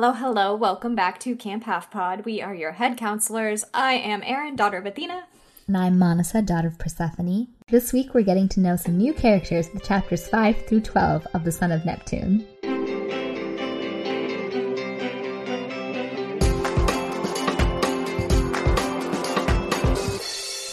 Hello, 0.00 0.12
hello. 0.12 0.54
Welcome 0.54 0.94
back 0.94 1.18
to 1.18 1.34
Camp 1.34 1.64
Half 1.64 1.90
Pod. 1.90 2.24
We 2.24 2.40
are 2.40 2.54
your 2.54 2.70
head 2.70 2.96
counselors. 2.96 3.64
I 3.74 3.94
am 3.94 4.22
Erin, 4.24 4.54
daughter 4.54 4.76
of 4.76 4.86
Athena. 4.86 5.24
And 5.66 5.76
I'm 5.76 5.98
Manasa, 5.98 6.40
daughter 6.40 6.68
of 6.68 6.78
Persephone. 6.78 7.48
This 7.66 7.92
week 7.92 8.14
we're 8.14 8.22
getting 8.22 8.48
to 8.50 8.60
know 8.60 8.76
some 8.76 8.96
new 8.96 9.12
characters 9.12 9.68
with 9.74 9.82
chapters 9.82 10.28
5 10.28 10.66
through 10.66 10.82
12 10.82 11.26
of 11.34 11.42
The 11.42 11.50
Son 11.50 11.72
of 11.72 11.84
Neptune. 11.84 12.46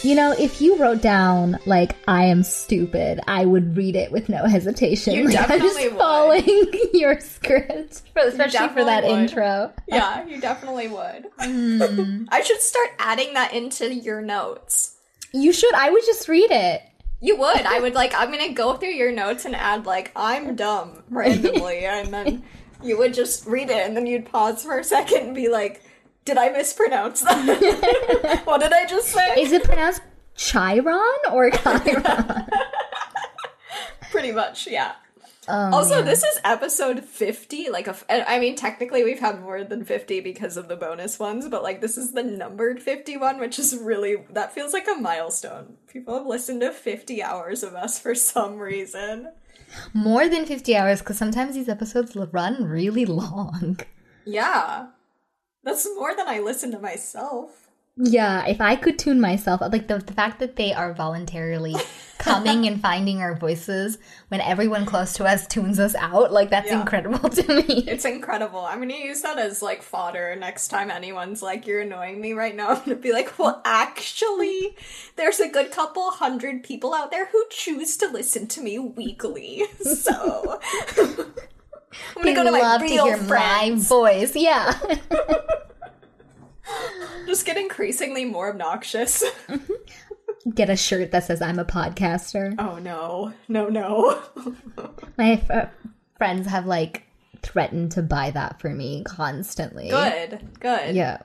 You 0.06 0.14
know, 0.14 0.30
if 0.30 0.60
you 0.60 0.76
wrote 0.76 1.02
down 1.02 1.58
like 1.66 1.96
"I 2.06 2.26
am 2.26 2.44
stupid," 2.44 3.18
I 3.26 3.44
would 3.44 3.76
read 3.76 3.96
it 3.96 4.12
with 4.12 4.28
no 4.28 4.44
hesitation. 4.44 5.14
You 5.14 5.24
like, 5.30 5.50
I'm 5.50 5.58
just 5.60 5.80
would. 5.82 5.98
following 5.98 6.70
your 6.94 7.18
script, 7.18 8.02
for, 8.12 8.22
especially 8.22 8.68
for 8.68 8.84
that 8.84 9.02
would. 9.02 9.18
intro. 9.18 9.72
Yeah, 9.88 10.24
you 10.24 10.40
definitely 10.40 10.86
would. 10.86 11.26
Hmm. 11.40 12.26
I 12.28 12.40
should 12.42 12.60
start 12.60 12.90
adding 13.00 13.34
that 13.34 13.52
into 13.52 13.92
your 13.92 14.22
notes. 14.22 14.96
You 15.32 15.52
should. 15.52 15.74
I 15.74 15.90
would 15.90 16.04
just 16.06 16.28
read 16.28 16.52
it. 16.52 16.82
You 17.20 17.36
would. 17.38 17.62
I 17.62 17.80
would 17.80 17.94
like. 17.94 18.14
I'm 18.14 18.30
gonna 18.30 18.52
go 18.52 18.74
through 18.74 18.90
your 18.90 19.10
notes 19.10 19.44
and 19.44 19.56
add 19.56 19.86
like 19.86 20.12
I'm 20.14 20.54
dumb 20.54 21.02
randomly, 21.10 21.84
and 21.84 22.14
then 22.14 22.44
you 22.80 22.96
would 22.96 23.12
just 23.12 23.44
read 23.44 23.70
it, 23.70 23.84
and 23.84 23.96
then 23.96 24.06
you'd 24.06 24.26
pause 24.26 24.62
for 24.62 24.78
a 24.78 24.84
second 24.84 25.26
and 25.26 25.34
be 25.34 25.48
like, 25.48 25.82
"Did 26.26 26.36
I 26.36 26.50
mispronounce 26.50 27.22
that? 27.22 28.42
what 28.44 28.60
did 28.60 28.74
I 28.74 28.84
just 28.84 29.08
say?" 29.08 29.40
Is 29.40 29.52
it 29.52 29.64
pronounced 29.64 30.02
Chiron 30.36 31.00
or 31.32 31.50
Chiron? 31.50 32.04
Pretty 34.10 34.32
much, 34.32 34.66
yeah. 34.66 34.92
Oh, 35.48 35.74
Also, 35.76 35.96
man. 35.96 36.04
this 36.06 36.24
is 36.24 36.40
episode 36.44 37.04
50. 37.04 37.70
Like, 37.70 37.86
a 37.86 38.30
I 38.30 38.40
mean, 38.40 38.56
technically, 38.56 39.04
we've 39.04 39.20
had 39.20 39.40
more 39.40 39.62
than 39.62 39.84
50 39.84 40.20
because 40.20 40.56
of 40.56 40.68
the 40.68 40.76
bonus 40.76 41.18
ones, 41.18 41.48
but 41.48 41.62
like, 41.62 41.80
this 41.80 41.96
is 41.96 42.12
the 42.12 42.22
numbered 42.22 42.82
51, 42.82 43.38
which 43.38 43.58
is 43.58 43.76
really, 43.76 44.16
that 44.30 44.52
feels 44.52 44.72
like 44.72 44.88
a 44.88 45.00
milestone. 45.00 45.76
People 45.86 46.16
have 46.18 46.26
listened 46.26 46.60
to 46.62 46.72
50 46.72 47.22
hours 47.22 47.62
of 47.62 47.74
us 47.74 47.98
for 47.98 48.14
some 48.14 48.58
reason. 48.58 49.28
more 49.94 50.28
than 50.28 50.46
50 50.46 50.76
hours 50.76 51.00
because 51.00 51.18
sometimes 51.18 51.54
these 51.54 51.68
episodes 51.68 52.16
run 52.16 52.64
really 52.64 53.06
long. 53.06 53.78
Yeah. 54.24 54.88
That's 55.66 55.86
more 55.96 56.14
than 56.16 56.28
I 56.28 56.38
listen 56.38 56.70
to 56.70 56.78
myself. 56.78 57.64
Yeah, 57.98 58.46
if 58.46 58.60
I 58.60 58.76
could 58.76 58.98
tune 58.98 59.20
myself, 59.22 59.62
like 59.62 59.88
the, 59.88 59.98
the 59.98 60.12
fact 60.12 60.38
that 60.40 60.56
they 60.56 60.72
are 60.74 60.92
voluntarily 60.92 61.74
coming 62.18 62.66
and 62.66 62.78
finding 62.80 63.20
our 63.22 63.34
voices 63.34 63.96
when 64.28 64.42
everyone 64.42 64.84
close 64.84 65.14
to 65.14 65.24
us 65.24 65.46
tunes 65.46 65.78
us 65.80 65.94
out, 65.94 66.30
like 66.30 66.50
that's 66.50 66.68
Yeah. 66.70 66.80
incredible 66.82 67.28
to 67.30 67.54
me. 67.54 67.84
It's 67.88 68.04
incredible. 68.04 68.60
I'm 68.60 68.80
gonna 68.80 68.94
use 68.94 69.22
that 69.22 69.38
as 69.38 69.62
like 69.62 69.82
fodder 69.82 70.36
next 70.36 70.68
time 70.68 70.90
anyone's 70.90 71.42
like, 71.42 71.66
you're 71.66 71.80
annoying 71.80 72.20
me 72.20 72.34
right 72.34 72.54
now. 72.54 72.68
I'm 72.74 72.80
gonna 72.80 72.96
be 72.96 73.12
like, 73.12 73.38
well, 73.38 73.62
actually, 73.64 74.76
there's 75.16 75.40
a 75.40 75.48
good 75.48 75.70
couple 75.72 76.10
hundred 76.10 76.62
people 76.62 76.92
out 76.94 77.10
there 77.10 77.26
who 77.26 77.44
choose 77.50 77.96
to 77.96 78.08
listen 78.08 78.46
to 78.48 78.60
me 78.60 78.78
weekly. 78.78 79.64
So 79.80 80.60
I'm 82.16 82.22
gonna 82.22 82.24
They 82.24 82.34
go 82.34 82.44
to 82.44 82.50
my 82.50 82.60
love 82.60 82.80
to 82.80 82.86
real 82.86 83.06
hear 83.06 83.16
friends. 83.16 83.90
my 83.90 83.96
voice. 83.96 84.36
Yeah. 84.36 84.78
Just 87.26 87.46
get 87.46 87.56
increasingly 87.56 88.24
more 88.24 88.50
obnoxious. 88.50 89.24
Mm-hmm. 89.48 90.50
Get 90.54 90.70
a 90.70 90.76
shirt 90.76 91.10
that 91.10 91.24
says 91.24 91.42
I'm 91.42 91.58
a 91.58 91.64
podcaster. 91.64 92.54
oh 92.58 92.78
no, 92.78 93.32
no, 93.48 93.68
no. 93.68 94.20
My 95.18 95.32
f- 95.32 95.50
uh, 95.50 95.66
friends 96.18 96.46
have 96.46 96.66
like 96.66 97.02
threatened 97.42 97.92
to 97.92 98.02
buy 98.02 98.30
that 98.30 98.60
for 98.60 98.70
me 98.70 99.02
constantly. 99.04 99.88
good, 99.88 100.40
good. 100.60 100.94
Yeah. 100.94 101.18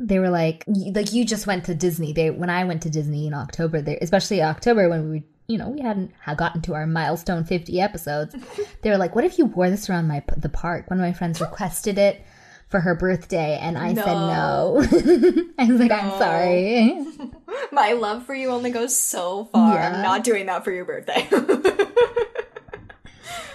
They 0.00 0.18
were 0.18 0.30
like, 0.30 0.64
like 0.66 1.12
you 1.12 1.24
just 1.24 1.46
went 1.46 1.66
to 1.66 1.74
Disney. 1.74 2.12
They 2.12 2.30
when 2.30 2.50
I 2.50 2.64
went 2.64 2.82
to 2.82 2.90
Disney 2.90 3.28
in 3.28 3.34
October, 3.34 3.80
they 3.80 3.96
especially 3.98 4.42
October 4.42 4.88
when 4.88 5.10
we, 5.10 5.22
you 5.48 5.56
know, 5.56 5.70
we 5.70 5.80
hadn't 5.80 6.12
had 6.20 6.36
gotten 6.36 6.60
to 6.62 6.74
our 6.74 6.86
milestone 6.86 7.44
fifty 7.44 7.80
episodes. 7.80 8.36
they 8.82 8.90
were 8.90 8.98
like, 8.98 9.14
"What 9.14 9.24
if 9.24 9.38
you 9.38 9.46
wore 9.46 9.70
this 9.70 9.88
around 9.88 10.06
my 10.06 10.22
the 10.36 10.50
park?" 10.50 10.90
One 10.90 11.00
of 11.00 11.04
my 11.04 11.14
friends 11.14 11.40
requested 11.40 11.98
it 11.98 12.22
for 12.68 12.80
her 12.80 12.94
birthday, 12.94 13.58
and 13.60 13.78
I 13.78 13.94
said 13.94 14.04
no. 14.04 14.84
I 15.58 15.64
was 15.64 15.80
like, 15.80 15.90
"I'm 15.90 16.18
sorry." 16.18 17.06
My 17.72 17.92
love 17.92 18.24
for 18.24 18.34
you 18.34 18.48
only 18.48 18.70
goes 18.70 18.96
so 18.96 19.44
far. 19.46 19.74
Yeah. 19.74 19.96
I'm 19.96 20.02
not 20.02 20.24
doing 20.24 20.46
that 20.46 20.64
for 20.64 20.72
your 20.72 20.84
birthday. 20.84 21.28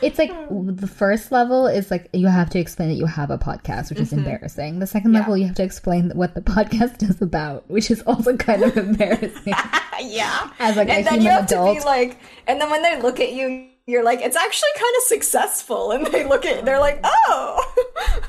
It's 0.01 0.17
like 0.19 0.31
the 0.49 0.87
first 0.87 1.31
level 1.31 1.67
is 1.67 1.89
like 1.89 2.09
you 2.13 2.27
have 2.27 2.49
to 2.51 2.59
explain 2.59 2.89
that 2.89 2.95
you 2.95 3.05
have 3.05 3.29
a 3.31 3.37
podcast, 3.37 3.89
which 3.89 3.99
is 3.99 4.11
embarrassing. 4.13 4.79
The 4.79 4.87
second 4.87 5.09
Mm-hmm. 5.11 5.15
Yeah. 5.15 5.19
level, 5.21 5.37
you 5.37 5.45
have 5.47 5.55
to 5.55 5.63
explain 5.63 6.11
what 6.11 6.33
the 6.35 6.41
podcast 6.55 7.07
is 7.09 7.21
about, 7.21 7.69
which 7.69 7.89
is 7.91 8.01
also 8.03 8.35
kind 8.37 8.63
of 8.63 8.75
embarrassing. 8.77 9.53
yeah. 10.01 10.51
As 10.59 10.75
like 10.75 10.89
and 10.89 11.01
a 11.01 11.09
then 11.09 11.13
human 11.21 11.21
you 11.23 11.29
have 11.29 11.45
adult. 11.45 11.75
to 11.77 11.81
be 11.81 11.85
like, 11.85 12.17
and 12.47 12.59
then 12.59 12.69
when 12.69 12.81
they 12.83 13.01
look 13.01 13.19
at 13.19 13.33
you, 13.33 13.69
you're 13.85 14.03
like, 14.03 14.19
it's 14.21 14.35
actually 14.35 14.69
kind 14.75 14.93
of 14.97 15.03
successful. 15.03 15.91
And 15.91 16.05
they 16.07 16.25
look 16.25 16.45
at, 16.45 16.65
they're 16.65 16.79
like, 16.79 16.99
oh. 17.03 17.73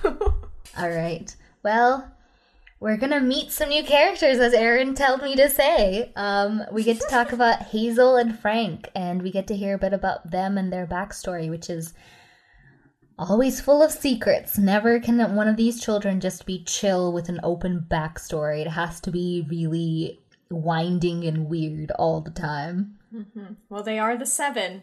All 0.78 0.88
right. 0.90 1.34
Well, 1.62 2.10
we're 2.84 2.98
gonna 2.98 3.18
meet 3.18 3.50
some 3.50 3.70
new 3.70 3.82
characters, 3.82 4.38
as 4.38 4.52
Erin 4.52 4.94
told 4.94 5.22
me 5.22 5.34
to 5.36 5.48
say. 5.48 6.12
Um, 6.16 6.64
we 6.70 6.84
get 6.84 7.00
to 7.00 7.06
talk 7.08 7.32
about 7.32 7.62
Hazel 7.72 8.16
and 8.16 8.38
Frank, 8.38 8.90
and 8.94 9.22
we 9.22 9.30
get 9.30 9.46
to 9.46 9.56
hear 9.56 9.76
a 9.76 9.78
bit 9.78 9.94
about 9.94 10.30
them 10.30 10.58
and 10.58 10.70
their 10.70 10.86
backstory, 10.86 11.48
which 11.48 11.70
is 11.70 11.94
always 13.18 13.58
full 13.58 13.82
of 13.82 13.90
secrets. 13.90 14.58
Never 14.58 15.00
can 15.00 15.34
one 15.34 15.48
of 15.48 15.56
these 15.56 15.82
children 15.82 16.20
just 16.20 16.44
be 16.44 16.62
chill 16.62 17.10
with 17.10 17.30
an 17.30 17.40
open 17.42 17.86
backstory. 17.88 18.60
It 18.60 18.68
has 18.68 19.00
to 19.00 19.10
be 19.10 19.46
really 19.48 20.20
winding 20.50 21.24
and 21.24 21.48
weird 21.48 21.90
all 21.92 22.20
the 22.20 22.32
time. 22.32 22.98
well, 23.70 23.82
they 23.82 23.98
are 23.98 24.18
the 24.18 24.26
seven. 24.26 24.82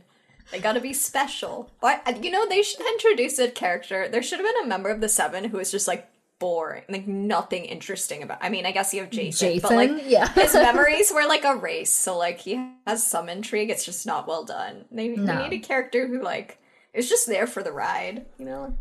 They 0.51 0.59
gotta 0.59 0.81
be 0.81 0.93
special. 0.93 1.69
But, 1.79 2.23
you 2.23 2.31
know, 2.31 2.49
they 2.49 2.63
should 2.63 2.81
introduce 2.81 3.37
a 3.37 3.51
character. 3.51 4.09
There 4.09 4.23
should 4.23 4.39
have 4.39 4.47
been 4.47 4.65
a 4.65 4.67
member 4.67 4.89
of 4.89 5.01
the 5.01 5.07
seven 5.07 5.43
who 5.43 5.57
was 5.57 5.69
just 5.69 5.87
like 5.87 6.10
boring, 6.41 6.83
like 6.89 7.07
nothing 7.07 7.63
interesting 7.65 8.23
about. 8.23 8.39
I 8.41 8.49
mean, 8.49 8.65
I 8.65 8.71
guess 8.71 8.93
you 8.93 9.01
have 9.01 9.11
Jason, 9.11 9.59
but 9.61 9.71
like 9.71 9.91
Yeah. 10.05 10.27
his 10.33 10.53
memories 10.53 11.11
were 11.13 11.25
like 11.27 11.43
a 11.45 11.55
race, 11.55 11.91
so 11.91 12.17
like 12.17 12.39
he 12.39 12.59
has 12.87 13.05
some 13.05 13.29
intrigue. 13.29 13.69
It's 13.69 13.85
just 13.85 14.05
not 14.05 14.27
well 14.27 14.43
done. 14.43 14.85
They, 14.91 15.09
No. 15.09 15.25
they 15.25 15.47
need 15.49 15.53
a 15.63 15.65
character 15.65 16.07
who 16.07 16.21
like 16.21 16.57
is 16.93 17.09
just 17.09 17.27
there 17.27 17.47
for 17.47 17.63
the 17.63 17.71
ride. 17.71 18.25
You 18.37 18.45
know, 18.45 18.77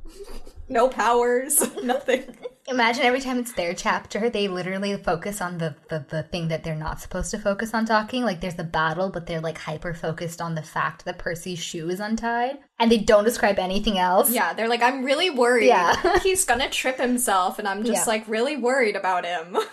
no 0.68 0.88
powers, 0.88 1.60
nothing. 1.82 2.24
Imagine 2.68 3.02
every 3.04 3.20
time 3.20 3.38
it's 3.38 3.52
their 3.54 3.74
chapter, 3.74 4.30
they 4.30 4.46
literally 4.46 4.96
focus 4.96 5.40
on 5.40 5.58
the, 5.58 5.74
the, 5.88 6.04
the 6.08 6.22
thing 6.24 6.48
that 6.48 6.62
they're 6.62 6.76
not 6.76 7.00
supposed 7.00 7.30
to 7.32 7.38
focus 7.38 7.74
on 7.74 7.84
talking. 7.84 8.22
Like 8.22 8.40
there's 8.40 8.58
a 8.58 8.64
battle, 8.64 9.10
but 9.10 9.26
they're 9.26 9.40
like 9.40 9.58
hyper 9.58 9.92
focused 9.94 10.40
on 10.40 10.54
the 10.54 10.62
fact 10.62 11.04
that 11.04 11.18
Percy's 11.18 11.58
shoe 11.58 11.88
is 11.90 11.98
untied. 11.98 12.58
And 12.78 12.90
they 12.90 12.98
don't 12.98 13.24
describe 13.24 13.58
anything 13.58 13.98
else. 13.98 14.30
Yeah, 14.30 14.52
they're 14.54 14.68
like, 14.68 14.82
I'm 14.82 15.04
really 15.04 15.30
worried. 15.30 15.66
Yeah. 15.66 16.18
He's 16.22 16.44
gonna 16.44 16.70
trip 16.70 16.98
himself, 16.98 17.58
and 17.58 17.66
I'm 17.66 17.84
just 17.84 18.06
Yeah. 18.06 18.12
like 18.12 18.28
really 18.28 18.56
worried 18.56 18.94
about 18.96 19.24
him. 19.26 19.56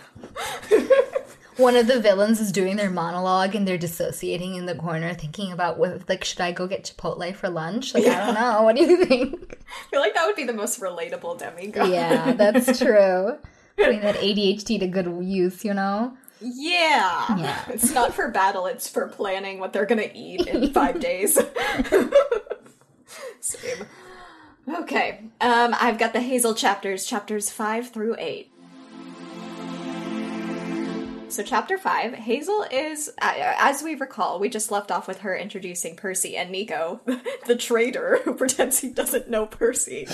One 1.57 1.75
of 1.75 1.88
the 1.88 2.00
villains 2.00 2.40
is 2.40 2.51
doing 2.51 2.75
their 2.75 2.90
monologue 2.91 3.56
and 3.56 3.68
they're 3.68 3.78
dissociating 3.79 4.56
in 4.56 4.68
the 4.68 4.75
corner 4.75 5.13
thinking 5.16 5.51
about 5.51 5.78
what 5.79 6.07
like 6.07 6.23
should 6.23 6.40
I 6.41 6.51
go 6.51 6.68
get 6.68 6.84
Chipotle 6.95 7.35
for 7.35 7.50
lunch? 7.50 7.94
Like 7.95 8.06
I 8.06 8.25
don't 8.25 8.35
know. 8.35 8.62
What 8.62 8.75
do 8.75 8.84
you 8.84 9.06
think? 9.06 9.57
I 9.88 9.90
feel 9.90 10.00
like 10.00 10.13
that 10.13 10.25
would 10.28 10.35
be 10.35 10.44
the 10.44 10.53
most 10.53 10.79
relatable 10.79 11.40
demigod. 11.40 11.90
yeah, 11.90 12.34
that's 12.34 12.78
true. 12.79 13.38
Putting 13.75 14.01
that 14.01 14.16
ADHD 14.16 14.79
to 14.79 14.88
good 14.88 15.06
use, 15.23 15.66
you 15.66 15.73
know? 15.73 16.16
Yeah. 16.40 17.35
Yeah. 17.38 17.63
It's 17.69 17.91
not 17.94 18.13
for 18.13 18.29
battle, 18.29 18.68
it's 18.68 18.88
for 18.88 19.07
planning 19.07 19.59
what 19.59 19.74
they're 19.74 19.85
gonna 19.88 20.09
eat 20.13 20.45
in 20.47 20.72
five 20.74 21.00
days. 21.00 21.39
Same. 23.39 23.85
Okay. 24.69 25.22
Um, 25.41 25.75
I've 25.79 25.97
got 25.97 26.13
the 26.13 26.22
Hazel 26.22 26.53
chapters, 26.53 27.06
chapters 27.06 27.50
five 27.50 27.89
through 27.89 28.15
eight. 28.19 28.51
So, 31.29 31.44
chapter 31.44 31.77
five, 31.77 32.13
Hazel 32.13 32.65
is, 32.71 33.12
as 33.19 33.83
we 33.83 33.95
recall, 33.95 34.39
we 34.39 34.47
just 34.47 34.71
left 34.71 34.91
off 34.91 35.07
with 35.07 35.19
her 35.19 35.35
introducing 35.35 35.97
Percy 35.97 36.38
and 36.38 36.50
Nico, 36.50 37.01
the 37.47 37.56
traitor 37.56 38.21
who 38.24 38.33
pretends 38.38 38.79
he 38.79 38.89
doesn't 38.89 39.29
know 39.29 39.45
Percy. 39.45 40.07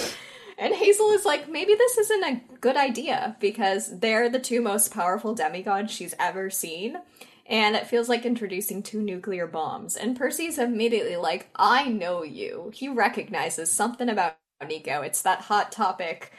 And 0.57 0.73
Hazel 0.73 1.11
is 1.11 1.23
like, 1.23 1.47
maybe 1.47 1.75
this 1.75 1.97
isn't 1.99 2.23
a 2.23 2.41
good 2.59 2.77
idea 2.77 3.37
because 3.39 3.99
they're 3.99 4.29
the 4.29 4.39
two 4.39 4.59
most 4.59 4.91
powerful 4.91 5.35
demigods 5.35 5.91
she's 5.91 6.15
ever 6.19 6.49
seen. 6.49 6.97
And 7.45 7.75
it 7.75 7.87
feels 7.87 8.09
like 8.09 8.25
introducing 8.25 8.81
two 8.81 9.01
nuclear 9.01 9.45
bombs. 9.45 9.95
And 9.95 10.17
Percy's 10.17 10.57
immediately 10.57 11.17
like, 11.17 11.49
I 11.55 11.89
know 11.89 12.23
you. 12.23 12.71
He 12.73 12.89
recognizes 12.89 13.71
something 13.71 14.09
about 14.09 14.37
Nico. 14.67 15.01
It's 15.01 15.21
that 15.21 15.41
hot 15.41 15.71
topic 15.71 16.31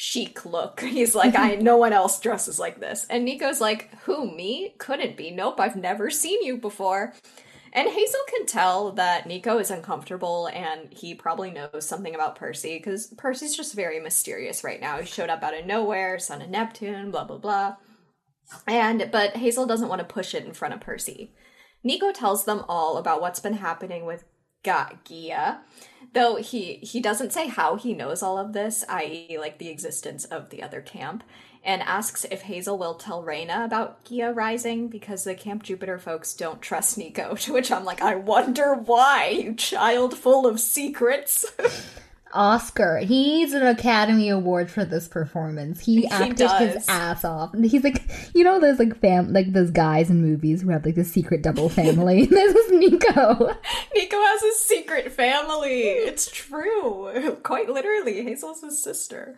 chic 0.00 0.44
look. 0.44 0.80
He's 0.82 1.16
like, 1.16 1.34
I 1.34 1.54
no 1.60 1.76
one 1.76 1.92
else 1.92 2.20
dresses 2.20 2.58
like 2.58 2.78
this. 2.78 3.04
And 3.10 3.24
Nico's 3.24 3.60
like, 3.60 3.92
Who, 4.02 4.32
me? 4.34 4.74
Couldn't 4.78 5.16
be. 5.16 5.32
Nope, 5.32 5.58
I've 5.58 5.76
never 5.76 6.08
seen 6.08 6.42
you 6.42 6.56
before. 6.56 7.14
And 7.72 7.88
Hazel 7.88 8.20
can 8.30 8.46
tell 8.46 8.92
that 8.92 9.26
Nico 9.26 9.58
is 9.58 9.70
uncomfortable 9.70 10.46
and 10.46 10.90
he 10.90 11.14
probably 11.14 11.50
knows 11.50 11.86
something 11.86 12.14
about 12.14 12.36
Percy 12.36 12.78
because 12.78 13.08
Percy's 13.18 13.54
just 13.54 13.74
very 13.74 14.00
mysterious 14.00 14.64
right 14.64 14.80
now. 14.80 14.98
He 14.98 15.04
showed 15.04 15.28
up 15.28 15.42
out 15.42 15.58
of 15.58 15.66
nowhere, 15.66 16.18
son 16.18 16.40
of 16.40 16.48
Neptune, 16.48 17.10
blah, 17.10 17.24
blah, 17.24 17.36
blah. 17.36 17.76
And, 18.66 19.10
but 19.12 19.36
Hazel 19.36 19.66
doesn't 19.66 19.88
want 19.88 19.98
to 19.98 20.06
push 20.06 20.34
it 20.34 20.46
in 20.46 20.54
front 20.54 20.72
of 20.72 20.80
Percy. 20.80 21.34
Nico 21.84 22.10
tells 22.10 22.44
them 22.44 22.64
all 22.68 22.96
about 22.96 23.20
what's 23.20 23.40
been 23.40 23.54
happening 23.54 24.06
with 24.06 24.24
Ga- 24.64 24.96
Gaea, 25.04 25.58
though 26.12 26.36
he 26.36 26.74
he 26.76 27.00
doesn't 27.00 27.32
say 27.32 27.48
how 27.48 27.76
he 27.76 27.94
knows 27.94 28.22
all 28.22 28.38
of 28.38 28.52
this, 28.52 28.84
i.e., 28.88 29.38
like 29.38 29.58
the 29.58 29.68
existence 29.68 30.24
of 30.24 30.50
the 30.50 30.62
other 30.62 30.80
camp, 30.80 31.24
and 31.64 31.82
asks 31.82 32.24
if 32.30 32.42
Hazel 32.42 32.78
will 32.78 32.94
tell 32.94 33.22
Reyna 33.22 33.64
about 33.64 34.04
Gaea 34.04 34.34
rising 34.34 34.88
because 34.88 35.24
the 35.24 35.34
Camp 35.34 35.62
Jupiter 35.62 35.98
folks 35.98 36.34
don't 36.34 36.62
trust 36.62 36.98
Nico. 36.98 37.34
To 37.38 37.52
which 37.52 37.70
I'm 37.70 37.84
like, 37.84 38.02
I 38.02 38.14
wonder 38.14 38.74
why, 38.74 39.28
you 39.28 39.54
child 39.54 40.16
full 40.16 40.46
of 40.46 40.60
secrets. 40.60 41.44
Oscar. 42.32 42.98
He 42.98 43.38
needs 43.38 43.52
an 43.52 43.66
Academy 43.66 44.28
Award 44.28 44.70
for 44.70 44.84
this 44.84 45.08
performance. 45.08 45.80
He, 45.80 45.96
He 46.02 46.06
acted 46.08 46.36
does. 46.36 46.74
his 46.74 46.88
ass 46.88 47.24
off. 47.24 47.54
He's 47.56 47.84
like, 47.84 48.02
you 48.34 48.44
know, 48.44 48.60
those 48.60 48.78
like 48.78 48.98
fam, 49.00 49.32
like 49.32 49.52
those 49.52 49.70
guys 49.70 50.10
in 50.10 50.20
movies 50.22 50.62
who 50.62 50.70
have 50.70 50.84
like 50.84 50.94
the 50.94 51.04
secret 51.04 51.42
double 51.42 51.68
family. 51.68 52.26
this 52.26 52.54
is 52.54 52.72
Nico. 52.72 53.34
Nico 53.94 54.16
has 54.16 54.42
a 54.42 54.52
secret 54.54 55.12
family. 55.12 55.82
It's 55.82 56.30
true. 56.30 57.36
Quite 57.42 57.68
literally, 57.68 58.22
Hazel's 58.22 58.60
his 58.62 58.82
sister. 58.82 59.34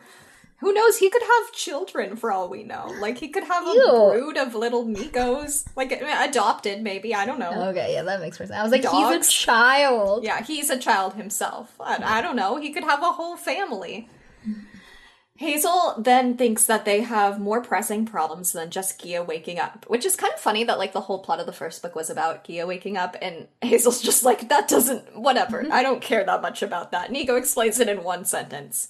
Who 0.61 0.75
knows? 0.75 0.99
He 0.99 1.09
could 1.09 1.23
have 1.23 1.53
children 1.53 2.17
for 2.17 2.31
all 2.31 2.49
we 2.49 2.62
know. 2.62 2.95
Like 3.01 3.17
he 3.17 3.29
could 3.29 3.45
have 3.45 3.67
a 3.67 3.71
Ew. 3.71 4.11
brood 4.12 4.37
of 4.37 4.55
little 4.55 4.85
Nicos, 4.85 5.65
like 5.75 5.91
adopted, 5.93 6.83
maybe. 6.83 7.15
I 7.15 7.25
don't 7.25 7.39
know. 7.39 7.69
Okay, 7.71 7.95
yeah, 7.95 8.03
that 8.03 8.21
makes 8.21 8.39
more 8.39 8.47
sense. 8.47 8.59
I 8.59 8.62
was 8.62 8.71
like, 8.71 8.83
Dogs? 8.83 9.17
he's 9.17 9.29
a 9.29 9.31
child. 9.31 10.23
Yeah, 10.23 10.43
he's 10.43 10.69
a 10.69 10.79
child 10.79 11.15
himself. 11.15 11.75
I, 11.81 12.19
I 12.19 12.21
don't 12.21 12.37
know. 12.37 12.57
He 12.57 12.73
could 12.73 12.85
have 12.85 13.03
a 13.03 13.12
whole 13.12 13.37
family. 13.37 14.09
Hazel 15.41 15.95
then 15.97 16.37
thinks 16.37 16.65
that 16.67 16.85
they 16.85 17.01
have 17.01 17.41
more 17.41 17.62
pressing 17.62 18.05
problems 18.05 18.53
than 18.53 18.69
just 18.69 19.03
Gaea 19.03 19.27
waking 19.27 19.59
up, 19.59 19.87
which 19.89 20.05
is 20.05 20.15
kind 20.15 20.35
of 20.35 20.39
funny 20.39 20.65
that 20.65 20.77
like 20.79 20.93
the 20.93 21.01
whole 21.01 21.21
plot 21.21 21.41
of 21.41 21.47
the 21.47 21.53
first 21.55 21.81
book 21.81 21.97
was 21.97 22.11
about 22.11 22.45
Gaea 22.45 22.67
waking 22.67 22.99
up, 22.99 23.17
and 23.23 23.49
Hazel's 23.62 24.03
just 24.03 24.23
like 24.23 24.51
that 24.51 24.69
doesn't 24.69 25.17
whatever. 25.17 25.62
Mm-hmm. 25.62 25.73
I 25.73 25.83
don't 25.83 26.03
care 26.03 26.23
that 26.23 26.43
much 26.43 26.62
about 26.62 26.93
that. 26.93 27.11
Nico 27.11 27.37
explains 27.37 27.81
it 27.81 27.89
in 27.89 28.05
one 28.05 28.27
sentence. 28.27 28.89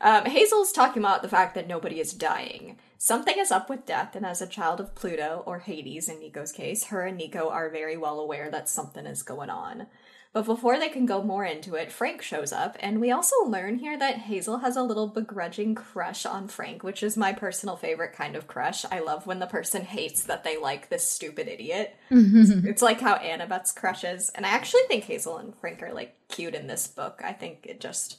Um, 0.00 0.24
Hazel's 0.26 0.72
talking 0.72 1.02
about 1.02 1.22
the 1.22 1.28
fact 1.28 1.54
that 1.54 1.68
nobody 1.68 2.00
is 2.00 2.12
dying. 2.12 2.78
Something 2.98 3.38
is 3.38 3.50
up 3.50 3.70
with 3.70 3.86
death, 3.86 4.16
and 4.16 4.26
as 4.26 4.42
a 4.42 4.46
child 4.46 4.80
of 4.80 4.94
Pluto, 4.94 5.42
or 5.46 5.60
Hades 5.60 6.08
in 6.08 6.18
Nico's 6.18 6.52
case, 6.52 6.86
her 6.86 7.06
and 7.06 7.16
Nico 7.16 7.48
are 7.48 7.70
very 7.70 7.96
well 7.96 8.18
aware 8.18 8.50
that 8.50 8.68
something 8.68 9.06
is 9.06 9.22
going 9.22 9.50
on. 9.50 9.86
But 10.32 10.44
before 10.44 10.78
they 10.78 10.90
can 10.90 11.06
go 11.06 11.22
more 11.22 11.44
into 11.44 11.74
it, 11.74 11.90
Frank 11.90 12.20
shows 12.22 12.52
up, 12.52 12.76
and 12.80 13.00
we 13.00 13.10
also 13.10 13.34
learn 13.46 13.78
here 13.78 13.98
that 13.98 14.18
Hazel 14.18 14.58
has 14.58 14.76
a 14.76 14.82
little 14.82 15.06
begrudging 15.06 15.74
crush 15.74 16.26
on 16.26 16.48
Frank, 16.48 16.82
which 16.82 17.02
is 17.02 17.16
my 17.16 17.32
personal 17.32 17.76
favorite 17.76 18.12
kind 18.12 18.36
of 18.36 18.46
crush. 18.46 18.84
I 18.84 18.98
love 18.98 19.26
when 19.26 19.38
the 19.38 19.46
person 19.46 19.82
hates 19.82 20.22
that 20.24 20.44
they 20.44 20.58
like 20.58 20.90
this 20.90 21.08
stupid 21.08 21.48
idiot. 21.48 21.96
it's 22.10 22.82
like 22.82 23.00
how 23.00 23.14
Annabeth's 23.14 23.72
crushes, 23.72 24.30
and 24.34 24.44
I 24.44 24.50
actually 24.50 24.82
think 24.88 25.04
Hazel 25.04 25.38
and 25.38 25.54
Frank 25.56 25.82
are 25.82 25.94
like 25.94 26.14
cute 26.28 26.54
in 26.54 26.66
this 26.66 26.86
book. 26.86 27.22
I 27.24 27.32
think 27.32 27.64
it 27.64 27.80
just 27.80 28.18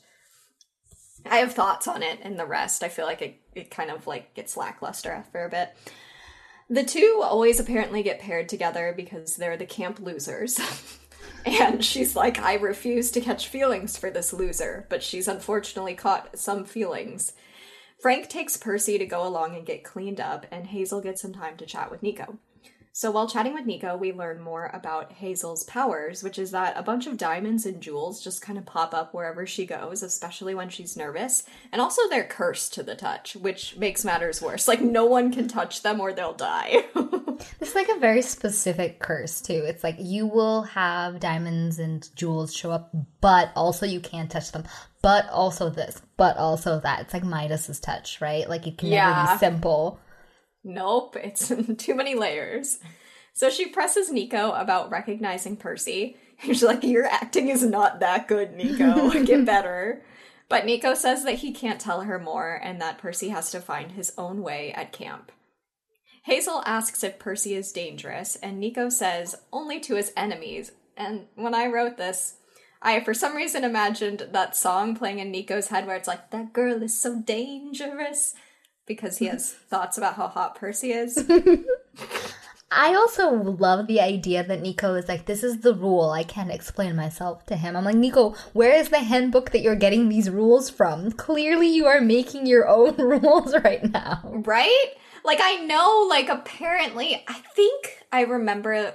I 1.25 1.37
have 1.37 1.53
thoughts 1.53 1.87
on 1.87 2.03
it 2.03 2.19
and 2.21 2.39
the 2.39 2.45
rest. 2.45 2.83
I 2.83 2.89
feel 2.89 3.05
like 3.05 3.21
it, 3.21 3.39
it 3.55 3.71
kind 3.71 3.91
of 3.91 4.07
like 4.07 4.33
gets 4.33 4.57
lackluster 4.57 5.11
after 5.11 5.45
a 5.45 5.49
bit. 5.49 5.75
The 6.69 6.83
two 6.83 7.21
always 7.23 7.59
apparently 7.59 8.03
get 8.03 8.19
paired 8.19 8.47
together 8.47 8.93
because 8.95 9.35
they're 9.35 9.57
the 9.57 9.65
camp 9.65 9.99
losers. 9.99 10.59
and 11.45 11.83
she's 11.83 12.15
like, 12.15 12.39
I 12.39 12.55
refuse 12.55 13.11
to 13.11 13.21
catch 13.21 13.47
feelings 13.47 13.97
for 13.97 14.11
this 14.11 14.33
loser, 14.33 14.85
but 14.89 15.01
she's 15.01 15.27
unfortunately 15.27 15.95
caught 15.95 16.37
some 16.37 16.65
feelings. 16.65 17.33
Frank 17.99 18.29
takes 18.29 18.55
Percy 18.55 18.97
to 18.97 19.05
go 19.05 19.27
along 19.27 19.55
and 19.55 19.65
get 19.65 19.83
cleaned 19.83 20.21
up, 20.21 20.45
and 20.51 20.67
Hazel 20.67 21.01
gets 21.01 21.21
some 21.21 21.33
time 21.33 21.57
to 21.57 21.65
chat 21.65 21.91
with 21.91 22.01
Nico. 22.01 22.37
So 22.99 23.11
while 23.11 23.29
chatting 23.29 23.53
with 23.53 23.65
Nico, 23.65 23.95
we 23.95 24.11
learn 24.11 24.41
more 24.41 24.69
about 24.73 25.13
Hazel's 25.13 25.63
powers, 25.63 26.21
which 26.21 26.37
is 26.37 26.51
that 26.51 26.73
a 26.75 26.83
bunch 26.83 27.07
of 27.07 27.15
diamonds 27.15 27.65
and 27.65 27.79
jewels 27.79 28.21
just 28.21 28.41
kind 28.41 28.59
of 28.59 28.65
pop 28.65 28.93
up 28.93 29.13
wherever 29.13 29.45
she 29.45 29.65
goes, 29.65 30.03
especially 30.03 30.53
when 30.53 30.67
she's 30.67 30.97
nervous. 30.97 31.43
And 31.71 31.81
also 31.81 32.01
they're 32.09 32.25
cursed 32.25 32.73
to 32.73 32.83
the 32.83 32.97
touch, 32.97 33.37
which 33.37 33.77
makes 33.77 34.03
matters 34.03 34.41
worse. 34.41 34.67
Like 34.67 34.81
no 34.81 35.05
one 35.05 35.31
can 35.31 35.47
touch 35.47 35.81
them 35.81 36.01
or 36.01 36.11
they'll 36.11 36.33
die. 36.33 36.83
It's 37.61 37.73
like 37.73 37.87
a 37.87 37.99
very 37.99 38.21
specific 38.21 38.99
curse 38.99 39.39
too. 39.39 39.63
It's 39.65 39.81
like 39.81 39.95
you 39.97 40.27
will 40.27 40.63
have 40.63 41.21
diamonds 41.21 41.79
and 41.79 42.07
jewels 42.17 42.53
show 42.53 42.71
up, 42.71 42.89
but 43.21 43.51
also 43.55 43.85
you 43.85 44.01
can't 44.01 44.29
touch 44.29 44.51
them. 44.51 44.65
But 45.01 45.29
also 45.29 45.69
this, 45.69 46.01
but 46.17 46.35
also 46.35 46.81
that. 46.81 46.99
It's 46.99 47.13
like 47.13 47.23
Midas's 47.23 47.79
touch, 47.79 48.19
right? 48.19 48.49
Like 48.49 48.67
it 48.67 48.77
can 48.77 48.89
never 48.89 49.31
be 49.31 49.37
simple. 49.37 50.01
Nope, 50.63 51.15
it's 51.17 51.51
too 51.77 51.95
many 51.95 52.15
layers. 52.15 52.79
So 53.33 53.49
she 53.49 53.67
presses 53.67 54.11
Nico 54.11 54.51
about 54.51 54.91
recognizing 54.91 55.55
Percy. 55.55 56.17
She's 56.43 56.63
like, 56.63 56.83
Your 56.83 57.05
acting 57.05 57.49
is 57.49 57.63
not 57.63 57.99
that 57.99 58.27
good, 58.27 58.53
Nico. 58.53 59.09
Get 59.23 59.45
better. 59.45 60.03
But 60.47 60.65
Nico 60.65 60.93
says 60.95 61.23
that 61.25 61.35
he 61.35 61.51
can't 61.51 61.79
tell 61.79 62.01
her 62.01 62.17
more 62.17 62.59
and 62.61 62.81
that 62.81 62.97
Percy 62.97 63.29
has 63.29 63.51
to 63.51 63.61
find 63.61 63.91
his 63.91 64.13
own 64.17 64.41
way 64.41 64.73
at 64.73 64.91
camp. 64.91 65.31
Hazel 66.23 66.63
asks 66.65 67.03
if 67.03 67.19
Percy 67.19 67.53
is 67.55 67.71
dangerous, 67.71 68.35
and 68.35 68.59
Nico 68.59 68.89
says 68.89 69.35
only 69.53 69.79
to 69.81 69.95
his 69.95 70.11
enemies. 70.17 70.71
And 70.97 71.27
when 71.35 71.53
I 71.53 71.67
wrote 71.67 71.97
this, 71.97 72.35
I 72.81 72.99
for 73.01 73.13
some 73.13 73.35
reason 73.35 73.63
imagined 73.63 74.27
that 74.31 74.55
song 74.55 74.95
playing 74.95 75.19
in 75.19 75.31
Nico's 75.31 75.67
head 75.67 75.85
where 75.85 75.95
it's 75.95 76.07
like, 76.07 76.31
That 76.31 76.53
girl 76.53 76.81
is 76.83 76.99
so 76.99 77.21
dangerous 77.21 78.33
because 78.89 79.19
he 79.19 79.27
has 79.27 79.53
thoughts 79.69 79.97
about 79.97 80.15
how 80.15 80.27
hot 80.27 80.55
Percy 80.55 80.91
is. 80.91 81.17
I 82.71 82.93
also 82.93 83.31
love 83.31 83.87
the 83.87 83.99
idea 84.01 84.43
that 84.43 84.61
Nico 84.61 84.93
is 84.95 85.07
like, 85.07 85.25
this 85.25 85.43
is 85.43 85.61
the 85.61 85.73
rule. 85.73 86.09
I 86.11 86.23
can't 86.23 86.51
explain 86.51 86.95
myself 86.95 87.45
to 87.47 87.55
him. 87.55 87.75
I'm 87.75 87.85
like, 87.85 87.95
Nico, 87.95 88.35
where 88.53 88.75
is 88.75 88.89
the 88.89 88.99
handbook 88.99 89.51
that 89.51 89.61
you're 89.61 89.75
getting 89.75 90.07
these 90.09 90.29
rules 90.29 90.69
from? 90.69 91.11
Clearly, 91.13 91.67
you 91.67 91.87
are 91.87 92.01
making 92.01 92.45
your 92.45 92.67
own 92.67 92.95
rules 92.97 93.55
right 93.63 93.83
now. 93.91 94.21
right? 94.23 94.87
Like 95.23 95.39
I 95.41 95.65
know, 95.65 96.05
like 96.09 96.29
apparently, 96.29 97.23
I 97.27 97.33
think 97.55 98.05
I 98.11 98.21
remember. 98.21 98.93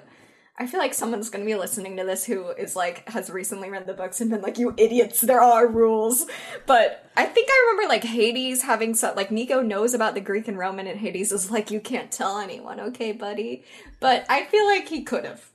I 0.56 0.68
feel 0.68 0.78
like 0.78 0.94
someone's 0.94 1.30
gonna 1.30 1.44
be 1.44 1.56
listening 1.56 1.96
to 1.96 2.04
this 2.04 2.24
who 2.24 2.50
is 2.50 2.76
like 2.76 3.08
has 3.08 3.28
recently 3.28 3.70
read 3.70 3.86
the 3.86 3.92
books 3.94 4.20
and 4.20 4.30
been 4.30 4.40
like, 4.40 4.56
"You 4.56 4.72
idiots! 4.76 5.20
There 5.20 5.40
are 5.40 5.66
rules." 5.66 6.26
But 6.66 7.10
I 7.16 7.26
think 7.26 7.48
I 7.50 7.70
remember 7.70 7.88
like 7.88 8.04
Hades 8.04 8.62
having 8.62 8.94
so 8.94 9.12
like 9.16 9.32
Nico 9.32 9.62
knows 9.62 9.94
about 9.94 10.14
the 10.14 10.20
Greek 10.20 10.46
and 10.46 10.56
Roman, 10.56 10.86
and 10.86 11.00
Hades 11.00 11.32
is 11.32 11.50
like, 11.50 11.72
"You 11.72 11.80
can't 11.80 12.12
tell 12.12 12.38
anyone, 12.38 12.78
okay, 12.78 13.10
buddy?" 13.10 13.64
But 13.98 14.26
I 14.28 14.44
feel 14.44 14.64
like 14.66 14.88
he 14.88 15.02
could 15.02 15.24
have. 15.24 15.50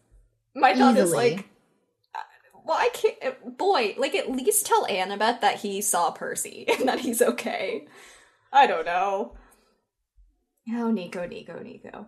My 0.53 0.75
thought 0.75 0.98
is 0.98 1.13
like, 1.13 1.48
uh, 2.13 2.20
well, 2.65 2.77
I 2.77 2.89
can't. 2.94 3.15
Uh, 3.24 3.50
boy, 3.50 3.96
like 3.98 4.15
at 4.15 4.29
least 4.29 4.65
tell 4.65 4.86
Annabeth 4.86 5.39
that 5.39 5.60
he 5.60 5.82
saw 5.82 6.12
Percy 6.12 6.65
and 6.79 6.89
that 6.89 7.00
he's 7.00 7.22
okay. 7.22 7.88
I 8.51 8.68
don't 8.68 8.86
know. 8.86 9.38
Oh, 10.72 10.91
Nico, 10.91 11.25
Nico, 11.25 11.60
Nico. 11.63 12.08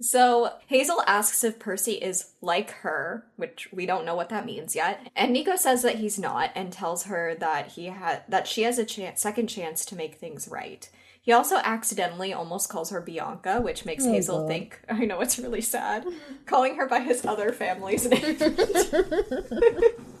So 0.00 0.52
Hazel 0.68 1.02
asks 1.06 1.42
if 1.42 1.58
Percy 1.58 1.94
is 1.94 2.32
like 2.40 2.70
her, 2.70 3.26
which 3.36 3.68
we 3.72 3.84
don't 3.84 4.04
know 4.04 4.14
what 4.14 4.28
that 4.28 4.46
means 4.46 4.76
yet. 4.76 5.00
And 5.16 5.32
Nico 5.32 5.56
says 5.56 5.82
that 5.82 5.96
he's 5.96 6.18
not, 6.18 6.50
and 6.54 6.72
tells 6.72 7.04
her 7.04 7.34
that 7.40 7.72
he 7.72 7.86
had 7.86 8.22
that 8.28 8.46
she 8.46 8.62
has 8.62 8.78
a 8.78 8.84
chance, 8.84 9.20
second 9.20 9.48
chance 9.48 9.84
to 9.86 9.96
make 9.96 10.14
things 10.16 10.46
right. 10.48 10.88
He 11.20 11.32
also 11.32 11.56
accidentally 11.56 12.32
almost 12.32 12.70
calls 12.70 12.90
her 12.90 13.00
Bianca, 13.02 13.60
which 13.60 13.84
makes 13.84 14.06
Oh, 14.06 14.12
Hazel 14.12 14.38
God. 14.40 14.48
think. 14.48 14.80
I 14.88 15.04
know 15.04 15.20
it's 15.20 15.38
really 15.38 15.60
sad, 15.60 16.06
calling 16.46 16.76
her 16.76 16.86
by 16.86 17.00
his 17.00 17.26
other 17.26 17.52
family's 17.52 18.06
name. 18.08 18.38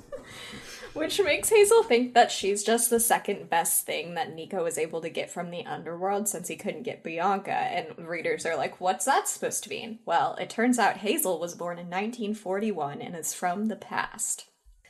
Which 0.98 1.20
makes 1.20 1.48
Hazel 1.48 1.84
think 1.84 2.14
that 2.14 2.32
she's 2.32 2.64
just 2.64 2.90
the 2.90 2.98
second 2.98 3.48
best 3.48 3.86
thing 3.86 4.14
that 4.14 4.34
Nico 4.34 4.64
was 4.64 4.76
able 4.76 5.00
to 5.00 5.08
get 5.08 5.30
from 5.30 5.50
the 5.50 5.64
underworld 5.64 6.28
since 6.28 6.48
he 6.48 6.56
couldn't 6.56 6.82
get 6.82 7.04
Bianca. 7.04 7.52
And 7.52 8.08
readers 8.08 8.44
are 8.44 8.56
like, 8.56 8.80
what's 8.80 9.04
that 9.04 9.28
supposed 9.28 9.62
to 9.62 9.70
mean? 9.70 10.00
Well, 10.04 10.34
it 10.40 10.50
turns 10.50 10.76
out 10.76 10.96
Hazel 10.96 11.38
was 11.38 11.54
born 11.54 11.78
in 11.78 11.86
1941 11.86 13.00
and 13.00 13.14
is 13.14 13.32
from 13.32 13.66
the 13.66 13.76
past. 13.76 14.46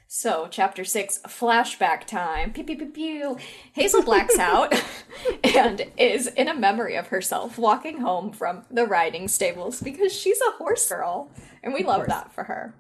So, 0.07 0.49
chapter 0.51 0.83
six, 0.83 1.19
flashback 1.27 2.07
time. 2.07 2.55
Pew, 2.55 2.65
pew, 2.65 2.79
pew, 2.79 2.87
pew. 2.87 3.37
Hazel 3.75 4.03
blacks 4.03 4.39
out 4.39 4.83
and 5.45 5.93
is 5.99 6.27
in 6.29 6.49
a 6.49 6.55
memory 6.55 6.97
of 6.97 7.09
herself 7.09 7.59
walking 7.59 8.01
home 8.01 8.33
from 8.33 8.65
the 8.71 8.87
riding 8.87 9.29
stables 9.29 9.83
because 9.83 10.15
she's 10.15 10.41
a 10.41 10.53
horse 10.53 10.89
girl. 10.89 11.31
And 11.63 11.75
we 11.75 11.85
love 11.85 12.07
that 12.07 12.33
for 12.33 12.45
her. 12.45 12.75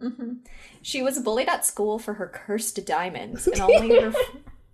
Hmm 0.00 0.34
She 0.82 1.02
was 1.02 1.18
bullied 1.20 1.48
at 1.48 1.64
school 1.64 1.98
for 1.98 2.14
her 2.14 2.26
cursed 2.26 2.84
diamonds 2.86 3.46
and 3.46 3.60
only 3.60 4.00
her. 4.00 4.12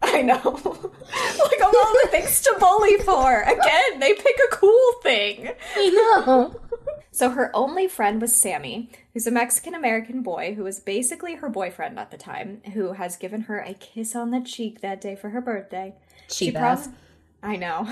I 0.03 0.23
know. 0.23 0.37
like, 0.43 1.61
of 1.61 1.75
all 1.75 1.95
the 2.03 2.09
things 2.11 2.41
to 2.43 2.57
bully 2.59 2.97
for. 2.99 3.43
Again, 3.43 4.01
they 4.01 4.15
pick 4.15 4.39
a 4.51 4.57
cool 4.57 4.93
thing. 5.03 5.51
I 5.77 5.89
know. 5.91 6.61
So 7.13 7.31
her 7.31 7.55
only 7.55 7.89
friend 7.89 8.21
was 8.23 8.35
Sammy, 8.35 8.89
who's 9.13 9.27
a 9.27 9.33
Mexican 9.33 9.75
American 9.75 10.23
boy 10.23 10.55
who 10.55 10.63
was 10.63 10.79
basically 10.79 11.35
her 11.35 11.49
boyfriend 11.49 11.99
at 11.99 12.13
the 12.13 12.17
time, 12.17 12.63
who 12.73 12.93
has 12.93 13.17
given 13.17 13.43
her 13.43 13.59
a 13.59 13.75
kiss 13.75 14.15
on 14.15 14.31
the 14.31 14.41
cheek 14.41 14.81
that 14.81 15.01
day 15.01 15.17
for 15.17 15.31
her 15.31 15.41
birthday. 15.41 15.93
She 16.29 16.53
prom- 16.53 16.95
I 17.43 17.57
know. 17.57 17.85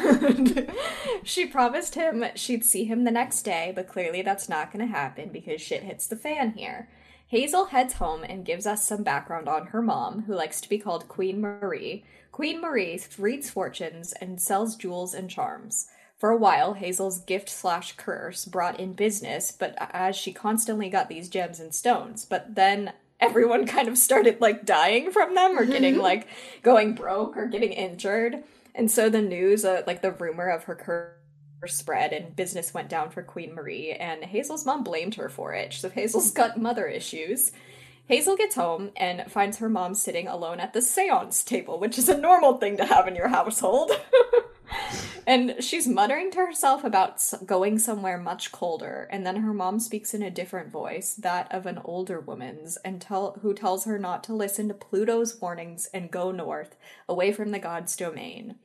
she 1.25 1.47
promised 1.47 1.97
him 1.97 2.25
she'd 2.37 2.65
see 2.65 2.85
him 2.85 3.03
the 3.05 3.11
next 3.11 3.43
day, 3.43 3.73
but 3.75 3.89
clearly 3.89 4.23
that's 4.23 4.49
not 4.49 4.73
going 4.73 4.87
to 4.87 4.93
happen 4.93 5.31
because 5.31 5.61
shit 5.61 5.83
hits 5.83 6.07
the 6.07 6.17
fan 6.17 6.53
here. 6.53 6.89
Hazel 7.29 7.67
heads 7.67 7.95
home 7.95 8.25
and 8.25 8.45
gives 8.45 8.67
us 8.67 8.83
some 8.83 9.03
background 9.03 9.51
on 9.51 9.67
her 9.67 9.83
mom, 9.83 10.23
who 10.23 10.35
likes 10.35 10.63
to 10.63 10.69
be 10.69 10.79
called 10.79 11.09
Queen 11.09 11.43
Marie. 11.43 12.03
Queen 12.33 12.59
Marie 12.59 12.99
reads 13.19 13.51
fortunes 13.51 14.15
and 14.15 14.41
sells 14.41 14.77
jewels 14.77 15.13
and 15.13 15.29
charms. 15.29 15.89
For 16.17 16.31
a 16.31 16.37
while, 16.39 16.73
Hazel's 16.73 17.21
gift 17.21 17.51
slash 17.51 17.93
curse 17.97 18.47
brought 18.47 18.81
in 18.81 18.95
business, 18.95 19.53
but 19.53 19.77
as 19.79 20.17
she 20.17 20.33
constantly 20.33 20.89
got 20.89 21.11
these 21.11 21.29
gems 21.29 21.61
and 21.61 21.75
stones, 21.75 22.25
but 22.25 22.55
then 22.55 22.95
everyone 23.21 23.67
kind 23.69 23.89
of 23.89 23.99
started 23.99 24.41
like 24.41 24.65
dying 24.65 25.11
from 25.11 25.35
them 25.35 25.59
or 25.59 25.67
getting 25.67 25.99
like 26.09 26.27
going 26.63 26.95
broke 26.95 27.37
or 27.37 27.47
getting 27.47 27.73
injured. 27.73 28.43
And 28.75 28.91
so 28.91 29.11
the 29.11 29.21
news, 29.21 29.67
uh, 29.67 29.83
like 29.87 30.01
the 30.01 30.13
rumor 30.13 30.49
of 30.49 30.65
her 30.65 30.75
curse 30.75 31.13
spread 31.67 32.13
and 32.13 32.37
business 32.37 32.73
went 32.73 32.89
down 32.89 33.11
for 33.11 33.23
Queen 33.23 33.55
Marie, 33.55 33.93
and 33.93 34.25
Hazel's 34.25 34.65
mom 34.65 34.85
blamed 34.85 35.17
her 35.17 35.29
for 35.29 35.53
it. 35.55 35.73
So 35.73 35.89
Hazel's 35.89 36.31
got 36.33 36.61
mother 36.61 36.87
issues. 36.87 37.53
Hazel 38.07 38.37
gets 38.37 38.55
home 38.55 38.91
and 38.97 39.31
finds 39.31 39.59
her 39.59 39.69
mom 39.69 39.95
sitting 39.95 40.29
alone 40.29 40.61
at 40.61 40.73
the 40.73 40.81
seance 40.81 41.45
table, 41.45 41.79
which 41.79 41.99
is 41.99 42.09
a 42.09 42.17
normal 42.17 42.57
thing 42.57 42.79
to 42.79 42.87
have 42.87 43.07
in 43.07 43.15
your 43.15 43.29
household. 43.29 43.91
and 45.27 45.57
she's 45.61 45.87
muttering 45.87 46.31
to 46.31 46.39
herself 46.39 46.85
about 46.85 47.23
going 47.45 47.79
somewhere 47.79 48.17
much 48.17 48.51
colder, 48.51 49.09
and 49.11 49.27
then 49.27 49.37
her 49.37 49.53
mom 49.53 49.79
speaks 49.79 50.15
in 50.15 50.23
a 50.23 50.31
different 50.31 50.73
voice, 50.73 51.15
that 51.15 51.53
of 51.53 51.67
an 51.67 51.79
older 51.85 52.19
woman's, 52.19 52.79
and 52.79 53.03
tell 53.03 53.39
who 53.43 53.53
tells 53.53 53.85
her 53.85 53.99
not 53.99 54.25
to 54.25 54.33
listen 54.33 54.69
to 54.69 54.75
Pluto's 54.75 55.39
warnings 55.39 55.87
and 55.93 56.11
go 56.11 56.31
north, 56.31 56.77
away 57.11 57.31
from 57.31 57.51
the 57.51 57.59
god's 57.59 57.95
domain. 57.95 58.57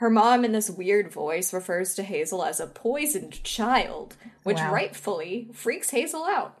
Her 0.00 0.08
mom, 0.08 0.46
in 0.46 0.52
this 0.52 0.70
weird 0.70 1.12
voice, 1.12 1.52
refers 1.52 1.94
to 1.94 2.02
Hazel 2.02 2.42
as 2.42 2.58
a 2.58 2.66
poisoned 2.66 3.44
child, 3.44 4.16
which 4.44 4.56
wow. 4.56 4.72
rightfully 4.72 5.50
freaks 5.52 5.90
Hazel 5.90 6.24
out. 6.24 6.58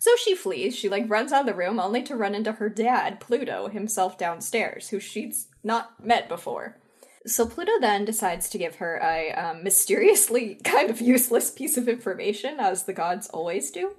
So 0.00 0.10
she 0.16 0.34
flees. 0.34 0.74
She 0.74 0.88
like 0.88 1.08
runs 1.08 1.32
out 1.32 1.42
of 1.42 1.46
the 1.46 1.54
room 1.54 1.78
only 1.78 2.02
to 2.02 2.16
run 2.16 2.34
into 2.34 2.50
her 2.50 2.68
dad, 2.68 3.20
Pluto, 3.20 3.68
himself 3.68 4.18
downstairs, 4.18 4.88
who 4.88 4.98
she's 4.98 5.46
not 5.62 6.04
met 6.04 6.28
before. 6.28 6.76
So 7.24 7.46
Pluto 7.46 7.78
then 7.80 8.04
decides 8.04 8.48
to 8.48 8.58
give 8.58 8.76
her 8.76 8.98
a 9.04 9.30
um, 9.34 9.62
mysteriously 9.62 10.56
kind 10.64 10.90
of 10.90 11.00
useless 11.00 11.52
piece 11.52 11.76
of 11.76 11.88
information, 11.88 12.58
as 12.58 12.86
the 12.86 12.92
gods 12.92 13.28
always 13.28 13.70
do, 13.70 13.94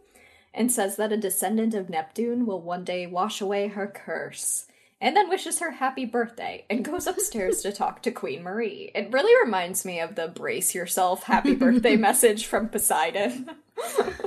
and 0.53 0.69
says 0.69 0.97
that 0.97 1.13
a 1.13 1.17
descendant 1.17 1.73
of 1.73 1.89
Neptune 1.89 2.45
will 2.45 2.59
one 2.59 2.83
day 2.83 3.07
wash 3.07 3.39
away 3.39 3.69
her 3.69 3.87
curse 3.87 4.65
and 5.01 5.15
then 5.15 5.29
wishes 5.29 5.59
her 5.59 5.71
happy 5.71 6.05
birthday 6.05 6.65
and 6.69 6.83
goes 6.83 7.07
upstairs 7.07 7.61
to 7.61 7.71
talk 7.71 8.01
to 8.01 8.11
Queen 8.11 8.43
Marie. 8.43 8.91
It 8.93 9.11
really 9.11 9.33
reminds 9.43 9.85
me 9.85 9.99
of 9.99 10.15
the 10.15 10.27
brace 10.27 10.75
yourself 10.75 11.23
happy 11.23 11.55
birthday 11.55 11.95
message 11.97 12.45
from 12.45 12.69
Poseidon. 12.69 13.49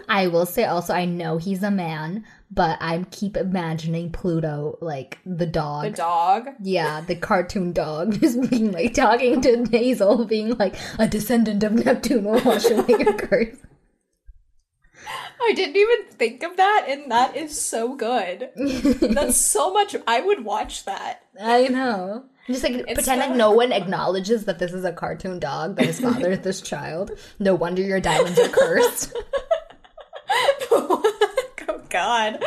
I 0.08 0.28
will 0.28 0.46
say 0.46 0.64
also 0.64 0.94
I 0.94 1.04
know 1.04 1.36
he's 1.36 1.62
a 1.62 1.70
man, 1.70 2.24
but 2.50 2.78
I 2.80 3.04
keep 3.10 3.36
imagining 3.36 4.10
Pluto 4.10 4.78
like 4.80 5.18
the 5.26 5.46
dog. 5.46 5.84
The 5.84 5.90
dog? 5.90 6.48
Yeah, 6.62 7.02
the 7.02 7.16
cartoon 7.16 7.72
dog 7.72 8.12
just 8.20 8.50
being 8.50 8.72
like 8.72 8.94
talking 8.94 9.40
to 9.42 9.64
Hazel, 9.70 10.24
being 10.24 10.56
like 10.56 10.74
a 10.98 11.06
descendant 11.06 11.62
of 11.62 11.72
Neptune 11.72 12.24
will 12.24 12.42
wash 12.42 12.70
away 12.70 12.84
your 12.88 13.14
curse. 13.14 13.56
I 15.44 15.52
didn't 15.54 15.76
even 15.76 16.04
think 16.12 16.42
of 16.42 16.56
that, 16.56 16.86
and 16.88 17.10
that 17.10 17.36
is 17.36 17.60
so 17.60 17.94
good. 17.94 18.50
That's 18.56 19.36
so 19.52 19.72
much. 19.72 19.96
I 20.06 20.20
would 20.20 20.44
watch 20.44 20.84
that. 20.84 21.22
I 21.40 21.68
know. 21.68 22.24
Just 22.46 22.64
like 22.64 22.74
it's 22.74 22.94
pretend 22.94 23.20
like 23.20 23.34
no 23.34 23.52
one 23.52 23.72
acknowledges 23.72 24.44
that 24.46 24.58
this 24.58 24.72
is 24.72 24.84
a 24.84 24.92
cartoon 24.92 25.38
dog 25.38 25.76
that 25.76 25.86
is 25.86 26.00
fathered 26.00 26.42
this 26.42 26.60
child. 26.60 27.12
No 27.38 27.54
wonder 27.54 27.82
your 27.82 28.00
diamonds 28.00 28.38
are 28.38 28.48
cursed. 28.48 29.14
oh 30.72 31.80
God. 31.88 32.42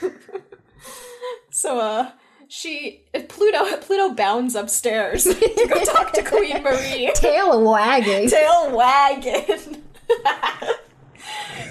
so 1.50 1.80
uh 1.80 2.12
she 2.46 3.02
Pluto 3.28 3.76
Pluto 3.78 4.14
bounds 4.14 4.54
upstairs 4.54 5.24
to 5.24 5.66
go 5.68 5.84
talk 5.84 6.12
to 6.12 6.22
Queen 6.22 6.62
Marie. 6.62 7.10
Tail 7.16 7.60
wagging. 7.68 8.28
Tail 8.28 8.76
wagging. 8.76 9.82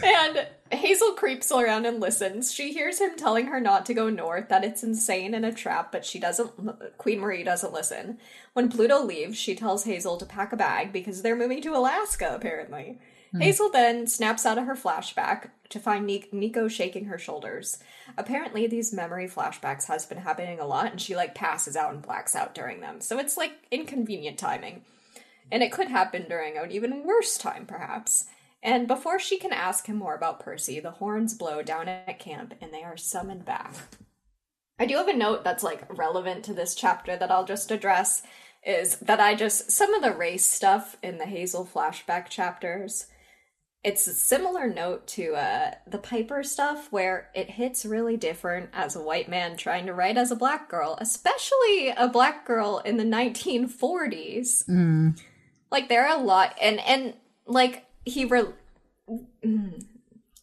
and 0.03 0.48
Hazel 0.71 1.13
creeps 1.13 1.51
around 1.51 1.85
and 1.85 1.99
listens. 1.99 2.53
She 2.53 2.73
hears 2.73 2.99
him 2.99 3.17
telling 3.17 3.47
her 3.47 3.59
not 3.59 3.85
to 3.88 3.93
go 3.93 4.09
north, 4.09 4.49
that 4.49 4.63
it's 4.63 4.83
insane 4.83 5.33
and 5.33 5.45
a 5.45 5.51
trap, 5.51 5.91
but 5.91 6.05
she 6.05 6.19
doesn't. 6.19 6.97
Queen 6.97 7.19
Marie 7.19 7.43
doesn't 7.43 7.73
listen. 7.73 8.19
When 8.53 8.69
Pluto 8.69 9.03
leaves, 9.03 9.38
she 9.38 9.55
tells 9.55 9.85
Hazel 9.85 10.17
to 10.17 10.25
pack 10.25 10.53
a 10.53 10.57
bag 10.57 10.93
because 10.93 11.21
they're 11.21 11.35
moving 11.35 11.61
to 11.63 11.75
Alaska, 11.75 12.33
apparently. 12.35 12.99
Hmm. 13.31 13.41
Hazel 13.41 13.69
then 13.69 14.05
snaps 14.05 14.45
out 14.45 14.57
of 14.57 14.65
her 14.65 14.75
flashback 14.75 15.49
to 15.69 15.79
find 15.79 16.05
Nico 16.05 16.67
shaking 16.67 17.05
her 17.05 17.17
shoulders. 17.17 17.79
Apparently, 18.17 18.67
these 18.67 18.93
memory 18.93 19.27
flashbacks 19.27 19.85
has 19.85 20.05
been 20.05 20.19
happening 20.19 20.59
a 20.59 20.67
lot, 20.67 20.91
and 20.91 21.01
she 21.01 21.15
like 21.15 21.35
passes 21.35 21.75
out 21.75 21.93
and 21.93 22.01
blacks 22.01 22.35
out 22.35 22.53
during 22.53 22.81
them. 22.81 23.01
So 23.01 23.17
it's 23.17 23.38
like 23.38 23.53
inconvenient 23.71 24.38
timing. 24.38 24.83
And 25.51 25.63
it 25.63 25.71
could 25.71 25.88
happen 25.88 26.27
during 26.29 26.57
an 26.57 26.71
even 26.71 27.03
worse 27.05 27.38
time, 27.38 27.65
perhaps. 27.65 28.25
And 28.61 28.87
before 28.87 29.19
she 29.19 29.37
can 29.37 29.53
ask 29.53 29.85
him 29.85 29.97
more 29.97 30.15
about 30.15 30.41
Percy, 30.41 30.79
the 30.79 30.91
horns 30.91 31.33
blow 31.33 31.61
down 31.61 31.87
at 31.87 32.19
camp 32.19 32.53
and 32.61 32.73
they 32.73 32.83
are 32.83 32.97
summoned 32.97 33.45
back. 33.45 33.73
I 34.77 34.85
do 34.85 34.97
have 34.97 35.07
a 35.07 35.15
note 35.15 35.43
that's 35.43 35.63
like 35.63 35.97
relevant 35.97 36.43
to 36.45 36.53
this 36.53 36.75
chapter 36.75 37.15
that 37.15 37.31
I'll 37.31 37.45
just 37.45 37.71
address 37.71 38.23
is 38.65 38.97
that 38.97 39.19
I 39.19 39.35
just 39.35 39.71
some 39.71 39.93
of 39.93 40.01
the 40.01 40.11
race 40.11 40.45
stuff 40.45 40.97
in 41.01 41.17
the 41.17 41.25
Hazel 41.25 41.65
flashback 41.65 42.27
chapters 42.27 43.07
it's 43.83 44.07
a 44.07 44.13
similar 44.13 44.67
note 44.67 45.07
to 45.07 45.35
uh, 45.35 45.71
the 45.87 45.97
Piper 45.97 46.43
stuff 46.43 46.91
where 46.91 47.29
it 47.33 47.49
hits 47.51 47.85
really 47.85 48.17
different 48.17 48.69
as 48.73 48.95
a 48.95 49.01
white 49.01 49.29
man 49.29 49.55
trying 49.55 49.85
to 49.85 49.93
write 49.93 50.17
as 50.17 50.31
a 50.31 50.35
black 50.35 50.69
girl, 50.69 50.97
especially 50.99 51.89
a 51.95 52.09
black 52.09 52.45
girl 52.45 52.79
in 52.83 52.97
the 52.97 53.05
1940s. 53.05 54.67
Mm. 54.67 55.19
Like 55.71 55.87
there 55.87 56.05
are 56.05 56.19
a 56.19 56.21
lot 56.21 56.57
and 56.61 56.79
and 56.81 57.13
like 57.45 57.85
he 58.09 58.25
re- 58.25 58.53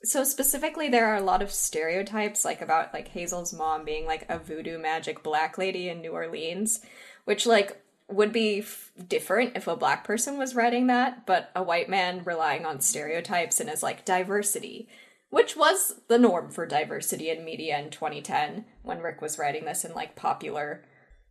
so 0.03 0.25
specifically 0.25 0.89
there 0.89 1.07
are 1.07 1.17
a 1.17 1.23
lot 1.23 1.43
of 1.43 1.51
stereotypes 1.51 2.45
like 2.45 2.63
about 2.63 2.95
like 2.95 3.09
Hazel's 3.09 3.53
mom 3.53 3.85
being 3.85 4.07
like 4.07 4.25
a 4.29 4.39
voodoo 4.39 4.79
magic 4.79 5.23
black 5.23 5.59
lady 5.59 5.89
in 5.89 6.01
New 6.01 6.13
Orleans, 6.13 6.81
which 7.25 7.47
like 7.47 7.83
would 8.09 8.33
be 8.33 8.61
f- 8.61 8.93
different 9.09 9.57
if 9.57 9.67
a 9.67 9.77
black 9.77 10.05
person 10.05 10.39
was 10.39 10.55
writing 10.55 10.87
that, 10.87 11.27
but 11.27 11.51
a 11.57 11.63
white 11.63 11.89
man 11.89 12.23
relying 12.25 12.65
on 12.65 12.81
stereotypes 12.81 13.59
and 13.59 13.69
as 13.69 13.83
like 13.83 14.05
diversity, 14.05 14.89
which 15.31 15.57
was 15.57 15.97
the 16.09 16.19
norm 16.19 16.51
for 16.51 16.67
diversity 16.67 17.31
in 17.31 17.45
media 17.45 17.79
in 17.79 17.91
2010 17.91 18.65
when 18.83 19.01
Rick 19.01 19.21
was 19.21 19.39
writing 19.39 19.65
this 19.65 19.85
in 19.85 19.93
like 19.93 20.15
popular 20.15 20.85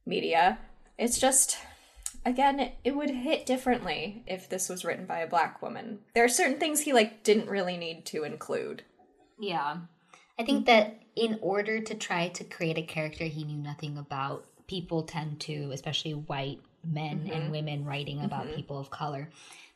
media. 0.06 0.60
It's 0.98 1.18
just 1.18 1.58
again, 2.26 2.72
it 2.84 2.96
would 2.96 3.10
hit 3.10 3.46
differently 3.46 4.24
if 4.28 4.50
this 4.50 4.68
was 4.68 4.84
written 4.84 5.06
by 5.06 5.20
a 5.20 5.28
black 5.28 5.62
woman. 5.62 6.00
There 6.14 6.26
are 6.26 6.30
certain 6.30 6.60
things 6.60 6.82
he 6.82 6.94
like 6.94 7.24
didn't 7.24 7.50
really 7.50 7.78
need 7.78 8.06
to 8.08 8.24
include. 8.24 8.84
Yeah. 9.40 9.78
I 10.38 10.44
think 10.44 10.66
that 10.66 11.02
in 11.16 11.40
order 11.42 11.80
to 11.80 11.96
try 11.96 12.28
to 12.30 12.44
create 12.44 12.78
a 12.78 12.82
character 12.82 13.24
he 13.26 13.44
knew 13.44 13.58
nothing 13.58 13.98
about, 13.98 14.46
people 14.68 15.04
tend 15.04 15.40
to, 15.42 15.70
especially 15.72 16.14
white 16.14 16.60
men 16.84 17.20
mm-hmm. 17.20 17.32
and 17.32 17.52
women 17.52 17.86
writing 17.86 18.24
about 18.24 18.46
mm-hmm. 18.46 18.56
people 18.56 18.80
of 18.80 18.90
color, 18.90 19.30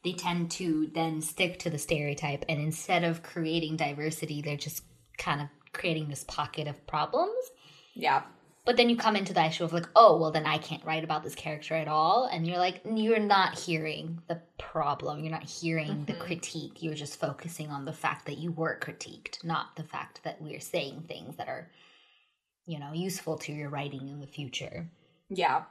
they 0.03 0.13
tend 0.13 0.51
to 0.51 0.87
then 0.93 1.21
stick 1.21 1.59
to 1.59 1.69
the 1.69 1.77
stereotype 1.77 2.45
and 2.49 2.59
instead 2.59 3.03
of 3.03 3.23
creating 3.23 3.75
diversity, 3.75 4.41
they're 4.41 4.57
just 4.57 4.83
kind 5.17 5.41
of 5.41 5.47
creating 5.73 6.09
this 6.09 6.23
pocket 6.23 6.67
of 6.67 6.87
problems. 6.87 7.51
Yeah. 7.93 8.23
But 8.69 8.77
then 8.77 8.87
you 8.87 8.97
come 8.97 9.15
into 9.15 9.33
the 9.33 9.43
issue 9.43 9.63
of 9.63 9.73
like, 9.73 9.87
oh, 9.95 10.17
well, 10.17 10.29
then 10.29 10.45
I 10.45 10.59
can't 10.59 10.85
write 10.85 11.03
about 11.03 11.23
this 11.23 11.33
character 11.33 11.73
at 11.73 11.87
all. 11.87 12.29
And 12.31 12.45
you're 12.45 12.59
like, 12.59 12.81
you're 12.85 13.17
not 13.17 13.57
hearing 13.57 14.21
the 14.27 14.39
problem. 14.59 15.21
You're 15.21 15.31
not 15.31 15.49
hearing 15.49 15.87
mm-hmm. 15.87 16.05
the 16.05 16.13
critique. 16.13 16.83
You're 16.83 16.93
just 16.93 17.19
focusing 17.19 17.71
on 17.71 17.85
the 17.85 17.93
fact 17.93 18.27
that 18.27 18.37
you 18.37 18.51
were 18.51 18.77
critiqued, 18.79 19.43
not 19.43 19.75
the 19.75 19.81
fact 19.81 20.21
that 20.23 20.39
we're 20.39 20.59
saying 20.59 21.05
things 21.07 21.35
that 21.37 21.47
are, 21.47 21.71
you 22.67 22.77
know, 22.77 22.93
useful 22.93 23.39
to 23.39 23.51
your 23.51 23.71
writing 23.71 24.07
in 24.07 24.19
the 24.19 24.27
future. 24.27 24.87
Yeah. 25.31 25.63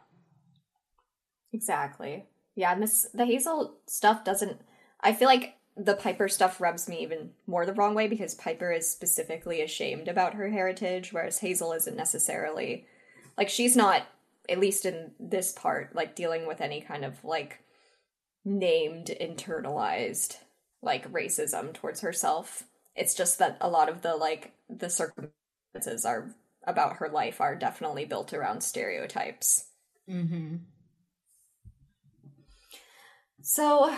Exactly. 1.52 2.26
Yeah, 2.56 2.72
and 2.72 2.82
this 2.82 3.06
the 3.14 3.26
Hazel 3.26 3.76
stuff 3.86 4.24
doesn't 4.24 4.60
I 5.00 5.12
feel 5.12 5.28
like 5.28 5.54
the 5.78 5.94
Piper 5.94 6.28
stuff 6.28 6.60
rubs 6.60 6.88
me 6.88 7.02
even 7.02 7.30
more 7.46 7.64
the 7.64 7.72
wrong 7.72 7.94
way 7.94 8.08
because 8.08 8.34
Piper 8.34 8.72
is 8.72 8.90
specifically 8.90 9.62
ashamed 9.62 10.08
about 10.08 10.34
her 10.34 10.48
heritage, 10.48 11.12
whereas 11.12 11.38
Hazel 11.38 11.72
isn't 11.72 11.96
necessarily 11.96 12.86
like 13.36 13.48
she's 13.48 13.76
not, 13.76 14.02
at 14.48 14.58
least 14.58 14.84
in 14.84 15.12
this 15.20 15.52
part, 15.52 15.94
like 15.94 16.16
dealing 16.16 16.46
with 16.46 16.60
any 16.60 16.80
kind 16.80 17.04
of 17.04 17.24
like 17.24 17.60
named 18.44 19.14
internalized 19.20 20.38
like 20.82 21.10
racism 21.12 21.72
towards 21.72 22.00
herself. 22.00 22.64
It's 22.96 23.14
just 23.14 23.38
that 23.38 23.56
a 23.60 23.68
lot 23.68 23.88
of 23.88 24.02
the 24.02 24.16
like 24.16 24.52
the 24.68 24.90
circumstances 24.90 26.04
are 26.04 26.34
about 26.64 26.96
her 26.96 27.08
life 27.08 27.40
are 27.40 27.54
definitely 27.54 28.04
built 28.04 28.34
around 28.34 28.62
stereotypes. 28.62 29.68
Mm-hmm. 30.10 30.56
So, 33.40 33.94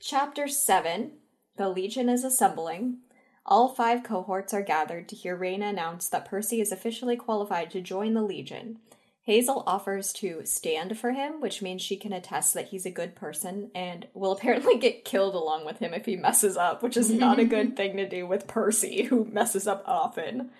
chapter 0.00 0.46
7 0.46 1.12
The 1.56 1.68
Legion 1.68 2.08
is 2.08 2.22
assembling. 2.22 2.98
All 3.44 3.68
five 3.68 4.04
cohorts 4.04 4.54
are 4.54 4.62
gathered 4.62 5.08
to 5.08 5.16
hear 5.16 5.34
Reyna 5.34 5.66
announce 5.66 6.08
that 6.08 6.28
Percy 6.28 6.60
is 6.60 6.70
officially 6.70 7.16
qualified 7.16 7.70
to 7.72 7.80
join 7.80 8.14
the 8.14 8.22
Legion. 8.22 8.78
Hazel 9.22 9.64
offers 9.66 10.12
to 10.14 10.42
stand 10.44 10.98
for 10.98 11.12
him, 11.12 11.40
which 11.40 11.60
means 11.62 11.82
she 11.82 11.96
can 11.96 12.12
attest 12.12 12.54
that 12.54 12.68
he's 12.68 12.86
a 12.86 12.90
good 12.90 13.16
person 13.16 13.70
and 13.74 14.06
will 14.14 14.32
apparently 14.38 14.78
get 14.78 15.04
killed 15.04 15.34
along 15.34 15.66
with 15.66 15.78
him 15.78 15.92
if 15.92 16.06
he 16.06 16.16
messes 16.16 16.56
up, 16.56 16.82
which 16.82 16.96
is 16.96 17.10
not 17.10 17.38
a 17.38 17.44
good 17.46 17.76
thing 17.76 17.96
to 17.96 18.08
do 18.08 18.26
with 18.26 18.46
Percy, 18.46 19.02
who 19.04 19.24
messes 19.24 19.66
up 19.66 19.82
often. 19.86 20.50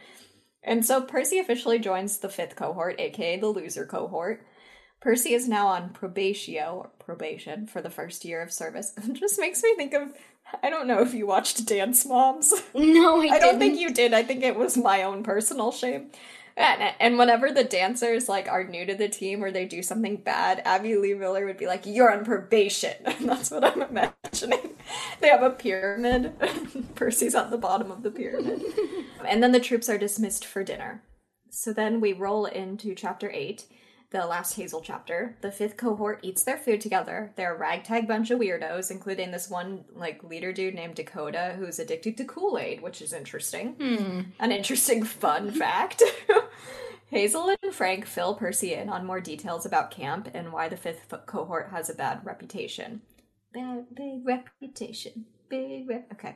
And 0.63 0.85
so 0.85 1.01
Percy 1.01 1.39
officially 1.39 1.79
joins 1.79 2.19
the 2.19 2.29
fifth 2.29 2.57
cohort, 2.57 2.99
aka 2.99 3.39
the 3.39 3.47
loser 3.47 3.87
cohort. 3.87 4.45
Percy 5.01 5.33
is 5.33 5.49
now 5.49 5.69
on 5.69 5.91
probatio 5.91 6.75
or 6.75 6.91
probation 6.99 7.67
for 7.67 7.81
the 7.81 7.91
first 7.91 8.25
year 8.25 8.43
of 8.43 8.53
service. 8.53 8.93
It 8.99 9.15
just 9.15 9.39
makes 9.39 9.63
me 9.63 9.75
think 9.77 9.95
of 9.95 10.13
I 10.63 10.71
don't 10.71 10.87
know 10.87 11.03
if 11.03 11.13
you 11.13 11.27
watched 11.27 11.67
Dance 11.67 12.07
Moms. 12.07 12.55
No, 12.75 13.21
I, 13.21 13.35
I 13.35 13.39
don't 13.39 13.59
think 13.59 13.79
you 13.79 13.93
did. 13.93 14.15
I 14.15 14.23
think 14.23 14.43
it 14.43 14.57
was 14.57 14.77
my 14.77 15.03
own 15.03 15.23
personal 15.23 15.73
shame. 15.73 16.11
And, 16.57 16.95
and 16.99 17.19
whenever 17.19 17.53
the 17.53 17.63
dancers 17.63 18.29
like 18.29 18.49
are 18.49 18.65
new 18.65 18.85
to 18.85 18.95
the 18.95 19.09
team 19.09 19.45
or 19.45 19.53
they 19.53 19.65
do 19.65 19.83
something 19.83 20.17
bad, 20.17 20.61
Abby 20.65 20.97
Lee 20.97 21.15
Miller 21.15 21.47
would 21.47 21.57
be 21.57 21.69
like, 21.69 21.87
"You're 21.87 22.13
on 22.13 22.25
probation." 22.25 22.97
And 23.05 23.29
that's 23.29 23.53
what 23.53 23.65
I'm 23.65 23.83
imagining. 23.83 24.77
They 25.21 25.29
have 25.29 25.43
a 25.43 25.51
pyramid. 25.51 26.33
Percy's 26.97 27.37
at 27.37 27.51
the 27.51 27.59
bottom 27.59 27.93
of 27.93 28.03
the 28.03 28.11
pyramid, 28.11 28.63
and 29.25 29.41
then 29.41 29.53
the 29.53 29.61
troops 29.61 29.89
are 29.89 29.99
dismissed 29.99 30.45
for 30.45 30.65
dinner. 30.65 31.03
So 31.51 31.73
then 31.73 32.01
we 32.01 32.13
roll 32.13 32.47
into 32.47 32.95
chapter 32.95 33.31
eight, 33.31 33.67
the 34.11 34.27
last 34.27 34.55
Hazel 34.55 34.81
chapter. 34.81 35.37
The 35.43 35.53
fifth 35.53 35.77
cohort 35.77 36.21
eats 36.23 36.43
their 36.43 36.57
food 36.57 36.81
together. 36.81 37.33
They're 37.37 37.55
a 37.55 37.59
ragtag 37.59 38.09
bunch 38.09 38.31
of 38.31 38.41
weirdos, 38.41 38.91
including 38.91 39.31
this 39.31 39.51
one 39.51 39.85
like 39.95 40.25
leader 40.25 40.53
dude 40.53 40.75
named 40.75 40.95
Dakota 40.95 41.55
who's 41.59 41.79
addicted 41.79 42.17
to 42.17 42.25
Kool 42.25 42.59
Aid, 42.59 42.83
which 42.83 43.03
is 43.03 43.13
interesting. 43.13 43.75
Hmm. 43.75 44.21
An 44.41 44.53
interesting 44.53 45.05
fun 45.05 45.51
fact. 45.53 46.03
Hazel 47.11 47.55
and 47.63 47.75
Frank 47.75 48.07
fill 48.07 48.35
Percy 48.35 48.75
in 48.75 48.89
on 48.89 49.07
more 49.07 49.21
details 49.21 49.65
about 49.65 49.91
camp 49.91 50.29
and 50.35 50.53
why 50.53 50.69
the 50.69 50.77
fifth 50.77 51.13
cohort 51.27 51.71
has 51.71 51.89
a 51.89 51.95
bad 51.95 52.21
reputation. 52.25 53.01
Bad, 53.53 53.87
big 53.95 54.27
reputation. 54.27 55.25
Big 55.49 55.89
rep. 55.89 56.07
Okay. 56.13 56.35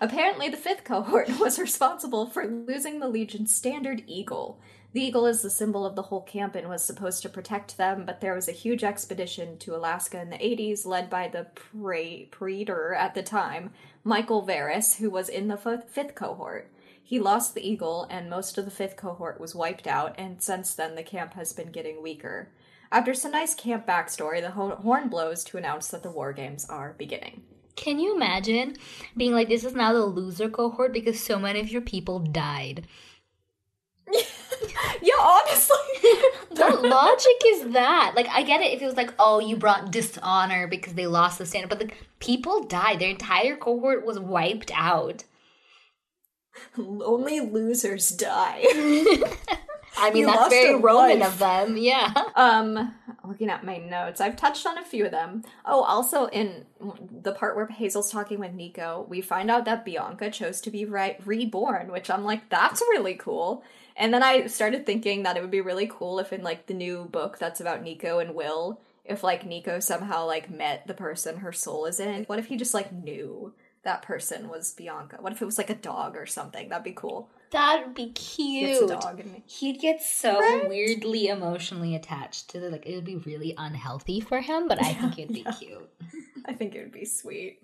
Apparently, 0.00 0.48
the 0.48 0.56
fifth 0.56 0.84
cohort 0.84 1.28
was 1.40 1.58
responsible 1.58 2.26
for 2.26 2.46
losing 2.46 3.00
the 3.00 3.08
Legion's 3.08 3.54
standard 3.54 4.04
eagle. 4.06 4.60
The 4.92 5.00
eagle 5.00 5.24
is 5.24 5.40
the 5.40 5.48
symbol 5.48 5.86
of 5.86 5.96
the 5.96 6.02
whole 6.02 6.20
camp 6.20 6.54
and 6.54 6.68
was 6.68 6.84
supposed 6.84 7.22
to 7.22 7.30
protect 7.30 7.78
them, 7.78 8.04
but 8.04 8.20
there 8.20 8.34
was 8.34 8.46
a 8.46 8.52
huge 8.52 8.84
expedition 8.84 9.56
to 9.58 9.74
Alaska 9.74 10.20
in 10.20 10.28
the 10.28 10.36
80s 10.36 10.84
led 10.84 11.08
by 11.08 11.28
the 11.28 11.46
pre- 11.54 12.28
praetor 12.30 12.92
at 12.92 13.14
the 13.14 13.22
time, 13.22 13.70
Michael 14.04 14.42
Varus, 14.42 14.96
who 14.96 15.08
was 15.08 15.30
in 15.30 15.48
the 15.48 15.58
f- 15.64 15.88
fifth 15.88 16.14
cohort. 16.14 16.70
He 17.02 17.18
lost 17.18 17.54
the 17.54 17.66
eagle, 17.66 18.06
and 18.10 18.28
most 18.28 18.58
of 18.58 18.66
the 18.66 18.70
fifth 18.70 18.96
cohort 18.96 19.40
was 19.40 19.54
wiped 19.54 19.86
out, 19.86 20.14
and 20.18 20.42
since 20.42 20.74
then 20.74 20.94
the 20.94 21.02
camp 21.02 21.34
has 21.34 21.54
been 21.54 21.72
getting 21.72 22.02
weaker. 22.02 22.50
After 22.90 23.14
some 23.14 23.32
nice 23.32 23.54
camp 23.54 23.86
backstory, 23.86 24.42
the 24.42 24.50
ho- 24.50 24.76
horn 24.76 25.08
blows 25.08 25.42
to 25.44 25.56
announce 25.56 25.88
that 25.88 26.02
the 26.02 26.10
war 26.10 26.34
games 26.34 26.66
are 26.68 26.94
beginning. 26.98 27.42
Can 27.76 27.98
you 27.98 28.14
imagine 28.14 28.76
being 29.16 29.32
like, 29.32 29.48
this 29.48 29.64
is 29.64 29.74
now 29.74 29.94
the 29.94 30.04
loser 30.04 30.50
cohort 30.50 30.92
because 30.92 31.18
so 31.18 31.38
many 31.38 31.60
of 31.60 31.70
your 31.70 31.80
people 31.80 32.18
died? 32.18 32.86
Yeah, 35.02 35.14
honestly. 35.20 35.76
What 36.50 36.82
logic 36.82 37.36
is 37.46 37.72
that? 37.72 38.12
Like, 38.14 38.28
I 38.28 38.42
get 38.42 38.60
it 38.60 38.72
if 38.72 38.82
it 38.82 38.86
was 38.86 38.96
like, 38.96 39.12
oh, 39.18 39.40
you 39.40 39.56
brought 39.56 39.90
dishonor 39.90 40.68
because 40.68 40.94
they 40.94 41.06
lost 41.06 41.38
the 41.38 41.46
standard, 41.46 41.70
but 41.70 41.78
the 41.80 41.90
people 42.20 42.62
died. 42.64 42.98
Their 43.00 43.08
entire 43.10 43.56
cohort 43.56 44.04
was 44.06 44.18
wiped 44.20 44.70
out. 44.74 45.24
Only 46.78 47.40
losers 47.40 48.10
die. 48.10 48.62
I 49.98 50.10
mean, 50.10 50.20
You 50.22 50.26
that's 50.26 50.38
lost 50.38 50.50
very 50.50 50.74
a 50.74 50.78
Roman 50.78 51.20
life. 51.20 51.32
of 51.32 51.38
them. 51.38 51.76
Yeah. 51.76 52.12
Um, 52.34 52.94
looking 53.26 53.50
at 53.50 53.64
my 53.64 53.78
notes, 53.78 54.20
I've 54.20 54.36
touched 54.36 54.66
on 54.66 54.78
a 54.78 54.84
few 54.84 55.04
of 55.04 55.10
them. 55.10 55.42
Oh, 55.66 55.82
also 55.82 56.26
in 56.26 56.64
the 57.22 57.32
part 57.32 57.56
where 57.56 57.66
Hazel's 57.66 58.10
talking 58.10 58.38
with 58.40 58.52
Nico, 58.52 59.06
we 59.08 59.20
find 59.20 59.50
out 59.50 59.64
that 59.66 59.84
Bianca 59.84 60.30
chose 60.30 60.60
to 60.62 60.70
be 60.70 60.84
re- 60.84 61.18
reborn, 61.24 61.90
which 61.92 62.10
I'm 62.10 62.24
like, 62.24 62.48
that's 62.48 62.80
really 62.82 63.14
cool. 63.14 63.64
And 63.96 64.12
then 64.12 64.22
I 64.22 64.46
started 64.46 64.86
thinking 64.86 65.22
that 65.24 65.36
it 65.36 65.42
would 65.42 65.50
be 65.50 65.60
really 65.60 65.86
cool 65.90 66.18
if 66.18 66.32
in 66.32 66.42
like 66.42 66.66
the 66.66 66.74
new 66.74 67.04
book 67.04 67.38
that's 67.38 67.60
about 67.60 67.82
Nico 67.82 68.18
and 68.18 68.34
Will, 68.34 68.80
if 69.04 69.22
like 69.22 69.44
Nico 69.46 69.80
somehow 69.80 70.26
like 70.26 70.50
met 70.50 70.86
the 70.86 70.94
person 70.94 71.38
her 71.38 71.52
soul 71.52 71.86
is 71.86 72.00
in. 72.00 72.24
What 72.24 72.38
if 72.38 72.46
he 72.46 72.56
just 72.56 72.74
like 72.74 72.92
knew 72.92 73.52
that 73.82 74.02
person 74.02 74.48
was 74.48 74.72
Bianca? 74.72 75.16
What 75.20 75.32
if 75.32 75.42
it 75.42 75.46
was 75.46 75.58
like 75.58 75.70
a 75.70 75.74
dog 75.74 76.16
or 76.16 76.26
something? 76.26 76.68
That'd 76.68 76.84
be 76.84 76.92
cool. 76.92 77.28
That 77.50 77.82
would 77.84 77.94
be 77.94 78.04
It's 78.14 78.34
cute. 78.34 78.82
a 78.84 78.86
dog 78.94 79.20
and 79.20 79.42
He'd 79.46 79.78
get 79.80 80.00
so 80.02 80.38
Right? 80.40 80.66
weirdly 80.68 81.26
emotionally 81.28 81.94
attached 81.94 82.48
to 82.50 82.60
the 82.60 82.70
like 82.70 82.86
it 82.86 82.94
would 82.94 83.04
be 83.04 83.16
really 83.16 83.54
unhealthy 83.58 84.20
for 84.20 84.40
him, 84.40 84.68
but 84.68 84.82
I 84.82 84.94
think 84.94 85.18
it'd 85.18 85.34
be 85.34 85.44
cute. 85.58 85.90
I 86.46 86.54
think 86.54 86.74
it 86.74 86.78
would 86.82 86.92
be 86.92 87.04
sweet. 87.04 87.58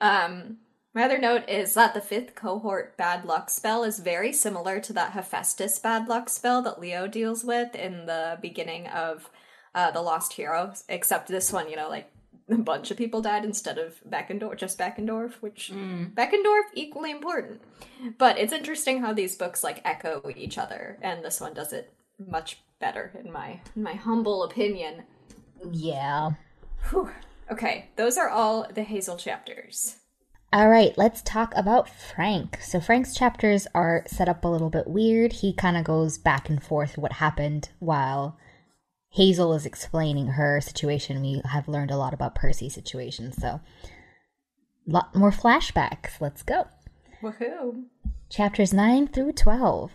Um, 0.00 0.56
my 0.94 1.04
other 1.04 1.18
note 1.18 1.48
is 1.48 1.74
that 1.74 1.94
the 1.94 2.00
fifth 2.00 2.34
cohort 2.34 2.96
bad 2.96 3.24
luck 3.24 3.50
spell 3.50 3.84
is 3.84 4.00
very 4.00 4.32
similar 4.32 4.80
to 4.80 4.92
that 4.92 5.12
Hephaestus 5.12 5.78
bad 5.78 6.08
luck 6.08 6.28
spell 6.28 6.62
that 6.62 6.80
Leo 6.80 7.06
deals 7.06 7.44
with 7.44 7.74
in 7.74 8.06
the 8.06 8.38
beginning 8.42 8.86
of 8.88 9.30
uh, 9.74 9.90
The 9.92 10.02
Lost 10.02 10.32
Hero, 10.32 10.72
except 10.88 11.28
this 11.28 11.52
one, 11.52 11.70
you 11.70 11.76
know, 11.76 11.88
like 11.88 12.10
a 12.50 12.56
bunch 12.56 12.90
of 12.90 12.96
people 12.96 13.22
died 13.22 13.44
instead 13.44 13.78
of 13.78 14.00
Beckendorf, 14.08 14.56
just 14.56 14.78
Beckendorf, 14.78 15.34
which 15.34 15.70
Beckendorf 15.72 16.64
equally 16.74 17.12
important. 17.12 17.60
But 18.18 18.38
it's 18.38 18.52
interesting 18.52 19.00
how 19.00 19.12
these 19.12 19.36
books 19.36 19.62
like 19.62 19.80
echo 19.84 20.22
each 20.36 20.58
other, 20.58 20.98
and 21.02 21.24
this 21.24 21.40
one 21.40 21.54
does 21.54 21.72
it 21.72 21.92
much 22.18 22.58
better 22.80 23.12
in 23.22 23.30
my 23.30 23.60
in 23.76 23.82
my 23.82 23.94
humble 23.94 24.42
opinion. 24.42 25.04
Yeah. 25.70 26.32
Whew. 26.88 27.10
Okay, 27.50 27.90
those 27.96 28.16
are 28.16 28.28
all 28.28 28.66
the 28.72 28.82
Hazel 28.82 29.16
chapters. 29.16 29.99
All 30.52 30.68
right, 30.68 30.92
let's 30.98 31.22
talk 31.22 31.52
about 31.54 31.88
Frank. 31.88 32.58
So 32.60 32.80
Frank's 32.80 33.14
chapters 33.14 33.68
are 33.72 34.02
set 34.08 34.28
up 34.28 34.44
a 34.44 34.48
little 34.48 34.68
bit 34.68 34.88
weird. 34.88 35.34
He 35.34 35.52
kind 35.52 35.76
of 35.76 35.84
goes 35.84 36.18
back 36.18 36.50
and 36.50 36.60
forth 36.60 36.98
what 36.98 37.12
happened 37.12 37.68
while 37.78 38.36
Hazel 39.10 39.54
is 39.54 39.64
explaining 39.64 40.26
her 40.28 40.60
situation. 40.60 41.22
We 41.22 41.40
have 41.44 41.68
learned 41.68 41.92
a 41.92 41.96
lot 41.96 42.12
about 42.12 42.34
Percy's 42.34 42.74
situation, 42.74 43.32
so 43.32 43.48
a 43.48 43.60
lot 44.90 45.14
more 45.14 45.30
flashbacks. 45.30 46.20
Let's 46.20 46.42
go. 46.42 46.66
Woohoo! 47.22 47.84
Chapters 48.28 48.72
9 48.72 49.06
through 49.06 49.34
12. 49.34 49.92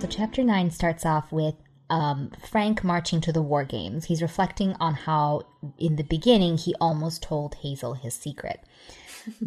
So, 0.00 0.06
chapter 0.08 0.44
9 0.44 0.70
starts 0.70 1.06
off 1.06 1.32
with 1.32 1.54
um, 1.90 2.30
Frank 2.48 2.84
marching 2.84 3.20
to 3.22 3.32
the 3.32 3.42
war 3.42 3.64
games. 3.64 4.06
He's 4.06 4.22
reflecting 4.22 4.74
on 4.80 4.94
how, 4.94 5.42
in 5.78 5.96
the 5.96 6.04
beginning, 6.04 6.58
he 6.58 6.74
almost 6.80 7.22
told 7.22 7.56
Hazel 7.56 7.94
his 7.94 8.14
secret. 8.14 8.60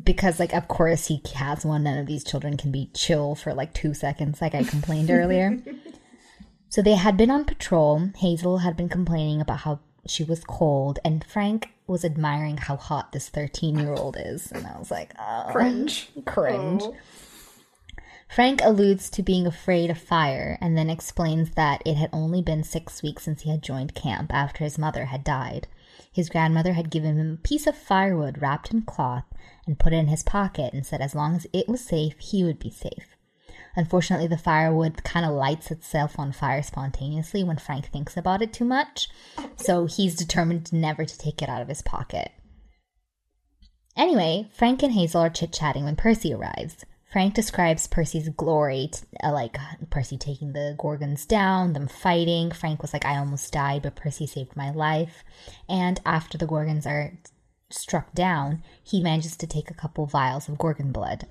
Because, 0.04 0.40
like, 0.40 0.54
of 0.54 0.68
course, 0.68 1.08
he 1.08 1.24
has 1.34 1.66
one. 1.66 1.84
None 1.84 1.98
of 1.98 2.06
these 2.06 2.24
children 2.24 2.56
can 2.56 2.72
be 2.72 2.92
chill 2.94 3.34
for 3.34 3.52
like 3.52 3.74
two 3.74 3.96
seconds, 3.96 4.40
like 4.40 4.54
I 4.54 4.64
complained 4.64 5.10
earlier. 5.20 5.58
So 6.70 6.84
they 6.84 6.94
had 6.94 7.18
been 7.18 7.32
on 7.32 7.46
patrol. 7.46 8.12
Hazel 8.18 8.60
had 8.60 8.78
been 8.78 8.90
complaining 8.90 9.42
about 9.42 9.62
how 9.62 9.80
she 10.06 10.24
was 10.24 10.44
cold, 10.44 11.00
and 11.04 11.24
Frank 11.24 11.70
was 11.88 12.06
admiring 12.06 12.58
how 12.58 12.76
hot 12.76 13.12
this 13.12 13.30
13 13.30 13.80
year 13.80 13.94
old 13.94 14.18
is. 14.20 14.52
And 14.52 14.68
I 14.68 14.78
was 14.78 14.92
like, 14.92 15.14
oh, 15.20 15.50
Cringe. 15.52 16.10
cringe. 16.26 16.84
Oh. 16.86 16.96
Frank 18.32 18.62
alludes 18.64 19.10
to 19.10 19.22
being 19.22 19.46
afraid 19.46 19.90
of 19.90 19.98
fire 19.98 20.58
and 20.62 20.78
then 20.78 20.90
explains 20.90 21.52
that 21.52 21.82
it 21.86 21.98
had 21.98 22.10
only 22.14 22.42
been 22.42 22.64
six 22.64 23.04
weeks 23.04 23.24
since 23.24 23.42
he 23.42 23.50
had 23.50 23.62
joined 23.62 23.94
camp 23.94 24.34
after 24.34 24.64
his 24.64 24.78
mother 24.78 25.04
had 25.04 25.26
died. 25.26 25.68
His 26.14 26.30
grandmother 26.30 26.72
had 26.72 26.90
given 26.90 27.18
him 27.18 27.34
a 27.34 27.46
piece 27.46 27.68
of 27.68 27.76
firewood 27.76 28.42
wrapped 28.42 28.72
in 28.72 28.84
cloth 28.84 29.26
and 29.68 29.78
put 29.78 29.92
it 29.92 29.98
in 29.98 30.08
his 30.08 30.24
pocket 30.24 30.74
and 30.74 30.86
said 30.86 31.02
as 31.02 31.14
long 31.14 31.36
as 31.36 31.46
it 31.52 31.68
was 31.68 31.82
safe, 31.82 32.18
he 32.20 32.42
would 32.42 32.58
be 32.58 32.70
safe. 32.70 33.18
Unfortunately, 33.76 34.28
the 34.28 34.38
firewood 34.38 35.04
kind 35.04 35.26
of 35.26 35.34
lights 35.34 35.70
itself 35.70 36.18
on 36.18 36.32
fire 36.32 36.64
spontaneously 36.64 37.44
when 37.44 37.58
Frank 37.58 37.88
thinks 37.88 38.16
about 38.16 38.42
it 38.42 38.54
too 38.54 38.64
much, 38.66 39.10
so 39.58 39.88
he's 39.88 40.16
determined 40.16 40.72
never 40.72 41.04
to 41.04 41.18
take 41.18 41.42
it 41.42 41.50
out 41.50 41.62
of 41.62 41.68
his 41.68 41.82
pocket. 41.82 42.32
Anyway, 43.98 44.50
Frank 44.54 44.84
and 44.84 44.94
Hazel 44.94 45.20
are 45.20 45.30
chit 45.30 45.52
chatting 45.52 45.84
when 45.84 45.98
Percy 45.98 46.34
arrives. 46.34 46.86
Frank 47.12 47.34
describes 47.34 47.88
Percy's 47.88 48.30
glory, 48.30 48.90
uh, 49.22 49.34
like 49.34 49.58
Percy 49.90 50.18
taking 50.18 50.54
the 50.54 50.76
Gorgons 50.78 51.26
down, 51.26 51.74
them 51.74 51.88
fighting. 51.88 52.52
Frank 52.52 52.82
was 52.82 52.94
like, 52.94 53.06
I 53.06 53.18
almost 53.18 53.52
died, 53.52 53.82
but 53.82 53.98
Percy 53.98 54.26
saved 54.26 54.56
my 54.56 54.72
life. 54.72 55.24
And 55.68 56.00
after 56.06 56.38
the 56.38 56.48
Gorgons 56.48 56.86
are 56.86 57.12
struck 57.70 58.14
down, 58.14 58.64
he 58.82 59.04
manages 59.04 59.36
to 59.38 59.48
take 59.48 59.70
a 59.70 59.76
couple 59.76 60.06
vials 60.06 60.48
of 60.48 60.58
Gorgon 60.58 60.94
blood. 60.94 61.28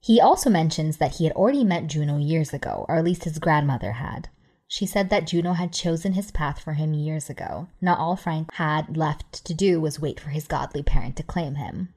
He 0.00 0.20
also 0.20 0.50
mentions 0.50 0.96
that 0.96 1.16
he 1.16 1.24
had 1.24 1.34
already 1.34 1.62
met 1.62 1.86
Juno 1.86 2.16
years 2.16 2.52
ago, 2.52 2.84
or 2.88 2.96
at 2.96 3.04
least 3.04 3.24
his 3.24 3.38
grandmother 3.38 3.92
had. 3.92 4.28
She 4.66 4.86
said 4.86 5.08
that 5.10 5.26
Juno 5.26 5.52
had 5.52 5.72
chosen 5.72 6.14
his 6.14 6.32
path 6.32 6.60
for 6.60 6.72
him 6.72 6.94
years 6.94 7.30
ago. 7.30 7.68
Not 7.80 7.98
all 7.98 8.16
Frank 8.16 8.52
had 8.54 8.96
left 8.96 9.44
to 9.44 9.54
do 9.54 9.80
was 9.80 10.00
wait 10.00 10.18
for 10.18 10.30
his 10.30 10.48
godly 10.48 10.82
parent 10.82 11.16
to 11.16 11.22
claim 11.22 11.56
him. 11.56 11.92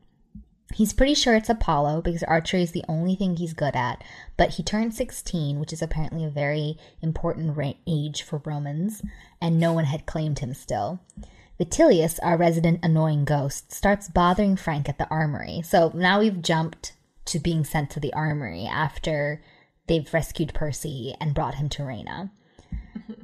He's 0.73 0.93
pretty 0.93 1.13
sure 1.13 1.35
it's 1.35 1.49
Apollo 1.49 2.01
because 2.01 2.23
archery 2.23 2.63
is 2.63 2.71
the 2.71 2.85
only 2.89 3.15
thing 3.15 3.35
he's 3.35 3.53
good 3.53 3.75
at, 3.75 4.03
but 4.37 4.51
he 4.51 4.63
turned 4.63 4.93
16, 4.93 5.59
which 5.59 5.71
is 5.71 5.81
apparently 5.81 6.23
a 6.25 6.29
very 6.29 6.77
important 7.01 7.55
ra- 7.55 7.73
age 7.85 8.23
for 8.23 8.41
Romans, 8.43 9.01
and 9.39 9.59
no 9.59 9.71
one 9.71 9.85
had 9.85 10.05
claimed 10.05 10.39
him 10.39 10.53
still. 10.53 10.99
Vitellius, 11.59 12.19
our 12.23 12.35
resident 12.35 12.79
annoying 12.83 13.25
ghost, 13.25 13.71
starts 13.71 14.09
bothering 14.09 14.55
Frank 14.55 14.89
at 14.89 14.97
the 14.97 15.07
armory. 15.09 15.61
So 15.63 15.91
now 15.93 16.19
we've 16.19 16.41
jumped 16.41 16.93
to 17.25 17.39
being 17.39 17.63
sent 17.63 17.89
to 17.91 17.99
the 17.99 18.13
armory 18.13 18.65
after 18.65 19.41
they've 19.87 20.11
rescued 20.13 20.53
Percy 20.53 21.15
and 21.21 21.35
brought 21.35 21.55
him 21.55 21.69
to 21.69 21.83
Reyna. 21.83 22.31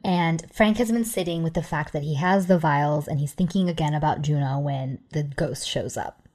And 0.03 0.45
Frank 0.51 0.77
has 0.77 0.91
been 0.91 1.05
sitting 1.05 1.43
with 1.43 1.53
the 1.53 1.61
fact 1.61 1.93
that 1.93 2.03
he 2.03 2.15
has 2.15 2.47
the 2.47 2.57
vials 2.57 3.07
and 3.07 3.19
he's 3.19 3.33
thinking 3.33 3.69
again 3.69 3.93
about 3.93 4.21
Juno 4.21 4.57
when 4.59 4.99
the 5.11 5.23
ghost 5.23 5.67
shows 5.67 5.95
up. 5.95 6.27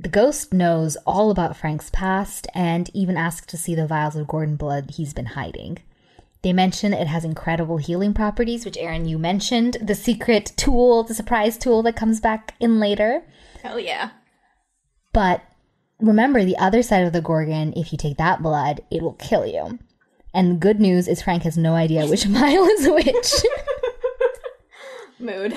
The 0.00 0.08
ghost 0.08 0.54
knows 0.54 0.96
all 1.06 1.30
about 1.30 1.58
Frank's 1.58 1.90
past 1.90 2.46
and 2.54 2.88
even 2.94 3.18
asks 3.18 3.46
to 3.48 3.58
see 3.58 3.74
the 3.74 3.86
vials 3.86 4.16
of 4.16 4.26
Gorgon 4.26 4.56
blood 4.56 4.92
he's 4.92 5.12
been 5.12 5.26
hiding. 5.26 5.76
They 6.40 6.54
mention 6.54 6.94
it 6.94 7.06
has 7.06 7.22
incredible 7.22 7.76
healing 7.76 8.14
properties, 8.14 8.64
which 8.64 8.78
Erin, 8.78 9.04
you 9.04 9.18
mentioned 9.18 9.76
the 9.82 9.94
secret 9.94 10.54
tool, 10.56 11.02
the 11.02 11.12
surprise 11.12 11.58
tool 11.58 11.82
that 11.82 11.96
comes 11.96 12.18
back 12.18 12.54
in 12.58 12.80
later. 12.80 13.24
Hell 13.62 13.78
yeah. 13.78 14.12
But 15.12 15.42
remember, 16.00 16.46
the 16.46 16.56
other 16.56 16.82
side 16.82 17.04
of 17.04 17.12
the 17.12 17.20
Gorgon, 17.20 17.74
if 17.76 17.92
you 17.92 17.98
take 17.98 18.16
that 18.16 18.42
blood, 18.42 18.80
it 18.90 19.02
will 19.02 19.12
kill 19.12 19.44
you. 19.44 19.78
And 20.32 20.52
the 20.52 20.60
good 20.60 20.80
news 20.80 21.08
is 21.08 21.20
Frank 21.20 21.42
has 21.42 21.58
no 21.58 21.74
idea 21.74 22.06
which 22.06 22.24
vial 22.24 22.64
is 22.64 22.88
which. 22.88 23.32
Mood. 25.18 25.54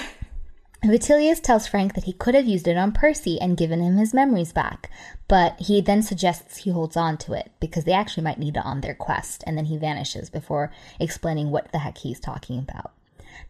Vitellius 0.83 1.41
tells 1.41 1.65
Frank 1.65 1.93
that 1.93 2.03
he 2.03 2.13
could 2.13 2.35
have 2.35 2.45
used 2.45 2.67
it 2.67 2.75
on 2.75 2.91
Percy 2.91 3.39
and 3.39 3.55
given 3.55 3.81
him 3.81 3.97
his 3.97 4.13
memories 4.13 4.51
back, 4.51 4.89
but 5.29 5.59
he 5.59 5.79
then 5.79 6.01
suggests 6.01 6.57
he 6.57 6.71
holds 6.71 6.97
on 6.97 7.17
to 7.19 7.33
it 7.33 7.51
because 7.61 7.85
they 7.85 7.93
actually 7.93 8.23
might 8.23 8.39
need 8.39 8.57
it 8.57 8.65
on 8.65 8.81
their 8.81 8.93
quest, 8.93 9.43
and 9.47 9.57
then 9.57 9.65
he 9.65 9.77
vanishes 9.77 10.29
before 10.29 10.71
explaining 10.99 11.51
what 11.51 11.71
the 11.71 11.79
heck 11.79 11.99
he's 11.99 12.19
talking 12.19 12.59
about. 12.59 12.91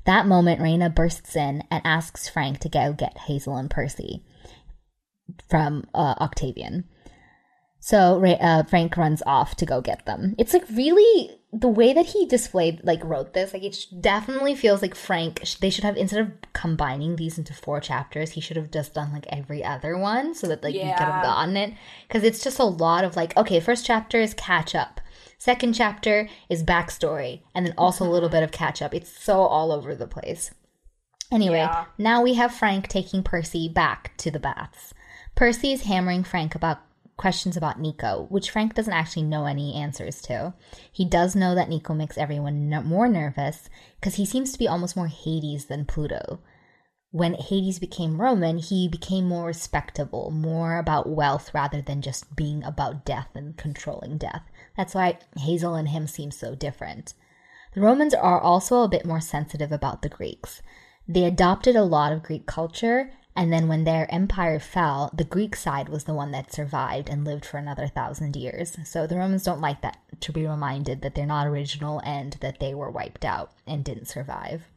That 0.05 0.27
moment, 0.27 0.61
Reyna 0.61 0.89
bursts 0.89 1.35
in 1.35 1.63
and 1.71 1.81
asks 1.83 2.29
Frank 2.29 2.59
to 2.59 2.69
go 2.69 2.93
get 2.93 3.17
Hazel 3.17 3.57
and 3.57 3.69
Percy 3.69 4.23
from 5.49 5.85
uh, 5.93 6.15
Octavian. 6.19 6.85
So 7.79 8.23
uh, 8.23 8.63
Frank 8.63 8.95
runs 8.95 9.23
off 9.25 9.55
to 9.57 9.65
go 9.65 9.81
get 9.81 10.05
them. 10.05 10.35
It's 10.37 10.53
like 10.53 10.69
really 10.69 11.37
the 11.53 11.67
way 11.67 11.93
that 11.93 12.07
he 12.07 12.25
displayed, 12.25 12.81
like 12.83 13.03
wrote 13.03 13.33
this, 13.33 13.53
like 13.53 13.63
it 13.63 13.85
definitely 14.01 14.55
feels 14.55 14.81
like 14.81 14.95
Frank. 14.95 15.41
They 15.59 15.69
should 15.69 15.83
have 15.83 15.95
instead 15.95 16.21
of 16.21 16.31
combining 16.53 17.15
these 17.15 17.37
into 17.37 17.53
four 17.53 17.79
chapters, 17.79 18.31
he 18.31 18.41
should 18.41 18.57
have 18.57 18.71
just 18.71 18.95
done 18.95 19.13
like 19.13 19.27
every 19.29 19.63
other 19.63 19.95
one 19.95 20.33
so 20.33 20.47
that 20.47 20.63
like 20.63 20.73
yeah. 20.73 20.87
you 20.87 20.93
could 20.93 21.05
have 21.05 21.23
gotten 21.23 21.55
it. 21.55 21.73
Because 22.07 22.23
it's 22.23 22.43
just 22.43 22.57
a 22.57 22.63
lot 22.65 23.03
of 23.03 23.15
like, 23.15 23.37
okay, 23.37 23.59
first 23.59 23.85
chapter 23.85 24.19
is 24.19 24.33
catch 24.33 24.73
up, 24.73 24.99
second 25.37 25.73
chapter 25.73 26.27
is 26.49 26.63
backstory, 26.63 27.41
and 27.53 27.67
then 27.67 27.75
also 27.77 28.03
a 28.03 28.09
little 28.09 28.29
mm-hmm. 28.29 28.37
bit 28.37 28.43
of 28.43 28.51
catch 28.51 28.81
up. 28.81 28.95
It's 28.95 29.11
so 29.11 29.41
all 29.41 29.71
over 29.71 29.93
the 29.93 30.07
place. 30.07 30.51
Anyway, 31.31 31.57
yeah. 31.57 31.85
now 31.99 32.21
we 32.23 32.33
have 32.33 32.53
Frank 32.53 32.87
taking 32.87 33.21
Percy 33.21 33.69
back 33.69 34.17
to 34.17 34.31
the 34.31 34.39
baths. 34.39 34.93
Percy 35.35 35.71
is 35.71 35.83
hammering 35.83 36.23
Frank 36.23 36.55
about 36.55 36.81
questions 37.17 37.55
about 37.55 37.79
Nico, 37.79 38.27
which 38.29 38.49
Frank 38.49 38.73
doesn't 38.73 38.93
actually 38.93 39.23
know 39.23 39.45
any 39.45 39.75
answers 39.75 40.21
to. 40.23 40.53
He 40.91 41.05
does 41.05 41.35
know 41.35 41.55
that 41.55 41.69
Nico 41.69 41.93
makes 41.93 42.17
everyone 42.17 42.69
more 42.85 43.07
nervous 43.07 43.69
because 43.99 44.15
he 44.15 44.25
seems 44.25 44.51
to 44.51 44.59
be 44.59 44.67
almost 44.67 44.95
more 44.95 45.07
Hades 45.07 45.65
than 45.65 45.85
Pluto. 45.85 46.39
When 47.11 47.35
Hades 47.35 47.77
became 47.77 48.19
Roman, 48.19 48.57
he 48.57 48.87
became 48.87 49.27
more 49.27 49.45
respectable, 49.45 50.31
more 50.31 50.77
about 50.77 51.07
wealth 51.07 51.53
rather 51.53 51.79
than 51.79 52.01
just 52.01 52.35
being 52.35 52.63
about 52.63 53.05
death 53.05 53.29
and 53.35 53.55
controlling 53.55 54.17
death. 54.17 54.41
That's 54.75 54.95
why 54.95 55.19
Hazel 55.37 55.75
and 55.75 55.89
him 55.89 56.07
seem 56.07 56.31
so 56.31 56.55
different. 56.55 57.13
The 57.75 57.81
Romans 57.81 58.15
are 58.15 58.41
also 58.41 58.81
a 58.81 58.89
bit 58.89 59.05
more 59.05 59.21
sensitive 59.21 59.71
about 59.71 60.01
the 60.01 60.09
Greeks. 60.09 60.63
They 61.07 61.25
adopted 61.25 61.75
a 61.75 61.83
lot 61.83 62.13
of 62.13 62.23
Greek 62.23 62.47
culture 62.47 63.11
and 63.35 63.51
then 63.51 63.67
when 63.67 63.83
their 63.83 64.11
empire 64.13 64.59
fell, 64.59 65.09
the 65.13 65.23
Greek 65.23 65.55
side 65.55 65.89
was 65.89 66.03
the 66.03 66.13
one 66.13 66.31
that 66.31 66.53
survived 66.53 67.09
and 67.09 67.25
lived 67.25 67.45
for 67.45 67.57
another 67.57 67.87
thousand 67.87 68.35
years. 68.35 68.77
So 68.85 69.07
the 69.07 69.17
Romans 69.17 69.43
don't 69.43 69.61
like 69.61 69.81
that 69.81 69.97
to 70.21 70.31
be 70.31 70.45
reminded 70.45 71.01
that 71.01 71.15
they're 71.15 71.25
not 71.25 71.47
original 71.47 71.99
and 72.05 72.33
that 72.41 72.59
they 72.59 72.75
were 72.75 72.91
wiped 72.91 73.25
out 73.25 73.51
and 73.65 73.83
didn't 73.83 74.07
survive. 74.07 74.67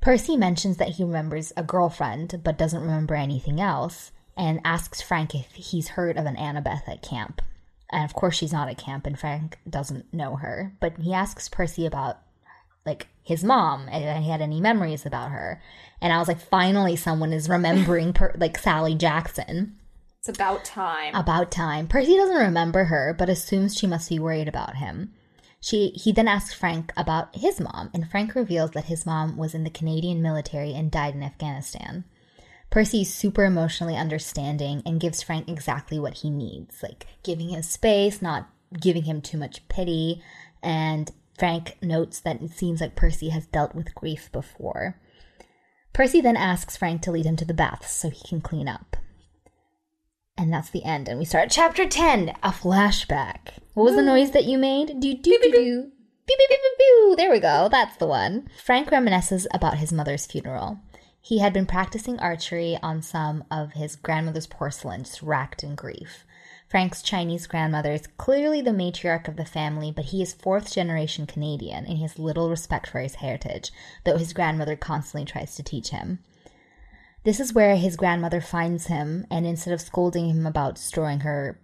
Percy 0.00 0.36
mentions 0.36 0.76
that 0.76 0.90
he 0.90 1.02
remembers 1.02 1.52
a 1.56 1.64
girlfriend 1.64 2.40
but 2.44 2.56
doesn't 2.56 2.82
remember 2.82 3.16
anything 3.16 3.60
else 3.60 4.12
and 4.36 4.60
asks 4.64 5.02
Frank 5.02 5.34
if 5.34 5.50
he's 5.54 5.88
heard 5.88 6.16
of 6.16 6.24
an 6.24 6.36
Annabeth 6.36 6.88
at 6.88 7.02
camp. 7.02 7.42
And 7.90 8.04
of 8.04 8.14
course, 8.14 8.36
she's 8.36 8.52
not 8.52 8.68
at 8.68 8.78
camp, 8.78 9.06
and 9.06 9.18
Frank 9.18 9.58
doesn't 9.68 10.12
know 10.12 10.36
her. 10.36 10.76
But 10.78 10.98
he 10.98 11.12
asks 11.12 11.48
Percy 11.48 11.86
about 11.86 12.18
like 12.88 13.06
his 13.22 13.44
mom 13.44 13.88
and 13.90 14.24
he 14.24 14.30
had 14.30 14.40
any 14.40 14.60
memories 14.60 15.04
about 15.04 15.30
her. 15.30 15.60
And 16.00 16.12
I 16.12 16.18
was 16.18 16.28
like, 16.28 16.40
finally, 16.40 16.96
someone 16.96 17.32
is 17.32 17.48
remembering 17.48 18.12
per- 18.14 18.34
like 18.38 18.58
Sally 18.58 18.94
Jackson. 18.94 19.76
It's 20.20 20.28
about 20.28 20.64
time. 20.64 21.14
About 21.14 21.50
time. 21.50 21.86
Percy 21.86 22.16
doesn't 22.16 22.36
remember 22.36 22.84
her, 22.84 23.14
but 23.16 23.28
assumes 23.28 23.76
she 23.76 23.86
must 23.86 24.08
be 24.08 24.18
worried 24.18 24.48
about 24.48 24.76
him. 24.76 25.12
She 25.60 25.88
he 25.88 26.12
then 26.12 26.28
asks 26.28 26.54
Frank 26.54 26.92
about 26.96 27.34
his 27.34 27.60
mom, 27.60 27.90
and 27.92 28.08
Frank 28.08 28.34
reveals 28.34 28.70
that 28.72 28.84
his 28.84 29.04
mom 29.04 29.36
was 29.36 29.54
in 29.54 29.64
the 29.64 29.70
Canadian 29.70 30.22
military 30.22 30.72
and 30.72 30.90
died 30.90 31.14
in 31.14 31.22
Afghanistan. 31.22 32.04
Percy 32.70 33.02
is 33.02 33.12
super 33.12 33.44
emotionally 33.44 33.96
understanding 33.96 34.82
and 34.84 35.00
gives 35.00 35.22
Frank 35.22 35.48
exactly 35.48 35.98
what 35.98 36.18
he 36.18 36.30
needs, 36.30 36.82
like 36.82 37.06
giving 37.22 37.48
him 37.48 37.62
space, 37.62 38.22
not 38.22 38.48
giving 38.78 39.04
him 39.04 39.20
too 39.20 39.38
much 39.38 39.66
pity, 39.68 40.22
and 40.62 41.10
Frank 41.38 41.76
notes 41.80 42.18
that 42.20 42.42
it 42.42 42.50
seems 42.50 42.80
like 42.80 42.96
Percy 42.96 43.28
has 43.28 43.46
dealt 43.46 43.74
with 43.74 43.94
grief 43.94 44.30
before. 44.32 45.00
Percy 45.92 46.20
then 46.20 46.36
asks 46.36 46.76
Frank 46.76 47.02
to 47.02 47.12
lead 47.12 47.26
him 47.26 47.36
to 47.36 47.44
the 47.44 47.54
baths 47.54 47.90
so 47.90 48.10
he 48.10 48.26
can 48.26 48.40
clean 48.40 48.68
up. 48.68 48.96
And 50.36 50.52
that's 50.52 50.70
the 50.70 50.84
end. 50.84 51.08
And 51.08 51.18
we 51.18 51.24
start 51.24 51.50
chapter 51.50 51.86
10, 51.88 52.30
a 52.42 52.50
flashback. 52.50 53.58
What 53.74 53.84
was 53.84 53.96
the 53.96 54.02
noise 54.02 54.32
that 54.32 54.44
you 54.44 54.58
made? 54.58 55.00
Do 55.00 55.14
do 55.14 55.38
do 55.42 55.50
do. 55.50 55.90
Beep, 56.26 56.38
beep, 56.38 56.48
beep, 56.48 56.58
beep, 56.78 57.16
There 57.16 57.30
we 57.30 57.40
go. 57.40 57.68
That's 57.70 57.96
the 57.96 58.06
one. 58.06 58.48
Frank 58.62 58.90
reminisces 58.90 59.46
about 59.52 59.78
his 59.78 59.92
mother's 59.92 60.26
funeral. 60.26 60.78
He 61.20 61.38
had 61.38 61.52
been 61.52 61.66
practicing 61.66 62.18
archery 62.20 62.78
on 62.82 63.02
some 63.02 63.44
of 63.50 63.72
his 63.72 63.96
grandmother's 63.96 64.46
porcelain, 64.46 65.04
just 65.04 65.22
racked 65.22 65.64
in 65.64 65.74
grief. 65.74 66.24
Frank's 66.68 67.00
Chinese 67.00 67.46
grandmother 67.46 67.92
is 67.92 68.06
clearly 68.18 68.60
the 68.60 68.72
matriarch 68.72 69.26
of 69.26 69.36
the 69.36 69.46
family, 69.46 69.90
but 69.90 70.06
he 70.06 70.20
is 70.20 70.34
fourth 70.34 70.72
generation 70.72 71.26
Canadian 71.26 71.86
and 71.86 71.96
he 71.96 72.02
has 72.02 72.18
little 72.18 72.50
respect 72.50 72.88
for 72.88 73.00
his 73.00 73.16
heritage, 73.16 73.72
though 74.04 74.18
his 74.18 74.34
grandmother 74.34 74.76
constantly 74.76 75.24
tries 75.24 75.56
to 75.56 75.62
teach 75.62 75.88
him. 75.88 76.18
This 77.24 77.40
is 77.40 77.54
where 77.54 77.76
his 77.76 77.96
grandmother 77.96 78.42
finds 78.42 78.86
him, 78.86 79.26
and 79.30 79.46
instead 79.46 79.72
of 79.72 79.80
scolding 79.80 80.28
him 80.28 80.46
about 80.46 80.74
destroying 80.74 81.20
her 81.20 81.58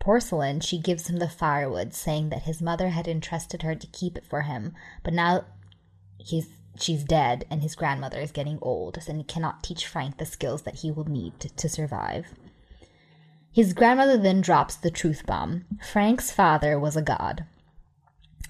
porcelain, 0.00 0.60
she 0.60 0.78
gives 0.78 1.08
him 1.08 1.18
the 1.18 1.28
firewood, 1.28 1.94
saying 1.94 2.30
that 2.30 2.42
his 2.42 2.60
mother 2.60 2.88
had 2.88 3.06
entrusted 3.06 3.62
her 3.62 3.76
to 3.76 3.86
keep 3.86 4.18
it 4.18 4.26
for 4.26 4.42
him, 4.42 4.74
but 5.04 5.14
now 5.14 5.44
he's 6.18 6.48
she's 6.78 7.02
dead 7.02 7.44
and 7.50 7.62
his 7.62 7.74
grandmother 7.74 8.20
is 8.20 8.32
getting 8.32 8.58
old, 8.60 8.98
and 9.08 9.26
cannot 9.28 9.62
teach 9.62 9.86
Frank 9.86 10.18
the 10.18 10.26
skills 10.26 10.62
that 10.62 10.76
he 10.80 10.90
will 10.90 11.08
need 11.08 11.38
to 11.40 11.68
survive. 11.68 12.26
His 13.52 13.72
grandmother 13.72 14.16
then 14.16 14.40
drops 14.40 14.76
the 14.76 14.90
truth 14.90 15.26
bomb. 15.26 15.64
Frank's 15.82 16.30
father 16.30 16.78
was 16.78 16.96
a 16.96 17.02
god. 17.02 17.44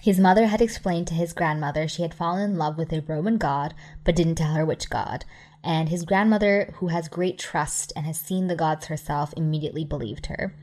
His 0.03 0.21
mother 0.21 0.47
had 0.47 0.61
explained 0.61 1.07
to 1.09 1.15
his 1.15 1.33
grandmother 1.33 1.89
she 1.89 2.03
had 2.03 2.15
fallen 2.15 2.51
in 2.51 2.59
love 2.59 2.79
with 2.79 2.93
a 2.93 3.01
Roman 3.01 3.37
god, 3.37 3.75
but 4.05 4.15
didn't 4.15 4.37
tell 4.37 4.55
her 4.55 4.65
which 4.65 4.91
god. 4.91 5.25
And 5.65 5.89
his 5.89 6.05
grandmother, 6.05 6.73
who 6.77 6.89
has 6.89 7.09
great 7.09 7.39
trust 7.39 7.93
and 7.97 8.07
has 8.07 8.19
seen 8.19 8.47
the 8.47 8.55
gods 8.55 8.87
herself, 8.87 9.35
immediately 9.37 9.85
believed 9.85 10.27
her. 10.27 10.55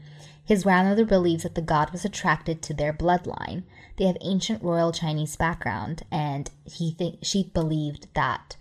His 0.43 0.63
grandmother 0.63 1.05
believes 1.05 1.43
that 1.43 1.55
the 1.55 1.61
god 1.61 1.91
was 1.91 2.05
attracted 2.05 2.61
to 2.61 2.73
their 2.73 2.93
bloodline. 2.93 3.63
They 3.97 4.05
have 4.05 4.17
ancient 4.21 4.63
royal 4.63 4.91
Chinese 4.91 5.35
background, 5.35 6.03
and 6.11 6.49
he 6.63 6.91
think 6.91 7.19
she 7.23 7.51
believed 7.53 8.07
that 8.13 8.55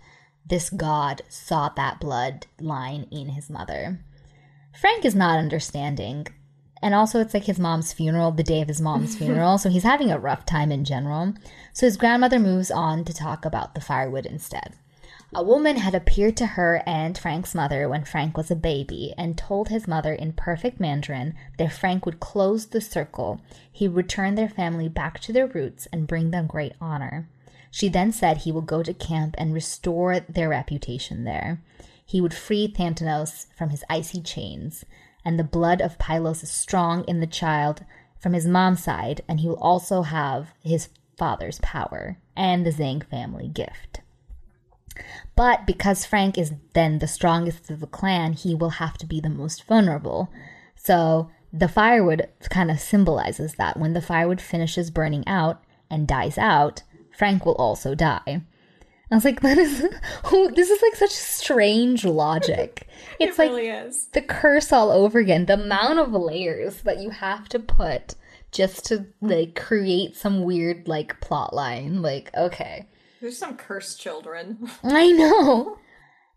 this 0.45 0.69
god 0.69 1.21
saw 1.29 1.69
that 1.69 2.01
bloodline 2.01 3.07
in 3.11 3.29
his 3.29 3.49
mother. 3.49 3.99
Frank 4.79 5.05
is 5.05 5.15
not 5.15 5.39
understanding. 5.39 6.27
And 6.81 6.93
also, 6.93 7.19
it's 7.19 7.33
like 7.33 7.45
his 7.45 7.57
mom's 7.57 7.93
funeral, 7.93 8.31
the 8.31 8.43
day 8.43 8.61
of 8.61 8.67
his 8.67 8.81
mom's 8.81 9.15
funeral. 9.17 9.57
So 9.57 9.69
he's 9.69 9.83
having 9.83 10.11
a 10.11 10.19
rough 10.19 10.45
time 10.45 10.71
in 10.71 10.83
general. 10.83 11.33
So 11.73 11.85
his 11.85 11.97
grandmother 11.97 12.39
moves 12.39 12.69
on 12.69 13.05
to 13.05 13.13
talk 13.13 13.45
about 13.45 13.73
the 13.73 13.81
firewood 13.81 14.25
instead. 14.25 14.75
A 15.33 15.43
woman 15.43 15.77
had 15.77 15.95
appeared 15.95 16.37
to 16.37 16.45
her 16.45 16.81
and 16.85 17.17
Frank's 17.17 17.55
mother 17.55 17.89
when 17.89 18.05
Frank 18.05 18.37
was 18.37 18.51
a 18.51 18.55
baby 18.55 19.13
and 19.17 19.37
told 19.37 19.67
his 19.67 19.87
mother 19.87 20.13
in 20.13 20.33
perfect 20.33 20.79
Mandarin 20.79 21.33
that 21.57 21.73
Frank 21.73 22.05
would 22.05 22.19
close 22.19 22.67
the 22.67 22.79
circle, 22.79 23.41
he 23.69 23.87
would 23.87 23.97
return 23.97 24.35
their 24.35 24.47
family 24.47 24.87
back 24.87 25.19
to 25.21 25.33
their 25.33 25.47
roots 25.47 25.87
and 25.91 26.07
bring 26.07 26.31
them 26.31 26.47
great 26.47 26.73
honor. 26.79 27.27
She 27.69 27.89
then 27.89 28.13
said 28.13 28.37
he 28.37 28.51
will 28.51 28.61
go 28.61 28.81
to 28.83 28.93
camp 28.93 29.35
and 29.37 29.53
restore 29.53 30.21
their 30.21 30.47
reputation 30.47 31.25
there. 31.25 31.61
He 32.05 32.21
would 32.21 32.33
free 32.33 32.67
Thanatos 32.67 33.47
from 33.57 33.69
his 33.71 33.83
icy 33.89 34.21
chains, 34.21 34.85
and 35.25 35.39
the 35.39 35.43
blood 35.43 35.81
of 35.81 35.97
Pylos 35.97 36.43
is 36.43 36.51
strong 36.51 37.03
in 37.05 37.19
the 37.19 37.27
child 37.27 37.83
from 38.19 38.33
his 38.33 38.45
mom's 38.45 38.83
side, 38.83 39.21
and 39.27 39.39
he 39.39 39.47
will 39.47 39.59
also 39.59 40.03
have 40.03 40.53
his 40.63 40.89
father's 41.17 41.59
power 41.59 42.17
and 42.35 42.65
the 42.65 42.71
Zhang 42.71 43.03
family 43.03 43.47
gift. 43.47 44.01
But 45.35 45.65
because 45.65 46.05
Frank 46.05 46.37
is 46.37 46.53
then 46.73 46.99
the 46.99 47.07
strongest 47.07 47.69
of 47.69 47.79
the 47.79 47.87
clan, 47.87 48.33
he 48.33 48.55
will 48.55 48.71
have 48.81 48.97
to 48.99 49.05
be 49.05 49.19
the 49.19 49.29
most 49.29 49.65
vulnerable. 49.65 50.31
So 50.75 51.29
the 51.51 51.67
firewood 51.67 52.29
kind 52.49 52.71
of 52.71 52.79
symbolizes 52.79 53.55
that 53.55 53.77
when 53.77 53.93
the 53.93 54.01
firewood 54.01 54.41
finishes 54.41 54.91
burning 54.91 55.27
out 55.27 55.63
and 55.89 56.07
dies 56.07 56.37
out, 56.37 56.83
Frank 57.11 57.45
will 57.45 57.55
also 57.55 57.95
die. 57.95 58.43
I 59.11 59.15
was 59.15 59.25
like, 59.25 59.41
that 59.41 59.57
is, 59.57 59.85
oh, 60.25 60.51
this 60.55 60.69
is 60.69 60.81
like 60.81 60.95
such 60.95 61.11
strange 61.11 62.05
logic. 62.05 62.87
It's 63.17 63.39
it 63.39 63.49
like 63.49 63.63
is. 63.63 64.07
the 64.07 64.21
curse 64.21 64.73
all 64.73 64.91
over 64.91 65.19
again. 65.19 65.45
The 65.45 65.53
amount 65.53 65.99
of 65.99 66.11
layers 66.11 66.81
that 66.81 66.99
you 66.99 67.11
have 67.11 67.47
to 67.47 67.59
put 67.59 68.15
just 68.51 68.85
to 68.87 69.05
like 69.21 69.55
create 69.55 70.17
some 70.17 70.43
weird 70.43 70.89
like 70.89 71.21
plot 71.21 71.53
line. 71.53 72.01
Like, 72.01 72.29
okay. 72.35 72.89
There's 73.21 73.37
some 73.37 73.55
cursed 73.55 74.01
children. 74.01 74.69
I 74.83 75.11
know. 75.11 75.77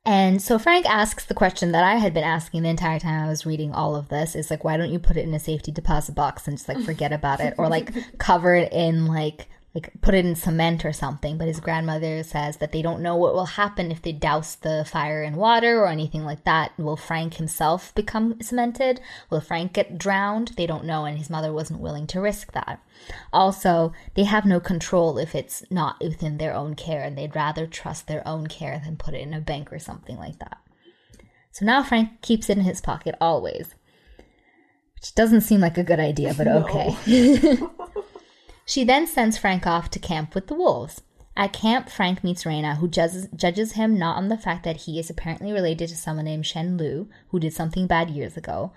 And 0.04 0.40
so 0.40 0.58
Frank 0.58 0.86
asks 0.86 1.24
the 1.24 1.34
question 1.34 1.72
that 1.72 1.82
I 1.84 1.96
had 1.96 2.14
been 2.14 2.24
asking 2.24 2.62
the 2.62 2.68
entire 2.68 2.98
time 2.98 3.24
I 3.24 3.28
was 3.28 3.44
reading 3.44 3.72
all 3.72 3.96
of 3.96 4.08
this 4.08 4.34
is 4.36 4.50
like, 4.50 4.62
why 4.62 4.76
don't 4.76 4.92
you 4.92 4.98
put 4.98 5.16
it 5.16 5.26
in 5.26 5.34
a 5.34 5.40
safety 5.40 5.70
deposit 5.72 6.14
box 6.14 6.46
and 6.46 6.56
just 6.56 6.68
like 6.68 6.80
forget 6.80 7.12
about 7.12 7.40
it 7.40 7.54
or 7.58 7.68
like 7.68 7.92
cover 8.18 8.54
it 8.54 8.72
in 8.72 9.06
like 9.06 9.48
like 9.78 9.92
put 10.00 10.14
it 10.14 10.24
in 10.24 10.34
cement 10.34 10.84
or 10.84 10.92
something. 10.92 11.38
But 11.38 11.48
his 11.48 11.60
grandmother 11.60 12.22
says 12.22 12.56
that 12.58 12.72
they 12.72 12.82
don't 12.82 13.02
know 13.02 13.16
what 13.16 13.34
will 13.34 13.46
happen 13.46 13.90
if 13.90 14.02
they 14.02 14.12
douse 14.12 14.54
the 14.56 14.84
fire 14.84 15.22
in 15.22 15.36
water 15.36 15.80
or 15.80 15.88
anything 15.88 16.24
like 16.24 16.44
that. 16.44 16.72
Will 16.78 16.96
Frank 16.96 17.34
himself 17.34 17.94
become 17.94 18.40
cemented? 18.40 19.00
Will 19.30 19.40
Frank 19.40 19.72
get 19.72 19.98
drowned? 19.98 20.48
They 20.56 20.66
don't 20.66 20.84
know, 20.84 21.04
and 21.04 21.18
his 21.18 21.30
mother 21.30 21.52
wasn't 21.52 21.80
willing 21.80 22.06
to 22.08 22.20
risk 22.20 22.52
that. 22.52 22.82
Also, 23.32 23.92
they 24.14 24.24
have 24.24 24.44
no 24.44 24.60
control 24.60 25.18
if 25.18 25.34
it's 25.34 25.62
not 25.70 26.00
within 26.00 26.38
their 26.38 26.54
own 26.54 26.74
care, 26.74 27.02
and 27.02 27.16
they'd 27.16 27.36
rather 27.36 27.66
trust 27.66 28.06
their 28.06 28.26
own 28.26 28.46
care 28.46 28.80
than 28.84 28.96
put 28.96 29.14
it 29.14 29.20
in 29.20 29.34
a 29.34 29.40
bank 29.40 29.72
or 29.72 29.78
something 29.78 30.16
like 30.16 30.38
that. 30.38 30.58
So 31.52 31.64
now 31.64 31.82
Frank 31.82 32.20
keeps 32.22 32.50
it 32.50 32.58
in 32.58 32.64
his 32.64 32.80
pocket 32.80 33.14
always. 33.20 33.74
Which 34.94 35.14
doesn't 35.14 35.42
seem 35.42 35.60
like 35.60 35.78
a 35.78 35.84
good 35.84 36.00
idea, 36.00 36.34
but 36.34 36.48
okay. 36.48 36.96
She 38.68 38.84
then 38.84 39.06
sends 39.06 39.38
Frank 39.38 39.66
off 39.66 39.88
to 39.92 39.98
camp 39.98 40.34
with 40.34 40.48
the 40.48 40.54
wolves. 40.54 41.00
At 41.34 41.54
camp, 41.54 41.88
Frank 41.88 42.22
meets 42.22 42.44
Reyna, 42.44 42.74
who 42.74 42.86
judges, 42.86 43.26
judges 43.34 43.72
him 43.72 43.98
not 43.98 44.18
on 44.18 44.28
the 44.28 44.36
fact 44.36 44.62
that 44.64 44.82
he 44.82 44.98
is 44.98 45.08
apparently 45.08 45.52
related 45.52 45.88
to 45.88 45.96
someone 45.96 46.26
named 46.26 46.44
Shen 46.44 46.76
Lun, 46.76 47.08
who 47.30 47.40
did 47.40 47.54
something 47.54 47.86
bad 47.86 48.10
years 48.10 48.36
ago, 48.36 48.74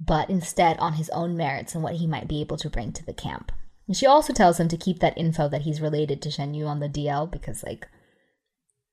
but 0.00 0.28
instead 0.28 0.76
on 0.78 0.94
his 0.94 1.08
own 1.10 1.36
merits 1.36 1.72
and 1.72 1.84
what 1.84 1.94
he 1.94 2.06
might 2.08 2.26
be 2.26 2.40
able 2.40 2.56
to 2.56 2.68
bring 2.68 2.92
to 2.94 3.06
the 3.06 3.14
camp. 3.14 3.52
And 3.86 3.96
she 3.96 4.06
also 4.06 4.32
tells 4.32 4.58
him 4.58 4.66
to 4.66 4.76
keep 4.76 4.98
that 4.98 5.16
info 5.16 5.48
that 5.50 5.62
he's 5.62 5.80
related 5.80 6.20
to 6.22 6.30
Shen 6.32 6.52
Lun 6.52 6.66
on 6.66 6.80
the 6.80 6.88
DL 6.88 7.30
because, 7.30 7.62
like, 7.62 7.86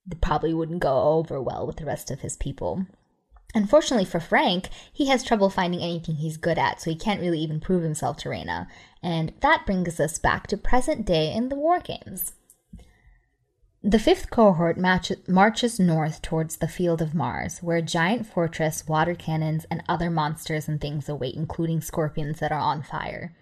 it 0.08 0.20
probably 0.20 0.54
wouldn't 0.54 0.78
go 0.78 0.94
over 0.94 1.42
well 1.42 1.66
with 1.66 1.78
the 1.78 1.86
rest 1.86 2.12
of 2.12 2.20
his 2.20 2.36
people. 2.36 2.86
Unfortunately 3.54 4.04
for 4.04 4.18
Frank, 4.18 4.68
he 4.92 5.06
has 5.06 5.22
trouble 5.22 5.48
finding 5.48 5.80
anything 5.80 6.16
he's 6.16 6.36
good 6.36 6.58
at, 6.58 6.80
so 6.80 6.90
he 6.90 6.96
can't 6.96 7.20
really 7.20 7.38
even 7.38 7.60
prove 7.60 7.84
himself 7.84 8.16
to 8.18 8.28
Reyna. 8.28 8.68
And 9.04 9.34
that 9.40 9.66
brings 9.66 10.00
us 10.00 10.18
back 10.18 10.46
to 10.46 10.56
present 10.56 11.04
day 11.04 11.30
in 11.30 11.50
the 11.50 11.56
war 11.56 11.78
games. 11.78 12.32
The 13.82 13.98
fifth 13.98 14.30
cohort 14.30 14.78
marches 14.78 15.78
north 15.78 16.22
towards 16.22 16.56
the 16.56 16.66
field 16.66 17.02
of 17.02 17.14
Mars, 17.14 17.58
where 17.62 17.82
giant 17.82 18.26
fortress, 18.26 18.88
water 18.88 19.14
cannons, 19.14 19.66
and 19.70 19.82
other 19.86 20.08
monsters 20.08 20.68
and 20.68 20.80
things 20.80 21.06
await, 21.06 21.34
including 21.34 21.82
scorpions 21.82 22.38
that 22.38 22.50
are 22.50 22.58
on 22.58 22.82
fire. 22.82 23.36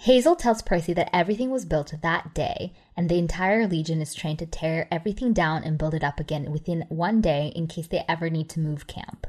Hazel 0.00 0.34
tells 0.34 0.60
Percy 0.60 0.92
that 0.92 1.14
everything 1.14 1.50
was 1.52 1.64
built 1.64 1.94
that 2.02 2.34
day, 2.34 2.72
and 2.96 3.08
the 3.08 3.18
entire 3.18 3.68
Legion 3.68 4.02
is 4.02 4.12
trained 4.12 4.40
to 4.40 4.46
tear 4.46 4.88
everything 4.90 5.32
down 5.32 5.62
and 5.62 5.78
build 5.78 5.94
it 5.94 6.02
up 6.02 6.18
again 6.18 6.50
within 6.50 6.84
one 6.88 7.20
day 7.20 7.52
in 7.54 7.68
case 7.68 7.86
they 7.86 8.04
ever 8.08 8.28
need 8.28 8.48
to 8.50 8.60
move 8.60 8.88
camp. 8.88 9.28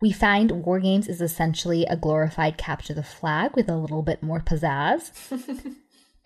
We 0.00 0.12
find 0.12 0.64
War 0.64 0.78
Games 0.78 1.08
is 1.08 1.20
essentially 1.20 1.84
a 1.86 1.96
glorified 1.96 2.56
capture 2.56 2.94
the 2.94 3.02
flag 3.02 3.56
with 3.56 3.68
a 3.68 3.76
little 3.76 4.02
bit 4.02 4.22
more 4.22 4.40
pizzazz. 4.40 5.10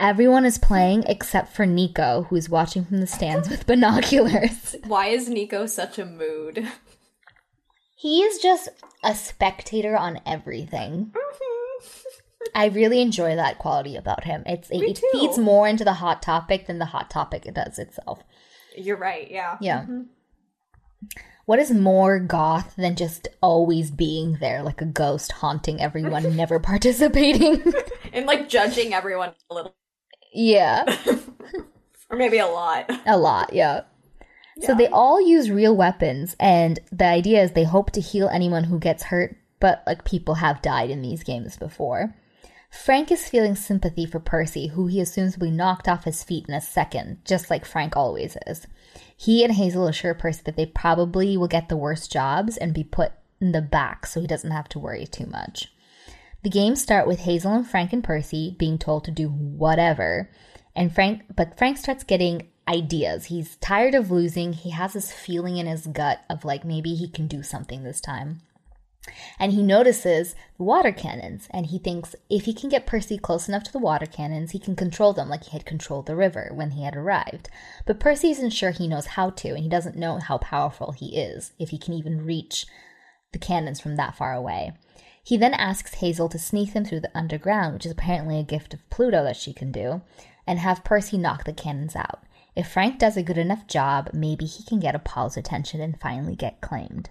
Everyone 0.00 0.44
is 0.44 0.58
playing 0.58 1.04
except 1.04 1.54
for 1.54 1.64
Nico, 1.64 2.26
who 2.28 2.36
is 2.36 2.50
watching 2.50 2.84
from 2.84 3.00
the 3.00 3.06
stands 3.06 3.48
with 3.48 3.66
binoculars. 3.68 4.76
Why 4.86 5.06
is 5.06 5.28
Nico 5.28 5.66
such 5.66 5.98
a 5.98 6.04
mood? 6.04 6.68
He 7.96 8.22
is 8.22 8.42
just 8.42 8.68
a 9.04 9.14
spectator 9.14 9.96
on 9.96 10.20
everything. 10.26 11.12
Mm-hmm. 11.14 11.86
I 12.54 12.66
really 12.66 13.00
enjoy 13.00 13.36
that 13.36 13.58
quality 13.58 13.96
about 13.96 14.24
him. 14.24 14.42
It's 14.44 14.70
Me 14.70 14.90
it 14.90 15.00
feeds 15.12 15.38
more 15.38 15.68
into 15.68 15.84
the 15.84 15.94
hot 15.94 16.20
topic 16.20 16.66
than 16.66 16.78
the 16.78 16.86
hot 16.86 17.08
topic 17.08 17.46
it 17.46 17.54
does 17.54 17.78
itself. 17.78 18.22
You're 18.76 18.96
right, 18.96 19.30
yeah. 19.30 19.56
Yeah. 19.60 19.82
Mm-hmm. 19.82 20.02
What 21.44 21.58
is 21.58 21.70
more 21.72 22.20
goth 22.20 22.74
than 22.76 22.94
just 22.96 23.28
always 23.40 23.90
being 23.90 24.38
there 24.40 24.62
like 24.62 24.80
a 24.80 24.86
ghost 24.86 25.32
haunting 25.32 25.80
everyone, 25.80 26.36
never 26.36 26.58
participating? 26.60 27.62
And 28.12 28.26
like 28.26 28.48
judging 28.48 28.92
everyone 28.92 29.32
a 29.50 29.54
little. 29.54 29.74
yeah. 30.32 30.84
Or 32.10 32.18
maybe 32.18 32.36
a 32.36 32.46
lot. 32.46 32.90
A 33.06 33.16
lot, 33.16 33.54
yeah. 33.54 33.84
So 34.60 34.74
they 34.74 34.86
all 34.88 35.18
use 35.18 35.50
real 35.50 35.74
weapons, 35.74 36.36
and 36.38 36.78
the 36.92 37.06
idea 37.06 37.42
is 37.42 37.52
they 37.52 37.64
hope 37.64 37.90
to 37.92 38.02
heal 38.02 38.28
anyone 38.28 38.64
who 38.64 38.78
gets 38.78 39.04
hurt, 39.04 39.34
but 39.60 39.82
like 39.86 40.04
people 40.04 40.34
have 40.34 40.60
died 40.60 40.90
in 40.90 41.00
these 41.00 41.22
games 41.22 41.56
before. 41.56 42.14
Frank 42.70 43.10
is 43.10 43.28
feeling 43.28 43.54
sympathy 43.54 44.04
for 44.04 44.20
Percy, 44.20 44.66
who 44.68 44.88
he 44.88 45.00
assumes 45.00 45.38
will 45.38 45.46
be 45.46 45.56
knocked 45.56 45.88
off 45.88 46.04
his 46.04 46.22
feet 46.22 46.44
in 46.48 46.54
a 46.54 46.60
second, 46.60 47.18
just 47.24 47.48
like 47.48 47.64
Frank 47.64 47.96
always 47.96 48.36
is. 48.46 48.66
He 49.22 49.44
and 49.44 49.52
Hazel 49.52 49.86
assure 49.86 50.14
Percy 50.14 50.42
that 50.46 50.56
they 50.56 50.66
probably 50.66 51.36
will 51.36 51.46
get 51.46 51.68
the 51.68 51.76
worst 51.76 52.10
jobs 52.10 52.56
and 52.56 52.74
be 52.74 52.82
put 52.82 53.12
in 53.40 53.52
the 53.52 53.62
back 53.62 54.04
so 54.04 54.20
he 54.20 54.26
doesn't 54.26 54.50
have 54.50 54.68
to 54.70 54.80
worry 54.80 55.06
too 55.06 55.26
much. 55.26 55.72
The 56.42 56.50
games 56.50 56.82
start 56.82 57.06
with 57.06 57.20
Hazel 57.20 57.52
and 57.52 57.64
Frank 57.64 57.92
and 57.92 58.02
Percy 58.02 58.56
being 58.58 58.78
told 58.78 59.04
to 59.04 59.12
do 59.12 59.28
whatever. 59.28 60.28
And 60.74 60.92
Frank 60.92 61.22
but 61.36 61.56
Frank 61.56 61.76
starts 61.76 62.02
getting 62.02 62.48
ideas. 62.66 63.26
He's 63.26 63.54
tired 63.58 63.94
of 63.94 64.10
losing. 64.10 64.54
He 64.54 64.70
has 64.70 64.94
this 64.94 65.12
feeling 65.12 65.56
in 65.56 65.66
his 65.66 65.86
gut 65.86 66.24
of 66.28 66.44
like 66.44 66.64
maybe 66.64 66.96
he 66.96 67.06
can 67.08 67.28
do 67.28 67.44
something 67.44 67.84
this 67.84 68.00
time. 68.00 68.40
And 69.38 69.52
he 69.52 69.62
notices 69.62 70.34
the 70.56 70.62
water 70.62 70.92
cannons 70.92 71.48
and 71.50 71.66
he 71.66 71.78
thinks 71.78 72.14
if 72.30 72.44
he 72.44 72.54
can 72.54 72.68
get 72.68 72.86
Percy 72.86 73.18
close 73.18 73.48
enough 73.48 73.64
to 73.64 73.72
the 73.72 73.78
water 73.78 74.06
cannons, 74.06 74.52
he 74.52 74.58
can 74.58 74.76
control 74.76 75.12
them 75.12 75.28
like 75.28 75.44
he 75.44 75.50
had 75.50 75.66
controlled 75.66 76.06
the 76.06 76.14
river 76.14 76.50
when 76.54 76.72
he 76.72 76.84
had 76.84 76.94
arrived. 76.94 77.48
But 77.84 77.98
Percy 77.98 78.30
isn't 78.30 78.50
sure 78.50 78.70
he 78.70 78.86
knows 78.86 79.06
how 79.06 79.30
to 79.30 79.48
and 79.48 79.58
he 79.58 79.68
doesn't 79.68 79.96
know 79.96 80.18
how 80.18 80.38
powerful 80.38 80.92
he 80.92 81.16
is, 81.16 81.52
if 81.58 81.70
he 81.70 81.78
can 81.78 81.94
even 81.94 82.24
reach 82.24 82.66
the 83.32 83.38
cannons 83.38 83.80
from 83.80 83.96
that 83.96 84.14
far 84.14 84.34
away. 84.34 84.72
He 85.24 85.36
then 85.36 85.54
asks 85.54 85.94
Hazel 85.94 86.28
to 86.28 86.38
sneak 86.38 86.72
them 86.72 86.84
through 86.84 87.00
the 87.00 87.16
underground, 87.16 87.74
which 87.74 87.86
is 87.86 87.92
apparently 87.92 88.38
a 88.38 88.44
gift 88.44 88.74
of 88.74 88.88
Pluto 88.90 89.22
that 89.24 89.36
she 89.36 89.52
can 89.52 89.72
do, 89.72 90.02
and 90.46 90.58
have 90.58 90.84
Percy 90.84 91.16
knock 91.16 91.44
the 91.44 91.52
cannons 91.52 91.96
out. 91.96 92.24
If 92.54 92.68
Frank 92.68 92.98
does 92.98 93.16
a 93.16 93.22
good 93.22 93.38
enough 93.38 93.66
job, 93.66 94.10
maybe 94.12 94.44
he 94.44 94.62
can 94.64 94.78
get 94.78 94.94
Apollo's 94.94 95.36
attention 95.36 95.80
and 95.80 95.98
finally 95.98 96.36
get 96.36 96.60
claimed. 96.60 97.10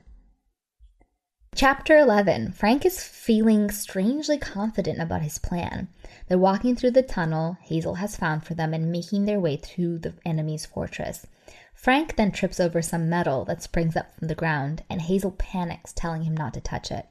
Chapter 1.54 1.98
11 1.98 2.54
Frank 2.54 2.86
is 2.86 3.04
feeling 3.04 3.70
strangely 3.72 4.38
confident 4.38 5.02
about 5.02 5.22
his 5.22 5.38
plan. 5.38 5.90
They're 6.28 6.38
walking 6.38 6.78
through 6.78 6.92
the 6.92 7.04
tunnel 7.04 7.58
Hazel 7.62 7.96
has 7.96 8.16
found 8.16 8.46
for 8.46 8.54
them 8.54 8.74
and 8.74 8.90
making 8.90 9.26
their 9.26 9.40
way 9.40 9.58
through 9.58 10.00
the 10.00 10.14
enemy's 10.26 10.66
fortress. 10.66 11.28
Frank 11.76 12.16
then 12.16 12.32
trips 12.32 12.62
over 12.62 12.82
some 12.82 13.10
metal 13.10 13.44
that 13.46 13.62
springs 13.62 13.98
up 13.98 14.18
from 14.18 14.30
the 14.30 14.36
ground, 14.36 14.84
and 14.90 15.02
Hazel 15.02 15.32
panics, 15.32 15.92
telling 15.92 16.24
him 16.24 16.38
not 16.38 16.54
to 16.54 16.62
touch 16.62 16.90
it. 16.90 17.06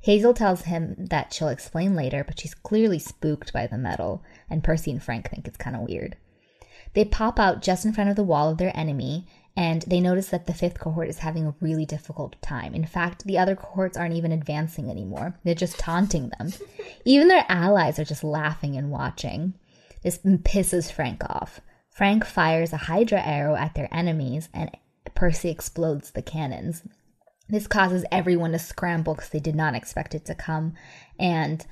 Hazel 0.00 0.32
tells 0.32 0.62
him 0.62 0.94
that 0.96 1.32
she'll 1.32 1.48
explain 1.48 1.96
later, 1.96 2.22
but 2.22 2.38
she's 2.38 2.54
clearly 2.54 3.00
spooked 3.00 3.52
by 3.52 3.66
the 3.66 3.76
metal, 3.76 4.22
and 4.48 4.62
Percy 4.62 4.92
and 4.92 5.02
Frank 5.02 5.28
think 5.28 5.48
it's 5.48 5.56
kind 5.56 5.74
of 5.74 5.82
weird. 5.82 6.16
They 6.94 7.04
pop 7.04 7.40
out 7.40 7.62
just 7.62 7.84
in 7.84 7.92
front 7.92 8.10
of 8.10 8.16
the 8.16 8.22
wall 8.22 8.48
of 8.48 8.58
their 8.58 8.76
enemy, 8.76 9.26
and 9.56 9.82
they 9.82 10.00
notice 10.00 10.28
that 10.28 10.46
the 10.46 10.54
fifth 10.54 10.78
cohort 10.78 11.08
is 11.08 11.18
having 11.18 11.46
a 11.46 11.54
really 11.60 11.84
difficult 11.84 12.40
time. 12.40 12.74
In 12.74 12.86
fact, 12.86 13.24
the 13.24 13.38
other 13.38 13.54
cohorts 13.54 13.96
aren't 13.96 14.14
even 14.14 14.32
advancing 14.32 14.90
anymore, 14.90 15.38
they're 15.44 15.54
just 15.54 15.78
taunting 15.78 16.30
them. 16.38 16.52
Even 17.04 17.28
their 17.28 17.44
allies 17.48 17.98
are 17.98 18.04
just 18.04 18.24
laughing 18.24 18.76
and 18.76 18.90
watching. 18.90 19.54
This 20.02 20.18
pisses 20.18 20.90
Frank 20.90 21.22
off. 21.28 21.60
Frank 21.90 22.24
fires 22.24 22.72
a 22.72 22.78
Hydra 22.78 23.20
arrow 23.20 23.54
at 23.54 23.74
their 23.74 23.88
enemies, 23.92 24.48
and 24.54 24.70
Percy 25.14 25.50
explodes 25.50 26.12
the 26.12 26.22
cannons. 26.22 26.82
This 27.48 27.66
causes 27.66 28.04
everyone 28.10 28.52
to 28.52 28.58
scramble 28.58 29.14
because 29.14 29.28
they 29.28 29.40
did 29.40 29.54
not 29.54 29.74
expect 29.74 30.14
it 30.14 30.24
to 30.24 30.34
come, 30.34 30.74
and 31.18 31.66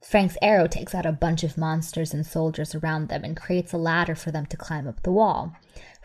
Frank's 0.00 0.36
arrow 0.40 0.66
takes 0.66 0.94
out 0.94 1.06
a 1.06 1.12
bunch 1.12 1.42
of 1.42 1.58
monsters 1.58 2.14
and 2.14 2.24
soldiers 2.24 2.74
around 2.74 3.08
them 3.08 3.24
and 3.24 3.36
creates 3.36 3.72
a 3.72 3.78
ladder 3.78 4.14
for 4.14 4.30
them 4.30 4.46
to 4.46 4.56
climb 4.56 4.86
up 4.86 5.02
the 5.02 5.10
wall. 5.10 5.56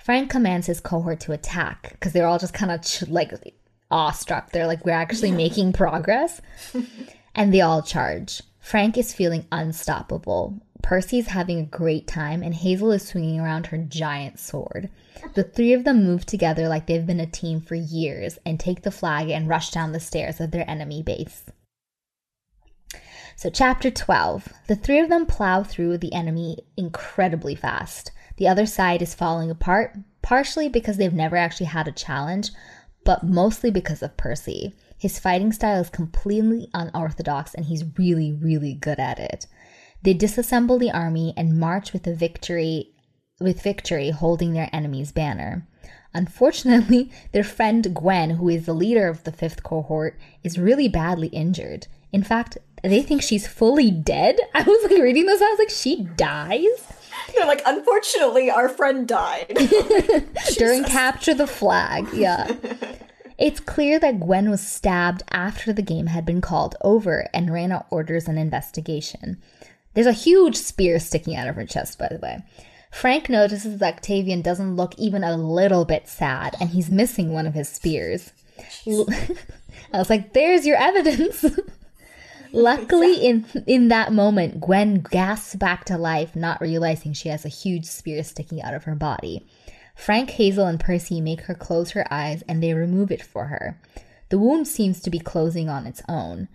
Frank 0.03 0.29
commands 0.29 0.67
his 0.67 0.79
cohort 0.79 1.19
to 1.21 1.33
attack 1.33 1.91
because 1.91 2.13
they're 2.13 2.27
all 2.27 2.39
just 2.39 2.53
kind 2.53 2.71
of 2.71 2.81
ch- 2.81 3.07
like 3.07 3.31
awestruck. 3.91 4.51
They're 4.51 4.67
like, 4.67 4.85
we're 4.85 4.91
actually 4.91 5.31
making 5.45 5.73
progress. 5.73 6.41
and 7.35 7.53
they 7.53 7.61
all 7.61 7.81
charge. 7.81 8.41
Frank 8.59 8.97
is 8.97 9.13
feeling 9.13 9.45
unstoppable. 9.51 10.61
Percy's 10.81 11.27
having 11.27 11.59
a 11.59 11.63
great 11.63 12.07
time, 12.07 12.41
and 12.41 12.53
Hazel 12.53 12.91
is 12.91 13.05
swinging 13.05 13.39
around 13.39 13.67
her 13.67 13.77
giant 13.77 14.39
sword. 14.39 14.89
The 15.33 15.43
three 15.43 15.73
of 15.73 15.83
them 15.83 16.03
move 16.05 16.25
together 16.25 16.69
like 16.69 16.87
they've 16.87 17.05
been 17.05 17.19
a 17.19 17.25
team 17.25 17.59
for 17.59 17.75
years 17.75 18.39
and 18.45 18.59
take 18.59 18.83
the 18.83 18.91
flag 18.91 19.29
and 19.29 19.49
rush 19.49 19.71
down 19.71 19.91
the 19.91 19.99
stairs 19.99 20.39
of 20.39 20.51
their 20.51 20.69
enemy 20.69 21.03
base. 21.03 21.43
So, 23.35 23.49
chapter 23.49 23.91
12. 23.91 24.49
The 24.67 24.75
three 24.75 24.99
of 24.99 25.09
them 25.09 25.25
plow 25.25 25.63
through 25.63 25.97
the 25.97 26.13
enemy 26.13 26.59
incredibly 26.77 27.55
fast. 27.55 28.11
The 28.39 28.47
other 28.47 28.65
side 28.65 29.01
is 29.01 29.13
falling 29.13 29.51
apart, 29.51 29.97
partially 30.21 30.69
because 30.69 30.95
they've 30.95 31.13
never 31.13 31.35
actually 31.35 31.65
had 31.65 31.89
a 31.89 31.91
challenge, 31.91 32.51
but 33.03 33.21
mostly 33.21 33.69
because 33.69 34.01
of 34.01 34.15
Percy. 34.15 34.73
His 34.97 35.19
fighting 35.19 35.51
style 35.51 35.81
is 35.81 35.89
completely 35.89 36.69
unorthodox 36.73 37.53
and 37.53 37.65
he's 37.65 37.97
really, 37.97 38.31
really 38.31 38.73
good 38.73 38.97
at 38.97 39.19
it. 39.19 39.45
They 40.03 40.13
disassemble 40.13 40.79
the 40.79 40.89
army 40.89 41.33
and 41.35 41.59
march 41.59 41.91
with 41.91 42.07
a 42.07 42.15
victory 42.15 42.93
with 43.41 43.61
victory 43.61 44.11
holding 44.11 44.53
their 44.53 44.69
enemy's 44.71 45.11
banner. 45.11 45.67
Unfortunately, 46.13 47.11
their 47.33 47.43
friend 47.43 47.93
Gwen, 47.93 48.31
who 48.31 48.47
is 48.47 48.65
the 48.65 48.73
leader 48.73 49.09
of 49.09 49.25
the 49.25 49.31
fifth 49.33 49.63
cohort, 49.63 50.17
is 50.43 50.57
really 50.57 50.87
badly 50.87 51.27
injured. 51.27 51.87
In 52.13 52.23
fact, 52.23 52.57
they 52.83 53.01
think 53.01 53.21
she's 53.21 53.47
fully 53.47 53.91
dead. 53.91 54.37
I 54.53 54.63
was 54.63 54.89
like 54.89 55.01
reading 55.01 55.25
this, 55.25 55.41
I 55.41 55.49
was 55.49 55.59
like, 55.59 55.69
she 55.69 56.03
dies? 56.15 56.98
They're 57.35 57.47
like, 57.47 57.61
unfortunately, 57.65 58.49
our 58.49 58.69
friend 58.69 59.07
died. 59.07 59.57
During 60.57 60.83
capture 60.83 61.33
the 61.33 61.47
flag, 61.47 62.07
yeah. 62.13 62.51
It's 63.39 63.61
clear 63.61 63.99
that 63.99 64.19
Gwen 64.19 64.49
was 64.49 64.59
stabbed 64.59 65.23
after 65.29 65.71
the 65.71 65.81
game 65.81 66.07
had 66.07 66.25
been 66.25 66.41
called 66.41 66.75
over 66.81 67.25
and 67.33 67.53
Reyna 67.53 67.85
orders 67.89 68.27
an 68.27 68.37
investigation. 68.37 69.41
There's 69.93 70.07
a 70.07 70.11
huge 70.11 70.57
spear 70.57 70.99
sticking 70.99 71.37
out 71.37 71.47
of 71.47 71.55
her 71.55 71.65
chest, 71.65 71.97
by 71.97 72.09
the 72.11 72.19
way. 72.19 72.43
Frank 72.91 73.29
notices 73.29 73.77
that 73.77 73.95
Octavian 73.95 74.41
doesn't 74.41 74.75
look 74.75 74.93
even 74.97 75.23
a 75.23 75.37
little 75.37 75.85
bit 75.85 76.07
sad, 76.09 76.55
and 76.59 76.71
he's 76.71 76.89
missing 76.89 77.31
one 77.31 77.47
of 77.47 77.53
his 77.53 77.69
spears. 77.69 78.33
I 78.87 79.97
was 79.97 80.09
like, 80.09 80.33
there's 80.33 80.65
your 80.65 80.77
evidence. 80.77 81.45
Luckily, 82.53 83.15
in 83.25 83.45
in 83.67 83.89
that 83.89 84.11
moment, 84.11 84.59
Gwen 84.59 85.01
gasps 85.01 85.55
back 85.55 85.85
to 85.85 85.97
life, 85.97 86.35
not 86.35 86.61
realizing 86.61 87.13
she 87.13 87.29
has 87.29 87.45
a 87.45 87.49
huge 87.49 87.85
spear 87.85 88.23
sticking 88.23 88.61
out 88.61 88.73
of 88.73 88.85
her 88.85 88.95
body. 88.95 89.45
Frank, 89.95 90.31
Hazel, 90.31 90.65
and 90.65 90.79
Percy 90.79 91.21
make 91.21 91.41
her 91.41 91.53
close 91.53 91.91
her 91.91 92.05
eyes, 92.11 92.41
and 92.47 92.63
they 92.63 92.73
remove 92.73 93.11
it 93.11 93.21
for 93.21 93.45
her. 93.45 93.77
The 94.29 94.39
wound 94.39 94.67
seems 94.67 95.01
to 95.01 95.09
be 95.09 95.19
closing 95.19 95.69
on 95.69 95.85
its 95.85 96.01
own. 96.07 96.47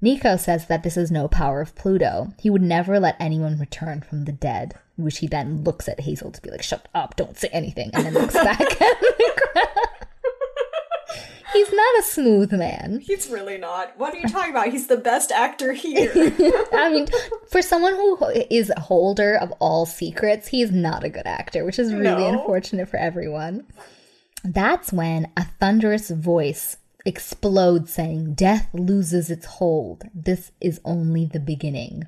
Nico 0.00 0.36
says 0.36 0.66
that 0.66 0.82
this 0.82 0.96
is 0.96 1.10
no 1.10 1.28
power 1.28 1.60
of 1.60 1.74
Pluto. 1.74 2.34
He 2.40 2.50
would 2.50 2.62
never 2.62 3.00
let 3.00 3.16
anyone 3.18 3.58
return 3.58 4.00
from 4.00 4.24
the 4.24 4.32
dead, 4.32 4.74
which 4.96 5.18
he 5.18 5.26
then 5.26 5.64
looks 5.64 5.88
at 5.88 6.00
Hazel 6.00 6.30
to 6.32 6.42
be 6.42 6.50
like, 6.50 6.62
"Shut 6.62 6.86
up! 6.94 7.16
Don't 7.16 7.38
say 7.38 7.48
anything," 7.52 7.90
and 7.94 8.06
then 8.06 8.14
looks 8.14 8.34
back 8.34 8.60
at 8.60 8.78
the. 9.00 9.88
He's 11.52 11.72
not 11.72 11.98
a 11.98 12.02
smooth 12.02 12.52
man. 12.52 13.00
He's 13.02 13.28
really 13.28 13.58
not. 13.58 13.98
What 13.98 14.14
are 14.14 14.18
you 14.18 14.28
talking 14.28 14.50
about? 14.52 14.68
He's 14.68 14.86
the 14.86 14.96
best 14.96 15.30
actor 15.32 15.72
here. 15.72 16.10
I 16.72 16.90
mean, 16.90 17.06
for 17.50 17.62
someone 17.62 17.94
who 17.94 18.18
is 18.50 18.70
a 18.74 18.80
holder 18.80 19.36
of 19.36 19.52
all 19.60 19.86
secrets, 19.86 20.48
he's 20.48 20.70
not 20.70 21.04
a 21.04 21.08
good 21.10 21.26
actor, 21.26 21.64
which 21.64 21.78
is 21.78 21.92
really 21.92 22.22
No. 22.24 22.40
unfortunate 22.40 22.88
for 22.88 22.96
everyone. 22.98 23.66
That's 24.44 24.92
when 24.92 25.30
a 25.36 25.44
thunderous 25.60 26.10
voice 26.10 26.76
explodes 27.04 27.92
saying, 27.92 28.34
Death 28.34 28.68
loses 28.72 29.30
its 29.30 29.46
hold. 29.46 30.04
This 30.14 30.52
is 30.60 30.80
only 30.84 31.26
the 31.26 31.40
beginning. 31.40 32.06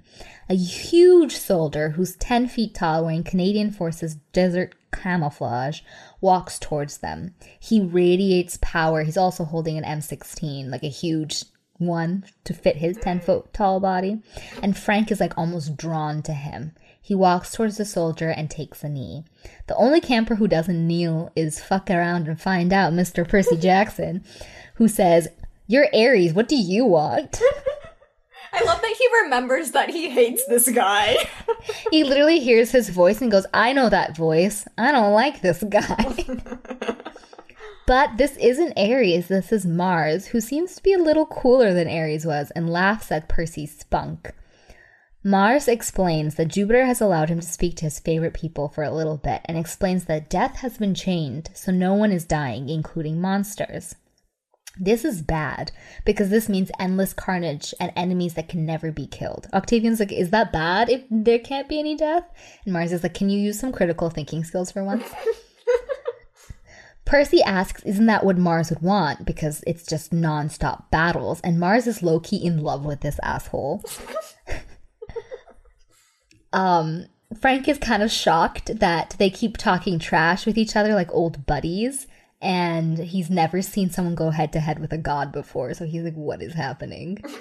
A 0.49 0.55
huge 0.55 1.37
soldier 1.37 1.91
who's 1.91 2.17
10 2.17 2.49
feet 2.49 2.75
tall, 2.75 3.05
wearing 3.05 3.25
Canadian 3.25 3.71
Forces 3.71 4.17
desert 4.33 4.75
camouflage, 4.93 5.81
walks 6.25 6.59
towards 6.59 6.99
them. 6.99 7.35
He 7.61 7.83
radiates 7.83 8.59
power. 8.63 9.03
He's 9.03 9.19
also 9.19 9.45
holding 9.45 9.77
an 9.77 9.85
M16, 9.85 10.71
like 10.71 10.83
a 10.83 10.89
huge 10.89 11.45
one 11.77 12.25
to 12.45 12.55
fit 12.55 12.77
his 12.77 12.97
10 12.97 13.21
foot 13.21 13.53
tall 13.53 13.79
body. 13.79 14.23
And 14.63 14.77
Frank 14.77 15.13
is 15.13 15.21
like 15.21 15.37
almost 15.37 15.77
drawn 15.77 16.23
to 16.23 16.33
him. 16.33 16.73
He 17.01 17.15
walks 17.15 17.53
towards 17.53 17.77
the 17.77 17.85
soldier 17.85 18.31
and 18.31 18.51
takes 18.51 18.83
a 18.83 18.89
knee. 18.89 19.25
The 19.67 19.77
only 19.77 20.01
camper 20.01 20.37
who 20.37 20.49
doesn't 20.49 20.87
kneel 20.87 21.31
is 21.37 21.63
fuck 21.63 21.91
around 21.91 22.27
and 22.27 22.41
find 22.41 22.73
out 22.73 22.95
Mr. 22.95 23.29
Percy 23.29 23.59
Jackson, 23.59 24.25
who 24.77 24.89
says, 24.89 25.29
You're 25.67 25.89
Ares, 25.95 26.33
what 26.33 26.49
do 26.49 26.57
you 26.57 26.87
want? 26.87 27.39
I 28.55 28.63
love 28.65 28.81
that 28.81 28.95
he 28.97 29.23
remembers 29.23 29.73
that 29.73 29.91
he 29.91 30.11
hates 30.11 30.47
this 30.47 30.71
guy. 30.71 31.17
He 31.91 32.05
literally 32.05 32.41
hears 32.41 32.73
his 32.73 32.91
voice 32.91 33.23
and 33.23 33.31
goes, 33.31 33.47
I 33.55 33.73
know 33.73 33.89
that 33.89 34.17
voice. 34.17 34.67
I 34.77 34.93
don't 34.93 35.15
like 35.15 35.41
this 35.41 35.63
guy. 35.63 36.15
but 37.87 38.19
this 38.19 38.37
isn't 38.37 38.79
Ares, 38.79 39.29
this 39.29 39.51
is 39.51 39.65
Mars, 39.65 40.27
who 40.27 40.41
seems 40.41 40.75
to 40.75 40.83
be 40.83 40.93
a 40.93 40.99
little 40.99 41.25
cooler 41.25 41.73
than 41.73 41.89
Ares 41.89 42.27
was 42.27 42.51
and 42.51 42.69
laughs 42.69 43.11
at 43.11 43.29
Percy's 43.29 43.79
spunk. 43.79 44.33
Mars 45.23 45.69
explains 45.69 46.35
that 46.35 46.49
Jupiter 46.49 46.85
has 46.85 47.01
allowed 47.01 47.31
him 47.31 47.41
to 47.41 47.47
speak 47.47 47.77
to 47.77 47.87
his 47.87 47.99
favorite 47.99 48.35
people 48.35 48.69
for 48.69 48.85
a 48.85 48.95
little 48.95 49.17
bit 49.17 49.41
and 49.47 49.57
explains 49.57 50.05
that 50.05 50.29
death 50.29 50.57
has 50.57 50.77
been 50.77 50.95
chained, 50.95 51.49
so 51.55 51.73
no 51.73 51.95
one 51.95 52.13
is 52.13 52.27
dying, 52.27 52.69
including 52.69 53.23
monsters. 53.23 53.95
This 54.77 55.05
is 55.05 55.23
bad 55.23 55.71
because 56.05 56.31
this 56.31 56.49
means 56.49 56.71
endless 56.81 57.13
carnage 57.13 57.73
and 57.79 57.93
enemies 57.95 58.35
that 58.35 58.49
can 58.49 58.67
never 58.67 58.91
be 58.91 59.07
killed. 59.07 59.47
Octavian's 59.53 60.01
like, 60.01 60.13
Is 60.13 60.31
that 60.31 60.53
bad 60.53 60.89
if 60.91 61.05
there 61.11 61.39
can't 61.39 61.69
be 61.69 61.79
any 61.79 61.97
death? 61.97 62.25
And 62.65 62.73
Mars 62.73 62.93
is 62.93 63.03
like, 63.03 63.15
Can 63.15 63.31
you 63.31 63.39
use 63.39 63.59
some 63.59 63.73
critical 63.73 64.11
thinking 64.11 64.43
skills 64.43 64.73
for 64.73 64.83
once? 64.83 65.09
Percy 67.05 67.43
asks, 67.43 67.83
Isn't 67.85 68.07
that 68.07 68.25
what 68.25 68.37
Mars 68.37 68.71
would 68.71 68.83
want? 68.83 69.25
Because 69.25 69.63
it's 69.67 69.87
just 69.87 70.13
non 70.13 70.49
stop 70.49 70.91
battles. 70.91 71.41
And 71.43 71.61
Mars 71.61 71.87
is 71.87 72.03
low 72.03 72.19
key 72.19 72.45
in 72.45 72.59
love 72.59 72.85
with 72.85 73.01
this 73.01 73.21
asshole. 73.23 73.85
um, 76.53 77.07
Frank 77.41 77.69
is 77.69 77.79
kind 77.79 78.03
of 78.03 78.11
shocked 78.11 78.81
that 78.81 79.15
they 79.19 79.31
keep 79.31 79.57
talking 79.57 79.99
trash 80.01 80.47
with 80.47 80.59
each 80.59 80.75
other 80.75 80.95
like 80.95 81.13
old 81.13 81.47
buddies. 81.47 82.09
And 82.45 82.99
he's 82.99 83.31
never 83.31 83.63
seen 83.63 83.89
someone 83.91 84.15
go 84.15 84.29
head 84.31 84.53
to 84.53 84.61
head 84.61 84.79
with 84.79 84.93
a 84.93 84.99
god 84.99 85.33
before. 85.33 85.73
So 85.75 85.87
he's 85.87 86.03
like, 86.05 86.15
What 86.15 86.43
is 86.43 86.55
happening? 86.55 87.19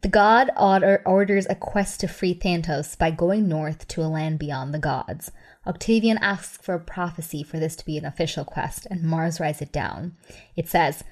The 0.00 0.08
god 0.08 0.50
order- 0.56 1.02
orders 1.04 1.46
a 1.48 1.54
quest 1.54 2.00
to 2.00 2.08
free 2.08 2.34
Thantos 2.34 2.96
by 2.96 3.10
going 3.10 3.48
north 3.48 3.86
to 3.88 4.00
a 4.02 4.08
land 4.08 4.38
beyond 4.38 4.72
the 4.72 4.78
gods. 4.78 5.30
Octavian 5.66 6.16
asks 6.18 6.56
for 6.64 6.74
a 6.74 6.80
prophecy 6.80 7.42
for 7.42 7.58
this 7.58 7.76
to 7.76 7.84
be 7.84 7.98
an 7.98 8.04
official 8.06 8.44
quest, 8.46 8.86
and 8.90 9.02
Mars 9.02 9.40
writes 9.40 9.60
it 9.60 9.72
down. 9.72 10.16
It 10.56 10.68
says, 10.70 11.04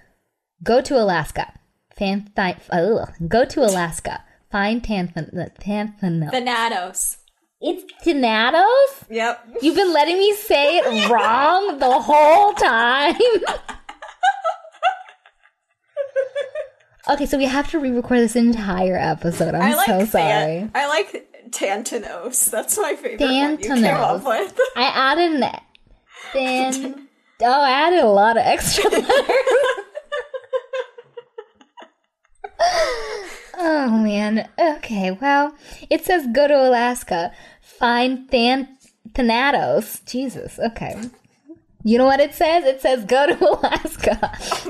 Go 0.62 0.80
to 0.80 0.96
Alaska. 0.98 1.52
Fan- 1.94 2.30
thi- 2.34 2.56
ugh. 2.70 3.10
Go 3.28 3.44
to 3.44 3.60
Alaska. 3.60 4.24
Find 4.50 4.82
Tanthan-. 4.82 6.30
Thanatos. 6.30 7.18
It's 7.64 7.84
Thanatos? 8.02 9.04
Yep. 9.08 9.58
You've 9.62 9.76
been 9.76 9.92
letting 9.92 10.18
me 10.18 10.34
say 10.34 10.78
it 10.78 11.08
wrong 11.10 11.78
the 11.78 12.00
whole 12.00 12.52
time. 12.54 13.14
okay, 17.10 17.24
so 17.26 17.38
we 17.38 17.44
have 17.44 17.70
to 17.70 17.78
re-record 17.78 18.18
this 18.18 18.34
entire 18.34 18.96
episode. 18.96 19.54
I'm 19.54 19.62
I 19.62 19.74
like 19.74 19.86
so 19.86 19.98
Than- 19.98 20.06
sorry. 20.08 20.70
I 20.74 20.88
like 20.88 21.28
Tantanos. 21.50 22.50
That's 22.50 22.76
my 22.78 22.96
favorite 22.96 23.20
one 23.20 23.50
you 23.52 23.58
came 23.58 23.76
Tantanos. 23.78 24.16
up 24.18 24.24
with. 24.24 24.58
I 24.74 24.82
added 24.84 25.42
an 25.42 25.60
then 26.34 27.08
oh, 27.42 27.62
I 27.62 27.70
added 27.70 28.00
a 28.00 28.08
lot 28.08 28.36
of 28.36 28.42
extra 28.44 28.90
letters. 28.90 29.06
oh 33.58 34.01
man. 34.12 34.48
Okay, 34.58 35.10
well, 35.10 35.54
it 35.88 36.04
says 36.04 36.26
go 36.32 36.46
to 36.46 36.68
Alaska, 36.68 37.32
find 37.60 38.28
Than 38.30 38.68
Thanatos. 39.14 40.00
Jesus. 40.06 40.58
Okay. 40.58 40.94
You 41.84 41.98
know 41.98 42.04
what 42.04 42.20
it 42.20 42.34
says? 42.34 42.64
It 42.64 42.80
says 42.80 43.04
go 43.04 43.26
to 43.26 43.48
Alaska. 43.50 44.18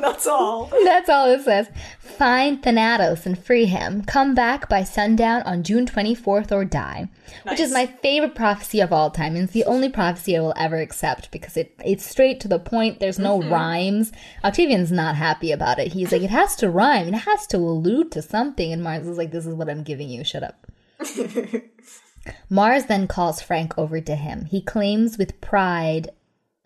That's 0.01 0.27
all. 0.27 0.71
That's 0.85 1.09
all 1.09 1.31
it 1.31 1.43
says. 1.43 1.69
Find 1.99 2.63
Thanatos 2.63 3.27
and 3.27 3.39
free 3.39 3.67
him. 3.67 4.03
Come 4.05 4.35
back 4.35 4.69
by 4.69 4.85
sundown 4.85 5.43
on 5.43 5.63
June 5.63 5.87
24th 5.87 6.53
or 6.53 6.65
die. 6.65 7.09
Which 7.45 7.61
is 7.61 7.73
my 7.73 7.87
favorite 7.87 8.35
prophecy 8.35 8.81
of 8.81 8.93
all 8.93 9.11
time. 9.11 9.35
And 9.35 9.45
it's 9.45 9.53
the 9.53 9.65
only 9.65 9.89
prophecy 9.89 10.37
I 10.37 10.41
will 10.41 10.55
ever 10.57 10.77
accept 10.77 11.31
because 11.31 11.57
it, 11.57 11.75
it's 11.85 12.05
straight 12.05 12.41
to 12.41 12.49
the 12.49 12.59
point. 12.59 13.01
There's 13.01 13.19
no 13.19 13.41
mm-hmm. 13.41 13.53
rhymes. 13.53 14.13
Octavian's 14.45 14.93
not 14.93 15.17
happy 15.17 15.53
about 15.53 15.79
it. 15.79 15.93
He's 15.93 16.13
like, 16.13 16.23
it 16.23 16.31
has 16.31 16.57
to 16.57 16.71
rhyme. 16.71 17.09
It 17.09 17.19
has 17.19 17.47
to 17.49 17.59
allude 17.59 18.13
to 18.13 18.23
something. 18.23 18.73
And 18.73 18.83
Mars 18.83 19.07
is 19.07 19.19
like, 19.19 19.33
this 19.33 19.47
is 19.47 19.55
what 19.55 19.69
I'm 19.69 19.83
giving 19.83 20.09
you. 20.09 20.25
Shut 20.25 20.43
up. 20.43 20.67
Mars 22.51 22.85
then 22.85 23.07
calls 23.07 23.43
Frank 23.43 23.77
over 23.77 24.01
to 24.01 24.15
him. 24.15 24.45
He 24.45 24.63
claims 24.63 25.19
with 25.19 25.41
pride. 25.41 26.11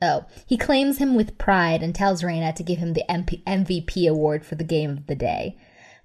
Oh, 0.03 0.27
he 0.47 0.59
claims 0.59 0.99
him 0.99 1.15
with 1.15 1.39
pride 1.39 1.83
and 1.83 1.95
tells 1.95 2.23
Reyna 2.23 2.53
to 2.53 2.63
give 2.63 2.79
him 2.79 2.93
the 2.93 3.05
MP- 3.09 3.43
MVP 3.45 4.09
award 4.09 4.45
for 4.45 4.55
the 4.55 4.65
game 4.65 4.91
of 4.91 5.07
the 5.07 5.15
day. 5.15 5.57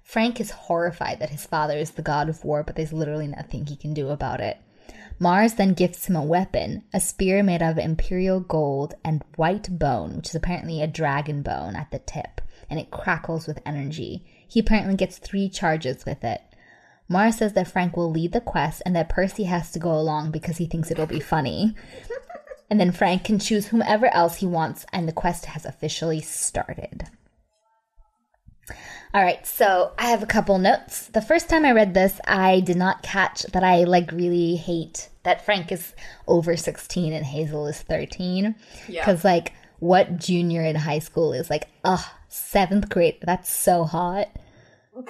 Frank 0.02 0.40
is 0.40 0.50
horrified 0.50 1.20
that 1.20 1.30
his 1.30 1.44
father 1.44 1.76
is 1.76 1.92
the 1.92 2.02
god 2.02 2.28
of 2.28 2.42
war, 2.44 2.62
but 2.62 2.74
there's 2.74 2.92
literally 2.92 3.28
nothing 3.28 3.66
he 3.66 3.76
can 3.76 3.92
do 3.92 4.08
about 4.08 4.40
it. 4.40 4.58
Mars 5.18 5.54
then 5.54 5.74
gifts 5.74 6.06
him 6.06 6.16
a 6.16 6.24
weapon, 6.24 6.82
a 6.92 7.00
spear 7.00 7.42
made 7.42 7.62
of 7.62 7.78
imperial 7.78 8.40
gold 8.40 8.94
and 9.04 9.22
white 9.36 9.78
bone, 9.78 10.16
which 10.16 10.30
is 10.30 10.34
apparently 10.34 10.80
a 10.80 10.86
dragon 10.86 11.42
bone 11.42 11.76
at 11.76 11.90
the 11.90 11.98
tip, 11.98 12.40
and 12.70 12.80
it 12.80 12.90
crackles 12.90 13.46
with 13.46 13.60
energy. 13.66 14.24
He 14.48 14.58
apparently 14.58 14.96
gets 14.96 15.18
three 15.18 15.48
charges 15.48 16.04
with 16.06 16.24
it. 16.24 16.40
Mars 17.08 17.36
says 17.36 17.52
that 17.52 17.68
Frank 17.68 17.96
will 17.96 18.10
lead 18.10 18.32
the 18.32 18.40
quest 18.40 18.82
and 18.86 18.96
that 18.96 19.10
Percy 19.10 19.44
has 19.44 19.70
to 19.72 19.78
go 19.78 19.92
along 19.92 20.30
because 20.30 20.56
he 20.56 20.66
thinks 20.66 20.90
it'll 20.90 21.06
be 21.06 21.20
funny. 21.20 21.74
and 22.72 22.80
then 22.80 22.90
Frank 22.90 23.24
can 23.24 23.38
choose 23.38 23.66
whomever 23.66 24.06
else 24.14 24.36
he 24.36 24.46
wants, 24.46 24.86
and 24.94 25.06
the 25.06 25.12
quest 25.12 25.44
has 25.44 25.66
officially 25.66 26.22
started. 26.22 27.06
All 29.12 29.22
right, 29.22 29.46
so 29.46 29.92
I 29.98 30.06
have 30.08 30.22
a 30.22 30.26
couple 30.26 30.56
notes. 30.56 31.08
The 31.08 31.20
first 31.20 31.50
time 31.50 31.66
I 31.66 31.72
read 31.72 31.92
this, 31.92 32.18
I 32.26 32.60
did 32.60 32.78
not 32.78 33.02
catch 33.02 33.42
that 33.42 33.62
I 33.62 33.84
like 33.84 34.10
really 34.10 34.56
hate 34.56 35.10
that 35.22 35.44
Frank 35.44 35.70
is 35.70 35.92
over 36.26 36.56
16 36.56 37.12
and 37.12 37.26
Hazel 37.26 37.66
is 37.66 37.78
13. 37.82 38.54
Yeah. 38.88 39.02
Because, 39.02 39.22
like, 39.22 39.52
what 39.78 40.16
junior 40.16 40.62
in 40.64 40.76
high 40.76 41.00
school 41.00 41.34
is 41.34 41.50
like, 41.50 41.68
ugh, 41.84 42.06
seventh 42.28 42.88
grade, 42.88 43.18
that's 43.20 43.52
so 43.52 43.84
hot. 43.84 44.30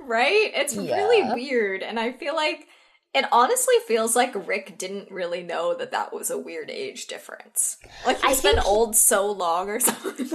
Right? 0.00 0.50
It's 0.54 0.74
Yeah. 0.74 0.96
really 0.96 1.32
weird. 1.34 1.82
And 1.82 1.98
I 1.98 2.12
feel 2.12 2.34
like 2.34 2.66
it 3.14 3.24
honestly 3.32 3.74
feels 3.86 4.14
like 4.14 4.46
Rick 4.46 4.78
didn't 4.78 5.10
really 5.10 5.42
know 5.42 5.74
that 5.74 5.90
that 5.90 6.12
was 6.12 6.30
a 6.30 6.38
weird 6.38 6.70
age 6.70 7.06
difference. 7.06 7.78
Like 8.06 8.22
I 8.24 8.28
he's 8.28 8.42
been 8.42 8.56
he- 8.58 8.62
old 8.64 8.94
so 8.96 9.30
long 9.30 9.68
or 9.68 9.80
something. 9.80 10.28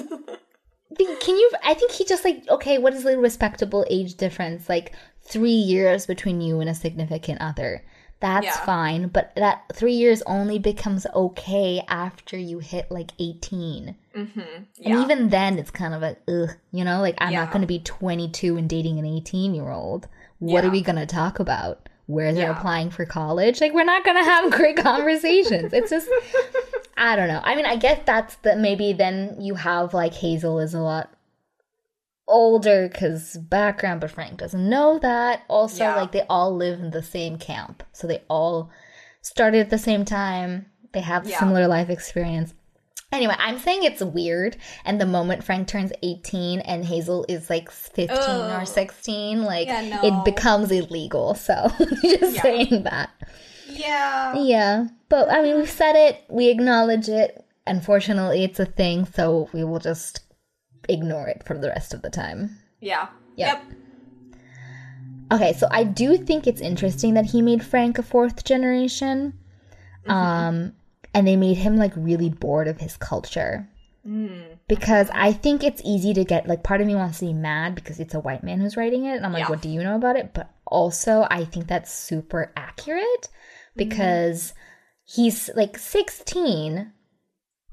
Can 0.97 1.35
you? 1.37 1.51
I 1.63 1.73
think 1.73 1.91
he 1.91 2.05
just 2.05 2.23
like 2.23 2.47
okay. 2.49 2.77
What 2.77 2.93
is 2.93 3.03
the 3.03 3.17
respectable 3.17 3.85
age 3.89 4.15
difference? 4.15 4.69
Like 4.69 4.93
three 5.23 5.49
years 5.51 6.05
between 6.05 6.41
you 6.41 6.59
and 6.59 6.69
a 6.69 6.75
significant 6.75 7.41
other. 7.41 7.83
That's 8.21 8.45
Yeah. 8.45 8.65
fine, 8.65 9.07
but 9.09 9.33
that 9.35 9.63
three 9.73 9.93
years 9.93 10.21
only 10.25 10.57
becomes 10.57 11.05
okay 11.13 11.83
after 11.89 12.37
you 12.37 12.59
hit 12.59 12.89
like 12.89 13.11
eighteen, 13.19 13.95
mm-hmm. 14.15 14.39
and 14.39 14.63
even 15.03 15.29
then, 15.29 15.59
it's 15.59 15.69
kind 15.69 15.93
of 15.93 16.01
a 16.01 16.15
ugh. 16.29 16.55
You 16.71 16.85
know, 16.85 17.01
like 17.01 17.15
I'm 17.17 17.33
Yeah. 17.33 17.41
not 17.43 17.51
going 17.51 17.61
to 17.61 17.67
be 17.67 17.79
twenty 17.79 18.29
two 18.29 18.55
and 18.57 18.69
dating 18.69 18.97
an 18.97 19.05
eighteen 19.05 19.53
year 19.53 19.69
old. 19.69 20.07
What 20.39 20.63
are 20.63 20.69
we 20.69 20.81
going 20.81 20.95
to 20.95 21.05
talk 21.05 21.39
about? 21.39 21.89
Where 22.07 22.33
they're 22.33 22.43
Yeah. 22.51 22.57
applying 22.57 22.91
for 22.91 23.05
college? 23.05 23.61
Like 23.61 23.73
we're 23.73 23.83
not 23.83 24.03
going 24.05 24.17
to 24.23 24.29
have 24.29 24.51
great 24.51 24.77
conversations. 24.77 25.73
It's 25.73 25.89
just. 25.89 26.07
I 26.97 27.15
don't 27.17 27.27
know. 27.27 27.41
I 27.43 27.55
mean, 27.55 27.65
I 27.65 27.75
guess 27.75 27.99
that's 28.05 28.35
the 28.37 28.55
maybe 28.55 28.93
then 28.93 29.35
you 29.41 29.55
have 29.55 29.93
like 29.93 30.13
Hazel 30.13 30.59
is 30.59 30.73
a 30.73 30.79
lot 30.79 31.11
older 32.27 32.87
because 32.87 33.37
background, 33.37 34.01
but 34.01 34.11
Frank 34.11 34.37
doesn't 34.37 34.69
know 34.69 34.97
that. 34.99 35.43
Also, 35.47 35.83
Yeah. 35.83 35.95
like 35.95 36.11
they 36.11 36.23
all 36.29 36.55
live 36.55 36.79
in 36.79 36.91
the 36.91 37.03
same 37.03 37.37
camp, 37.37 37.83
so 37.91 38.07
they 38.07 38.23
all 38.29 38.69
started 39.21 39.59
at 39.59 39.69
the 39.69 39.77
same 39.77 40.05
time. 40.05 40.67
They 40.93 41.01
have 41.01 41.27
Yeah. 41.27 41.39
similar 41.39 41.67
life 41.67 41.89
experience. 41.89 42.53
Anyway, 43.11 43.35
I'm 43.37 43.59
saying 43.59 43.83
it's 43.83 44.01
weird, 44.01 44.57
and 44.83 44.99
the 44.99 45.05
moment 45.05 45.43
Frank 45.43 45.67
turns 45.67 45.91
18 46.03 46.59
and 46.61 46.83
Hazel 46.83 47.25
is 47.29 47.49
like 47.49 47.69
15 47.71 48.09
or 48.17 48.65
16, 48.65 49.43
like 49.43 49.67
Yeah, 49.67 49.81
no. 50.01 50.01
it 50.21 50.25
becomes 50.25 50.71
illegal. 50.71 51.33
So 51.35 51.71
just 52.01 52.35
Yeah. 52.35 52.41
saying 52.41 52.83
that. 52.83 53.09
yeah. 53.69 54.33
Yeah, 54.35 54.87
but 55.07 55.29
I 55.31 55.41
mean, 55.41 55.57
we've 55.57 55.69
said 55.69 55.95
it, 55.95 56.23
we 56.29 56.49
acknowledge 56.49 57.07
it. 57.07 57.41
Unfortunately, 57.67 58.43
it's 58.43 58.59
a 58.59 58.65
thing, 58.65 59.05
so 59.05 59.49
we 59.53 59.63
will 59.63 59.79
just 59.79 60.19
ignore 60.89 61.27
it 61.27 61.43
for 61.45 61.57
the 61.57 61.69
rest 61.69 61.93
of 61.93 62.01
the 62.01 62.09
time. 62.09 62.57
Yeah. 62.81 63.07
Yep. 63.37 63.63
Okay, 65.31 65.53
so 65.53 65.67
I 65.71 65.83
do 65.83 66.17
think 66.17 66.45
it's 66.47 66.61
interesting 66.61 67.13
that 67.15 67.25
he 67.25 67.41
made 67.41 67.63
Frank 67.65 67.97
a 67.97 68.03
fourth 68.03 68.43
generation. 68.43 69.33
Um, 70.07 70.73
and 71.15 71.25
they 71.25 71.37
made 71.37 71.55
him 71.55 71.77
like 71.77 71.93
really 71.95 72.29
bored 72.29 72.67
of 72.67 72.81
his 72.81 72.97
culture. 72.97 73.67
Mm. 74.05 74.59
Because 74.67 75.09
I 75.13 75.31
think 75.31 75.63
it's 75.63 75.81
easy 75.85 76.13
to 76.13 76.25
get 76.25 76.45
like 76.45 76.61
part 76.61 76.81
of 76.81 76.87
me 76.87 76.93
wants 76.93 77.19
to 77.19 77.25
be 77.25 77.33
mad 77.33 77.73
because 77.73 77.99
it's 77.99 78.13
a 78.13 78.19
white 78.19 78.43
man 78.43 78.59
who's 78.59 78.77
writing 78.77 79.05
it, 79.05 79.15
and 79.15 79.25
I'm 79.25 79.31
like, 79.31 79.43
Yeah. 79.43 79.49
what 79.49 79.61
do 79.61 79.69
you 79.69 79.81
know 79.81 79.95
about 79.95 80.17
it? 80.17 80.33
But 80.33 80.51
also, 80.67 81.25
I 81.31 81.45
think 81.45 81.67
that's 81.67 81.91
super 81.91 82.51
accurate 82.57 83.01
mm-hmm. 83.01 83.77
because 83.77 84.53
he's 85.05 85.49
like 85.55 85.77
16 85.77 86.91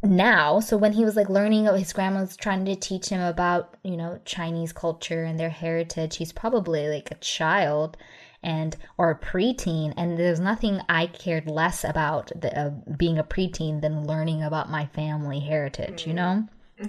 now. 0.04 0.60
So 0.60 0.76
when 0.76 0.92
he 0.92 1.04
was 1.04 1.16
like 1.16 1.28
learning, 1.28 1.64
his 1.64 1.92
grandma 1.92 2.20
was 2.20 2.36
trying 2.36 2.64
to 2.66 2.76
teach 2.76 3.08
him 3.08 3.20
about 3.20 3.76
you 3.82 3.96
know 3.96 4.20
Chinese 4.24 4.72
culture 4.72 5.24
and 5.24 5.38
their 5.38 5.50
heritage. 5.50 6.16
He's 6.16 6.32
probably 6.32 6.88
like 6.88 7.10
a 7.10 7.16
child 7.16 7.96
and 8.42 8.76
or 8.98 9.10
a 9.10 9.18
preteen 9.18 9.92
and 9.96 10.18
there's 10.18 10.40
nothing 10.40 10.80
i 10.88 11.06
cared 11.06 11.48
less 11.48 11.84
about 11.84 12.30
the, 12.40 12.56
uh, 12.58 12.70
being 12.96 13.18
a 13.18 13.24
preteen 13.24 13.80
than 13.80 14.06
learning 14.06 14.42
about 14.42 14.70
my 14.70 14.86
family 14.86 15.40
heritage 15.40 16.06
you 16.06 16.14
know? 16.14 16.46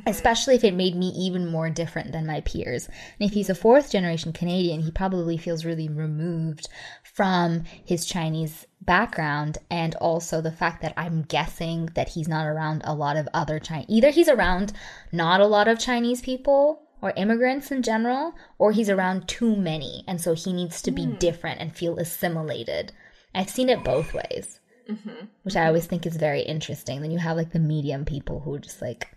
Especially 0.07 0.55
if 0.55 0.63
it 0.63 0.73
made 0.73 0.95
me 0.95 1.09
even 1.09 1.51
more 1.51 1.69
different 1.69 2.13
than 2.13 2.25
my 2.25 2.41
peers. 2.41 2.87
And 2.87 3.29
if 3.29 3.33
he's 3.33 3.49
a 3.49 3.55
fourth 3.55 3.91
generation 3.91 4.33
canadian 4.33 4.81
he 4.81 4.91
probably 4.91 5.37
feels 5.37 5.65
really 5.65 5.87
removed 5.87 6.67
from 7.03 7.63
his 7.85 8.05
chinese 8.05 8.65
background 8.81 9.57
and 9.69 9.95
also 9.95 10.41
the 10.41 10.51
fact 10.51 10.81
that 10.81 10.93
i'm 10.97 11.21
guessing 11.21 11.85
that 11.95 12.09
he's 12.09 12.27
not 12.27 12.47
around 12.47 12.81
a 12.85 12.93
lot 12.93 13.15
of 13.15 13.29
other 13.33 13.59
chinese 13.59 13.85
either 13.87 14.09
he's 14.09 14.27
around 14.27 14.73
not 15.11 15.39
a 15.39 15.45
lot 15.45 15.67
of 15.67 15.79
chinese 15.79 16.21
people 16.21 16.82
or 17.03 17.11
immigrants 17.17 17.69
in 17.69 17.83
general, 17.83 18.33
or 18.57 18.71
he's 18.71 18.89
around 18.89 19.27
too 19.27 19.57
many, 19.57 20.05
and 20.07 20.21
so 20.21 20.33
he 20.33 20.53
needs 20.53 20.81
to 20.81 20.89
be 20.89 21.03
hmm. 21.03 21.15
different 21.15 21.59
and 21.59 21.75
feel 21.75 21.99
assimilated. 21.99 22.93
I've 23.35 23.49
seen 23.49 23.67
it 23.67 23.83
both 23.83 24.13
ways, 24.13 24.61
mm-hmm. 24.89 25.25
which 25.41 25.57
I 25.57 25.67
always 25.67 25.85
think 25.85 26.05
is 26.05 26.15
very 26.15 26.43
interesting. 26.43 27.01
Then 27.01 27.11
you 27.11 27.19
have 27.19 27.35
like 27.35 27.51
the 27.51 27.59
medium 27.59 28.05
people 28.05 28.39
who 28.39 28.53
are 28.53 28.59
just 28.59 28.81
like, 28.81 29.09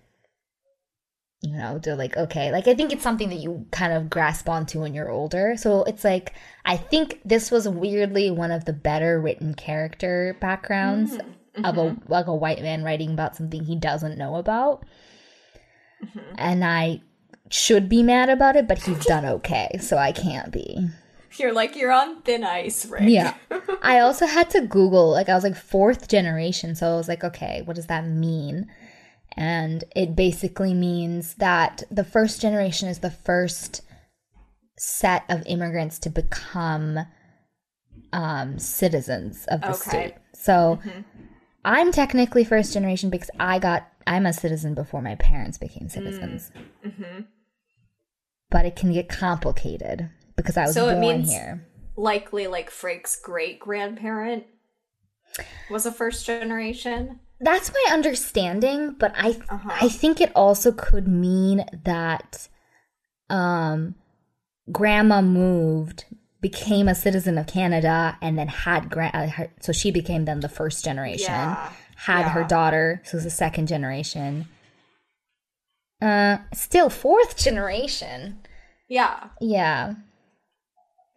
you 1.43 1.57
know, 1.57 1.79
they're 1.79 1.95
like, 1.95 2.17
okay, 2.17 2.51
like 2.51 2.67
I 2.67 2.75
think 2.75 2.93
it's 2.93 3.05
something 3.05 3.29
that 3.29 3.39
you 3.39 3.67
kind 3.71 3.93
of 3.93 4.11
grasp 4.11 4.49
onto 4.49 4.81
when 4.81 4.93
you're 4.93 5.11
older. 5.11 5.55
So 5.57 5.85
it's 5.85 6.03
like, 6.03 6.33
I 6.65 6.77
think 6.77 7.21
this 7.25 7.53
was 7.53 7.69
weirdly 7.69 8.33
one 8.33 8.51
of 8.51 8.65
the 8.65 8.73
better 8.73 9.21
written 9.21 9.55
character 9.55 10.37
backgrounds 10.41 11.13
mm-hmm. 11.13 11.65
of 11.65 11.79
a 11.79 11.83
mm-hmm. 11.83 12.13
like 12.13 12.27
a 12.27 12.35
white 12.35 12.63
man 12.63 12.83
writing 12.83 13.13
about 13.13 13.37
something 13.37 13.65
he 13.65 13.77
doesn't 13.77 14.19
know 14.19 14.35
about. 14.35 14.85
And 16.37 16.65
I 16.65 17.01
should 17.51 17.89
be 17.89 18.03
mad 18.03 18.29
about 18.29 18.57
it, 18.57 18.67
but 18.69 18.83
he's 18.83 19.05
done 19.07 19.25
okay, 19.25 19.79
so 19.81 19.97
I 19.97 20.13
can't 20.13 20.51
be. 20.53 20.89
You're 21.39 21.53
like 21.53 21.77
you're 21.77 21.93
on 21.93 22.23
thin 22.23 22.45
ice, 22.45 22.87
right? 22.87 23.09
Yeah. 23.09 23.35
I 23.83 23.99
also 23.99 24.27
had 24.27 24.49
to 24.51 24.63
Google, 24.63 25.11
like, 25.11 25.29
I 25.29 25.35
was 25.35 25.45
like 25.45 25.57
fourth 25.57 26.09
generation, 26.09 26.75
so 26.75 26.95
I 26.95 26.97
was 26.97 27.09
like, 27.09 27.25
okay, 27.25 27.63
what 27.65 27.77
does 27.77 27.87
that 27.87 28.07
mean? 28.07 28.67
And 29.37 29.85
it 29.95 30.17
basically 30.17 30.73
means 30.73 31.35
that 31.35 31.83
the 31.91 32.05
first 32.05 32.41
generation 32.41 32.89
is 32.89 33.01
the 33.01 33.11
first 33.11 33.83
set 34.79 35.25
of 35.29 35.43
immigrants 35.47 35.99
to 36.01 36.11
become 36.11 37.01
um, 38.13 38.59
citizens 38.59 39.45
of 39.49 39.61
the 39.61 39.69
Okay. 39.71 39.77
state. 39.77 40.15
So 40.33 40.79
I'm 41.65 41.93
technically 41.93 42.45
first 42.45 42.73
generation 42.73 43.11
because 43.11 43.31
I 43.39 43.59
got, 43.59 43.89
I'm 44.07 44.25
a 44.25 44.33
citizen 44.33 44.75
before 44.75 45.03
my 45.03 45.17
parents 45.17 45.59
became 45.59 45.89
citizens. 45.91 46.51
But 48.51 48.65
it 48.67 48.77
can 48.77 48.93
get 48.93 49.09
complicated 49.09 50.11
because 50.37 50.57
I 50.57 50.63
was 50.67 50.75
So 50.75 50.89
it 50.89 50.93
born 50.95 51.01
means- 51.01 51.31
here. 51.31 51.67
Likely 51.99 52.47
like 52.47 52.71
Frank's 52.71 53.17
great 53.17 53.59
grandparent 53.59 54.45
was 55.71 55.87
a 55.87 55.93
first 55.93 56.27
generation. 56.27 57.21
That's 57.41 57.73
my 57.73 57.93
understanding, 57.93 58.97
but 58.99 59.13
I 59.17 59.39
Uh-huh. 59.49 59.71
I 59.81 59.89
think 59.89 60.21
it 60.21 60.31
also 60.35 60.73
could 60.73 61.09
mean 61.09 61.65
that 61.85 62.49
um 63.31 63.95
grandma 64.71 65.23
moved 65.23 66.05
became 66.43 66.87
a 66.87 66.95
citizen 66.95 67.39
of 67.39 67.47
Canada 67.47 68.19
and 68.21 68.39
then 68.39 68.49
had 68.49 68.91
grand. 68.91 69.15
Uh, 69.15 69.27
her, 69.29 69.51
so 69.61 69.73
she 69.73 69.91
became 69.91 70.27
then 70.27 70.41
the 70.41 70.49
first 70.51 70.85
generation. 70.85 71.25
Yeah. 71.33 71.71
Had 71.97 72.27
her 72.29 72.45
daughter, 72.45 73.01
so 73.05 73.13
it 73.13 73.15
was 73.17 73.25
the 73.25 73.31
second 73.31 73.69
generation. 73.69 74.49
Uh, 76.01 76.39
still 76.53 76.91
fourth 76.91 77.37
generation. 77.37 78.41
Yeah. 78.89 79.29
Yeah. 79.41 79.95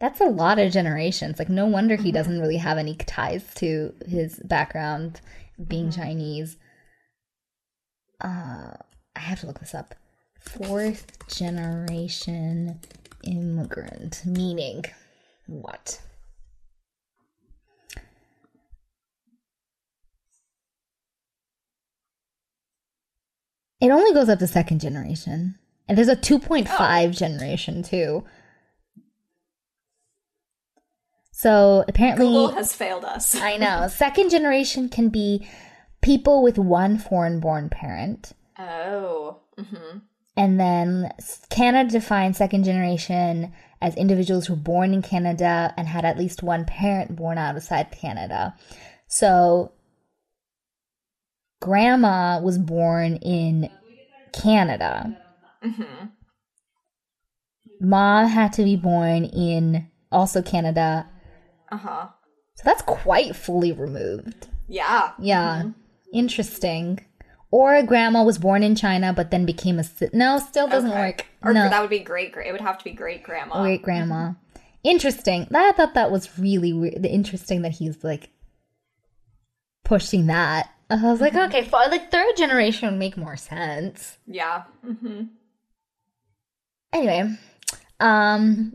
That's 0.00 0.20
a 0.20 0.24
lot 0.24 0.58
of 0.58 0.72
generations. 0.72 1.38
Like, 1.38 1.50
no 1.50 1.66
wonder 1.66 1.96
he 1.96 2.10
doesn't 2.10 2.40
really 2.40 2.56
have 2.56 2.78
any 2.78 2.94
ties 2.94 3.52
to 3.56 3.92
his 4.06 4.40
background 4.44 5.20
being 5.68 5.90
Chinese. 5.90 6.56
Uh, 8.20 8.72
I 9.14 9.20
have 9.20 9.40
to 9.40 9.46
look 9.46 9.60
this 9.60 9.74
up. 9.74 9.94
Fourth 10.38 11.28
generation 11.28 12.80
immigrant, 13.24 14.22
meaning 14.24 14.84
what? 15.46 16.00
It 23.80 23.90
only 23.90 24.12
goes 24.12 24.28
up 24.28 24.38
to 24.40 24.46
second 24.46 24.80
generation. 24.80 25.56
And 25.88 25.96
there's 25.96 26.08
a 26.08 26.16
2.5 26.16 27.16
generation 27.16 27.82
too. 27.82 28.24
So 31.32 31.84
apparently, 31.88 32.26
Google 32.26 32.52
has 32.52 32.74
failed 32.74 33.04
us. 33.04 33.34
I 33.40 33.56
know. 33.56 33.88
Second 33.88 34.30
generation 34.30 34.88
can 34.88 35.08
be 35.08 35.48
people 36.02 36.42
with 36.42 36.58
one 36.58 36.98
foreign 36.98 37.40
born 37.40 37.70
parent. 37.70 38.32
Oh. 38.58 39.38
hmm 39.58 39.98
And 40.36 40.60
then 40.60 41.12
Canada 41.48 41.90
defines 41.90 42.36
second 42.36 42.64
generation 42.64 43.52
as 43.80 43.96
individuals 43.96 44.46
who 44.46 44.54
were 44.54 44.60
born 44.60 44.92
in 44.92 45.00
Canada 45.00 45.72
and 45.76 45.88
had 45.88 46.04
at 46.04 46.18
least 46.18 46.42
one 46.42 46.66
parent 46.66 47.16
born 47.16 47.38
outside 47.38 47.90
Canada. 47.90 48.54
So 49.08 49.72
grandma 51.60 52.40
was 52.40 52.58
born 52.58 53.16
in 53.16 53.70
Canada. 54.32 55.16
hmm 55.62 55.82
Mom 57.82 58.26
had 58.28 58.52
to 58.54 58.64
be 58.64 58.76
born 58.76 59.24
in 59.24 59.88
also 60.12 60.42
Canada. 60.42 61.08
Uh 61.72 61.76
huh. 61.78 62.06
So 62.56 62.62
that's 62.64 62.82
quite 62.82 63.34
fully 63.34 63.72
removed. 63.72 64.48
Yeah. 64.68 65.12
Yeah. 65.18 65.70
Interesting. 66.12 67.04
Or 67.50 67.82
grandma 67.82 68.22
was 68.22 68.38
born 68.38 68.62
in 68.62 68.74
China 68.76 69.12
but 69.14 69.30
then 69.30 69.46
became 69.46 69.78
a 69.78 69.84
ci- 69.84 70.10
no, 70.12 70.38
still 70.38 70.68
doesn't 70.68 70.90
Okay. 70.90 71.00
work. 71.00 71.26
Or 71.42 71.54
no, 71.54 71.68
that 71.70 71.80
would 71.80 71.88
be 71.90 72.00
great. 72.00 72.34
It 72.36 72.52
would 72.52 72.60
have 72.60 72.76
to 72.78 72.84
be 72.84 72.92
great 72.92 73.22
grandma. 73.22 73.62
great 73.62 73.82
grandma. 73.82 74.32
Interesting. 74.82 75.46
That 75.50 75.72
I 75.72 75.76
thought 75.76 75.94
that 75.94 76.10
was 76.10 76.38
really 76.38 76.72
weird. 76.74 77.04
Interesting 77.06 77.62
that 77.62 77.72
he's 77.72 78.04
like 78.04 78.28
pushing 79.84 80.26
that. 80.26 80.70
I 80.90 81.10
was 81.10 81.20
like, 81.20 81.34
okay, 81.34 81.62
fi- 81.64 81.86
like 81.86 82.10
third 82.10 82.36
generation 82.36 82.90
would 82.90 82.98
make 82.98 83.16
more 83.16 83.36
sense. 83.36 84.18
Yeah. 84.26 84.64
hmm 84.84 85.24
Anyway, 86.92 87.36
um, 88.00 88.74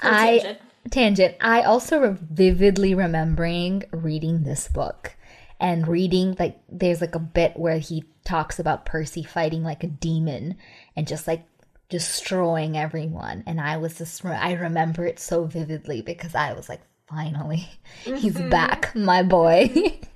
I 0.00 0.38
tangent. 0.38 0.58
tangent. 0.90 1.36
I 1.40 1.62
also 1.62 1.98
re- 2.00 2.16
vividly 2.18 2.94
remembering 2.94 3.84
reading 3.92 4.44
this 4.44 4.68
book 4.68 5.14
and 5.60 5.86
reading 5.86 6.34
like 6.38 6.58
there's 6.70 7.00
like 7.02 7.14
a 7.14 7.18
bit 7.20 7.58
where 7.58 7.78
he 7.78 8.04
talks 8.24 8.58
about 8.58 8.86
Percy 8.86 9.22
fighting 9.22 9.62
like 9.62 9.84
a 9.84 9.88
demon 9.88 10.56
and 10.96 11.06
just 11.06 11.26
like 11.26 11.44
destroying 11.90 12.76
everyone 12.78 13.44
and 13.46 13.60
I 13.60 13.76
was 13.76 13.98
just 13.98 14.24
I 14.24 14.54
remember 14.54 15.04
it 15.04 15.20
so 15.20 15.44
vividly 15.44 16.00
because 16.00 16.34
I 16.34 16.54
was 16.54 16.68
like 16.68 16.80
finally 17.06 17.68
he's 18.04 18.40
back 18.40 18.94
my 18.96 19.22
boy 19.22 20.00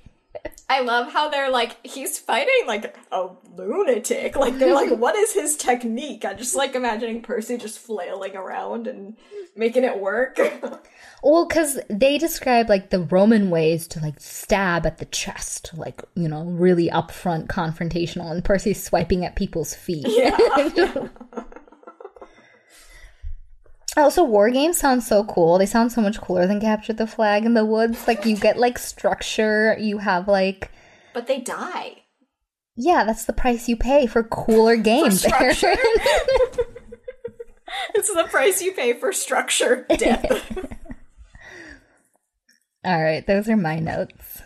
I 0.69 0.81
love 0.81 1.13
how 1.13 1.29
they're 1.29 1.49
like 1.49 1.77
he's 1.85 2.19
fighting 2.19 2.65
like 2.65 2.97
a 3.11 3.29
lunatic. 3.55 4.35
Like 4.35 4.57
they're 4.57 4.73
like, 4.73 4.91
what 4.97 5.15
is 5.15 5.33
his 5.33 5.55
technique? 5.55 6.25
I 6.25 6.33
just 6.33 6.55
like 6.55 6.75
imagining 6.75 7.21
Percy 7.21 7.57
just 7.57 7.79
flailing 7.79 8.35
around 8.35 8.87
and 8.87 9.15
making 9.55 9.83
it 9.83 9.99
work. 9.99 10.39
Well, 11.23 11.45
because 11.47 11.79
they 11.89 12.19
describe 12.19 12.69
like 12.69 12.91
the 12.91 13.01
Roman 13.01 13.49
ways 13.49 13.87
to 13.87 13.99
like 13.99 14.19
stab 14.19 14.85
at 14.85 14.99
the 14.99 15.05
chest, 15.05 15.71
like, 15.75 16.03
you 16.15 16.27
know, 16.27 16.43
really 16.43 16.89
upfront 16.89 17.47
confrontational, 17.47 18.31
and 18.31 18.43
Percy's 18.43 18.83
swiping 18.83 19.25
at 19.25 19.35
people's 19.35 19.73
feet. 19.73 20.05
also, 23.97 24.23
war 24.23 24.49
games 24.49 24.77
sound 24.77 25.03
so 25.03 25.23
cool. 25.23 25.57
They 25.57 25.65
sound 25.65 25.91
so 25.91 26.01
much 26.01 26.19
cooler 26.21 26.45
than 26.47 26.61
Capture 26.61 26.93
the 26.93 27.07
Flag 27.07 27.45
in 27.45 27.53
the 27.53 27.65
Woods. 27.65 28.07
Like, 28.07 28.25
you 28.25 28.35
get 28.37 28.57
like 28.57 28.77
structure, 28.77 29.75
you 29.79 29.97
have 29.99 30.27
like, 30.27 30.71
but 31.13 31.27
they 31.27 31.39
die. 31.39 32.03
yeah, 32.75 33.03
that's 33.03 33.25
the 33.25 33.33
price 33.33 33.67
you 33.67 33.75
pay 33.75 34.05
for 34.07 34.23
cooler 34.23 34.75
games. 34.75 35.21
structure. 35.21 35.75
It's 37.93 38.11
the 38.13 38.23
price 38.23 38.61
you 38.61 38.71
pay 38.73 38.93
for 38.93 39.11
structure. 39.11 39.85
Death. 39.89 40.57
All 42.85 43.03
right, 43.03 43.25
those 43.27 43.49
are 43.49 43.57
my 43.57 43.79
notes. 43.79 44.41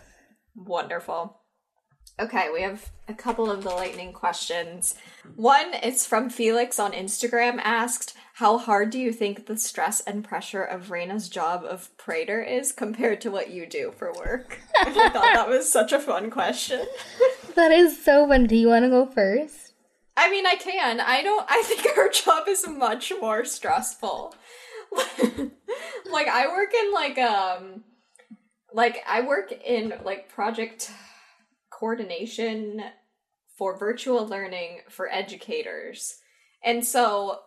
Wonderful. 0.56 1.38
Okay, 2.18 2.48
we 2.52 2.62
have 2.62 2.90
a 3.08 3.14
couple 3.14 3.50
of 3.50 3.62
the 3.62 3.70
lightning 3.70 4.12
questions. 4.12 4.96
One 5.36 5.72
is 5.74 6.04
from 6.06 6.30
Felix 6.30 6.78
on 6.78 6.92
Instagram 6.92 7.60
asked, 7.62 8.14
How 8.42 8.58
hard 8.58 8.90
do 8.90 8.98
you 8.98 9.12
think 9.12 9.46
the 9.46 9.56
stress 9.56 10.00
and 10.00 10.24
pressure 10.24 10.64
of 10.64 10.90
Reyna's 10.90 11.28
job 11.28 11.62
of 11.62 11.96
praetor 11.96 12.42
is 12.42 12.72
compared 12.72 13.20
to 13.20 13.30
what 13.30 13.52
you 13.52 13.66
do 13.66 13.92
for 13.92 14.12
work? 14.14 14.58
I 14.80 14.90
thought 14.92 15.12
that 15.12 15.48
was 15.48 15.70
such 15.70 15.92
a 15.92 16.00
fun 16.00 16.28
question. 16.28 16.84
That 17.54 17.70
is 17.70 18.04
so 18.04 18.26
fun. 18.26 18.48
Do 18.48 18.56
you 18.56 18.66
want 18.66 18.84
to 18.84 18.88
go 18.88 19.06
first? 19.06 19.74
I 20.16 20.28
mean, 20.28 20.44
I 20.44 20.56
can. 20.56 20.98
I 20.98 21.22
don't. 21.22 21.46
I 21.48 21.62
think 21.62 21.86
her 21.94 22.10
job 22.10 22.48
is 22.48 22.66
much 22.66 23.12
more 23.20 23.44
stressful. 23.44 24.34
like 26.10 26.26
I 26.26 26.48
work 26.48 26.74
in 26.74 26.92
like 26.92 27.18
um, 27.18 27.84
like 28.74 29.04
I 29.06 29.20
work 29.20 29.52
in 29.52 29.94
like 30.04 30.28
project 30.28 30.90
coordination 31.70 32.82
for 33.56 33.78
virtual 33.78 34.26
learning 34.26 34.80
for 34.88 35.08
educators, 35.08 36.18
and 36.64 36.84
so 36.84 37.38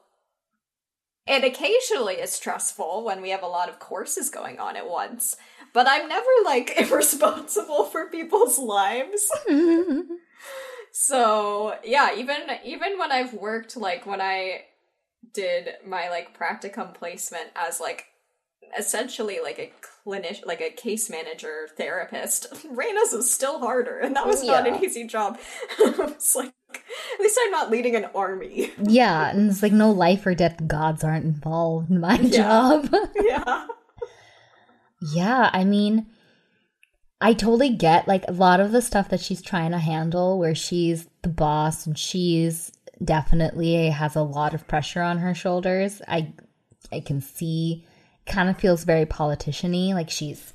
it 1.28 1.44
occasionally 1.44 2.16
is 2.16 2.32
stressful 2.32 3.04
when 3.04 3.22
we 3.22 3.32
have 3.32 3.44
a 3.44 3.48
lot 3.48 3.70
of 3.70 3.80
courses 3.80 4.30
going 4.30 4.60
on 4.60 4.76
at 4.76 4.90
once. 4.90 5.36
But 5.74 5.88
I'm 5.90 6.08
never 6.08 6.30
like 6.46 6.74
irresponsible 6.78 7.86
for 7.86 8.10
people's 8.10 8.60
lives. 8.60 9.30
So 10.98 11.76
yeah, 11.84 12.16
even 12.16 12.38
even 12.64 12.98
when 12.98 13.12
I've 13.12 13.34
worked 13.34 13.76
like 13.76 14.06
when 14.06 14.22
I 14.22 14.62
did 15.34 15.72
my 15.86 16.08
like 16.10 16.40
practicum 16.40 16.94
placement 16.94 17.50
as 17.54 17.82
like 17.82 18.06
essentially 18.80 19.40
like 19.44 19.60
a 19.60 19.74
clinic 19.82 20.42
like 20.46 20.62
a 20.62 20.70
case 20.70 21.10
manager 21.10 21.68
therapist, 21.76 22.48
Reyna's 22.72 23.12
was 23.12 23.30
still 23.30 23.60
harder, 23.60 24.00
and 24.00 24.16
that 24.16 24.26
was 24.26 24.42
not 24.42 24.70
an 24.70 24.82
easy 24.82 25.06
job. 25.06 25.38
it's 25.80 26.34
like 26.34 26.54
at 26.76 27.20
least 27.20 27.40
I'm 27.44 27.52
not 27.52 27.72
leading 27.72 27.96
an 27.96 28.06
army. 28.16 28.72
Yeah, 28.82 29.30
and 29.30 29.50
it's 29.50 29.64
like 29.64 29.72
no 29.72 29.92
life 29.92 30.26
or 30.26 30.36
death 30.36 30.66
gods 30.68 31.04
aren't 31.04 31.26
involved 31.26 31.90
in 31.90 32.00
my 32.00 32.16
Yeah. 32.20 32.30
job. 32.38 32.94
yeah. 33.22 33.68
yeah, 35.14 35.50
I 35.54 35.64
mean, 35.64 36.08
I 37.22 37.34
totally 37.34 37.70
get 37.70 38.08
like 38.08 38.26
a 38.28 38.32
lot 38.34 38.60
of 38.60 38.72
the 38.72 38.82
stuff 38.82 39.10
that 39.10 39.20
she's 39.22 39.42
trying 39.42 39.72
to 39.72 39.78
handle 39.78 40.38
where 40.40 40.56
she's 40.56 41.08
the 41.22 41.30
boss 41.30 41.86
and 41.86 41.98
she's 41.98 42.72
definitely 43.04 43.76
eh, 43.88 43.92
has 43.92 44.16
a 44.16 44.22
lot 44.22 44.54
of 44.54 44.68
pressure 44.68 45.02
on 45.02 45.18
her 45.20 45.34
shoulders. 45.34 46.02
I 46.08 46.34
I 46.92 47.00
can 47.00 47.22
see 47.22 47.86
kind 48.26 48.50
of 48.50 48.58
feels 48.58 48.84
very 48.84 49.06
politician-y, 49.06 49.94
like 49.94 50.10
she's 50.10 50.54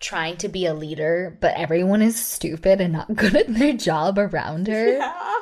trying 0.00 0.36
to 0.38 0.48
be 0.48 0.66
a 0.66 0.74
leader, 0.74 1.36
but 1.40 1.54
everyone 1.56 2.02
is 2.02 2.20
stupid 2.22 2.80
and 2.80 2.92
not 2.92 3.14
good 3.14 3.34
at 3.36 3.52
their 3.52 3.72
job 3.72 4.18
around 4.18 4.66
her. 4.68 4.92
Yeah. 4.92 5.37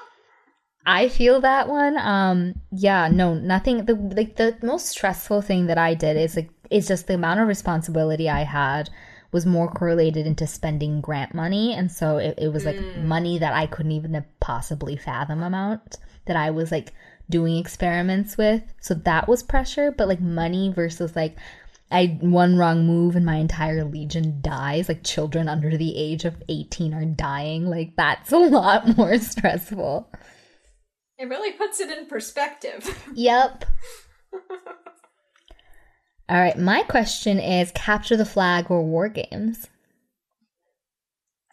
I 0.86 1.08
feel 1.08 1.40
that 1.40 1.68
one. 1.68 1.98
Um, 1.98 2.54
yeah, 2.70 3.08
no, 3.08 3.34
nothing. 3.34 3.84
The 3.86 3.94
like 3.94 4.36
the 4.36 4.56
most 4.62 4.86
stressful 4.86 5.42
thing 5.42 5.66
that 5.66 5.78
I 5.78 5.94
did 5.94 6.16
is 6.16 6.36
like 6.36 6.50
is 6.70 6.86
just 6.86 7.08
the 7.08 7.14
amount 7.14 7.40
of 7.40 7.48
responsibility 7.48 8.30
I 8.30 8.44
had 8.44 8.88
was 9.32 9.44
more 9.44 9.68
correlated 9.68 10.26
into 10.26 10.46
spending 10.46 11.00
grant 11.00 11.34
money, 11.34 11.74
and 11.74 11.90
so 11.90 12.18
it, 12.18 12.38
it 12.38 12.52
was 12.52 12.64
like 12.64 12.80
money 12.98 13.38
that 13.38 13.52
I 13.52 13.66
couldn't 13.66 13.92
even 13.92 14.24
possibly 14.38 14.96
fathom 14.96 15.42
amount 15.42 15.98
that 16.26 16.36
I 16.36 16.50
was 16.50 16.70
like 16.70 16.92
doing 17.28 17.56
experiments 17.56 18.38
with. 18.38 18.62
So 18.80 18.94
that 18.94 19.26
was 19.26 19.42
pressure, 19.42 19.90
but 19.90 20.08
like 20.08 20.20
money 20.20 20.72
versus 20.72 21.16
like. 21.16 21.36
I 21.88 22.18
one 22.20 22.56
wrong 22.56 22.84
move 22.84 23.14
and 23.14 23.24
my 23.24 23.36
entire 23.36 23.84
legion 23.84 24.40
dies. 24.40 24.88
Like 24.88 25.04
children 25.04 25.48
under 25.48 25.76
the 25.76 25.96
age 25.96 26.24
of 26.24 26.34
18 26.48 26.92
are 26.92 27.04
dying. 27.04 27.70
Like 27.70 27.94
that's 27.96 28.32
a 28.32 28.38
lot 28.38 28.96
more 28.96 29.16
stressful. 29.18 30.10
It 31.18 31.28
really 31.28 31.52
puts 31.52 31.80
it 31.80 31.90
in 31.96 32.06
perspective. 32.06 33.02
Yep. 33.14 33.64
All 36.28 36.40
right, 36.40 36.58
my 36.58 36.82
question 36.82 37.38
is 37.38 37.70
capture 37.72 38.16
the 38.16 38.24
flag 38.24 38.68
or 38.68 38.82
war 38.82 39.08
games? 39.08 39.68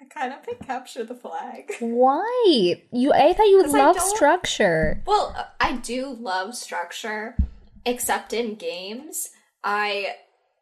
I 0.02 0.06
kind 0.06 0.34
of 0.34 0.44
pick 0.44 0.66
capture 0.66 1.04
the 1.04 1.14
flag. 1.16 1.72
Why? 1.80 2.82
You 2.92 3.14
I 3.14 3.34
thought 3.34 3.48
you 3.48 3.58
would 3.58 3.70
love 3.70 4.00
structure. 4.00 5.02
Well, 5.06 5.48
I 5.62 5.74
do 5.74 6.08
love 6.20 6.56
structure, 6.56 7.38
except 7.86 8.34
in 8.34 8.56
games. 8.56 9.30
I 9.64 10.16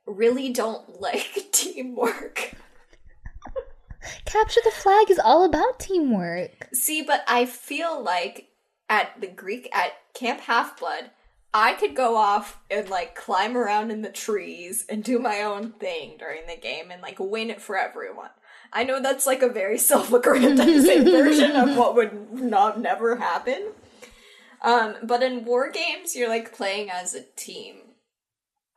really 0.06 0.52
don't 0.52 1.02
like 1.02 1.48
teamwork. 1.52 2.54
Capture 4.26 4.62
the 4.64 4.72
flag 4.72 5.10
is 5.10 5.20
all 5.20 5.46
about 5.46 5.80
teamwork. 5.80 6.68
See, 6.74 7.02
but 7.02 7.24
I 7.28 7.46
feel 7.46 8.02
like 8.04 8.51
at 8.92 9.22
the 9.22 9.28
Greek 9.28 9.70
at 9.74 9.94
Camp 10.14 10.42
Half 10.42 10.78
Blood, 10.78 11.12
I 11.54 11.74
could 11.74 11.96
go 11.96 12.18
off 12.18 12.60
and 12.70 12.90
like 12.90 13.16
climb 13.16 13.56
around 13.56 13.90
in 13.90 14.02
the 14.02 14.12
trees 14.12 14.86
and 14.90 15.02
do 15.02 15.18
my 15.18 15.42
own 15.42 15.72
thing 15.72 16.18
during 16.20 16.46
the 16.46 16.58
game 16.58 16.92
and 16.92 17.02
like 17.02 17.18
win 17.18 17.50
it 17.50 17.62
for 17.62 17.78
everyone. 17.78 18.30
I 18.74 18.84
know 18.84 19.02
that's 19.02 19.26
like 19.26 19.42
a 19.42 19.50
very 19.50 19.78
self-aggrandizing 19.92 21.04
version 21.06 21.52
of 21.52 21.78
what 21.78 21.96
would 21.96 22.34
not 22.34 22.82
never 22.82 23.16
happen. 23.16 23.72
Um, 24.62 24.96
but 25.04 25.24
in 25.24 25.46
war 25.46 25.72
games, 25.72 26.16
you're 26.16 26.30
like 26.30 26.54
playing 26.54 26.90
as 26.92 27.16
a 27.16 27.24
team. 27.38 27.78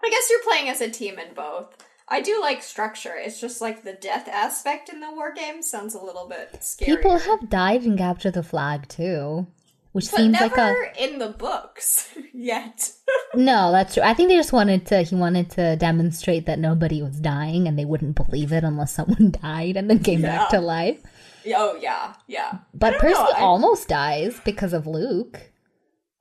I 0.02 0.10
guess 0.10 0.28
you're 0.30 0.44
playing 0.44 0.68
as 0.68 0.80
a 0.80 0.90
team 0.90 1.18
in 1.18 1.34
both. 1.34 1.76
I 2.08 2.20
do 2.20 2.40
like 2.40 2.62
structure. 2.62 3.14
It's 3.16 3.40
just 3.40 3.60
like 3.60 3.82
the 3.82 3.94
death 3.94 4.28
aspect 4.28 4.88
in 4.90 5.00
the 5.00 5.10
war 5.10 5.32
game 5.34 5.62
sounds 5.62 5.94
a 5.94 6.02
little 6.02 6.28
bit 6.28 6.62
scary. 6.62 6.96
People 6.96 7.18
have 7.18 7.50
died 7.50 7.84
in 7.84 7.96
capture 7.96 8.30
the 8.30 8.42
flag 8.42 8.88
too, 8.88 9.46
which 9.94 10.10
But 10.10 10.16
seems 10.18 10.40
like 10.40 10.52
a 10.52 10.56
never 10.56 10.92
in 10.98 11.18
the 11.18 11.28
books 11.30 12.10
yet. 12.34 12.90
No, 13.36 13.72
that's 13.72 13.94
true. 13.94 14.02
I 14.04 14.14
think 14.14 14.28
they 14.28 14.36
just 14.36 14.52
wanted 14.52 14.86
to 14.86 15.02
he 15.02 15.14
wanted 15.16 15.50
to 15.52 15.74
demonstrate 15.76 16.46
that 16.46 16.58
nobody 16.60 17.02
was 17.02 17.18
dying 17.18 17.66
and 17.66 17.76
they 17.78 17.84
wouldn't 17.84 18.14
believe 18.14 18.52
it 18.52 18.62
unless 18.62 18.92
someone 18.92 19.30
died 19.42 19.76
and 19.76 19.90
then 19.90 19.98
came 20.00 20.22
back 20.22 20.50
to 20.50 20.60
life. 20.60 21.00
oh 21.48 21.76
yeah, 21.80 22.14
yeah. 22.28 22.58
But 22.74 22.98
Percy 22.98 23.14
know, 23.14 23.30
I- 23.36 23.40
almost 23.40 23.88
dies 23.88 24.40
because 24.44 24.72
of 24.72 24.86
Luke. 24.86 25.50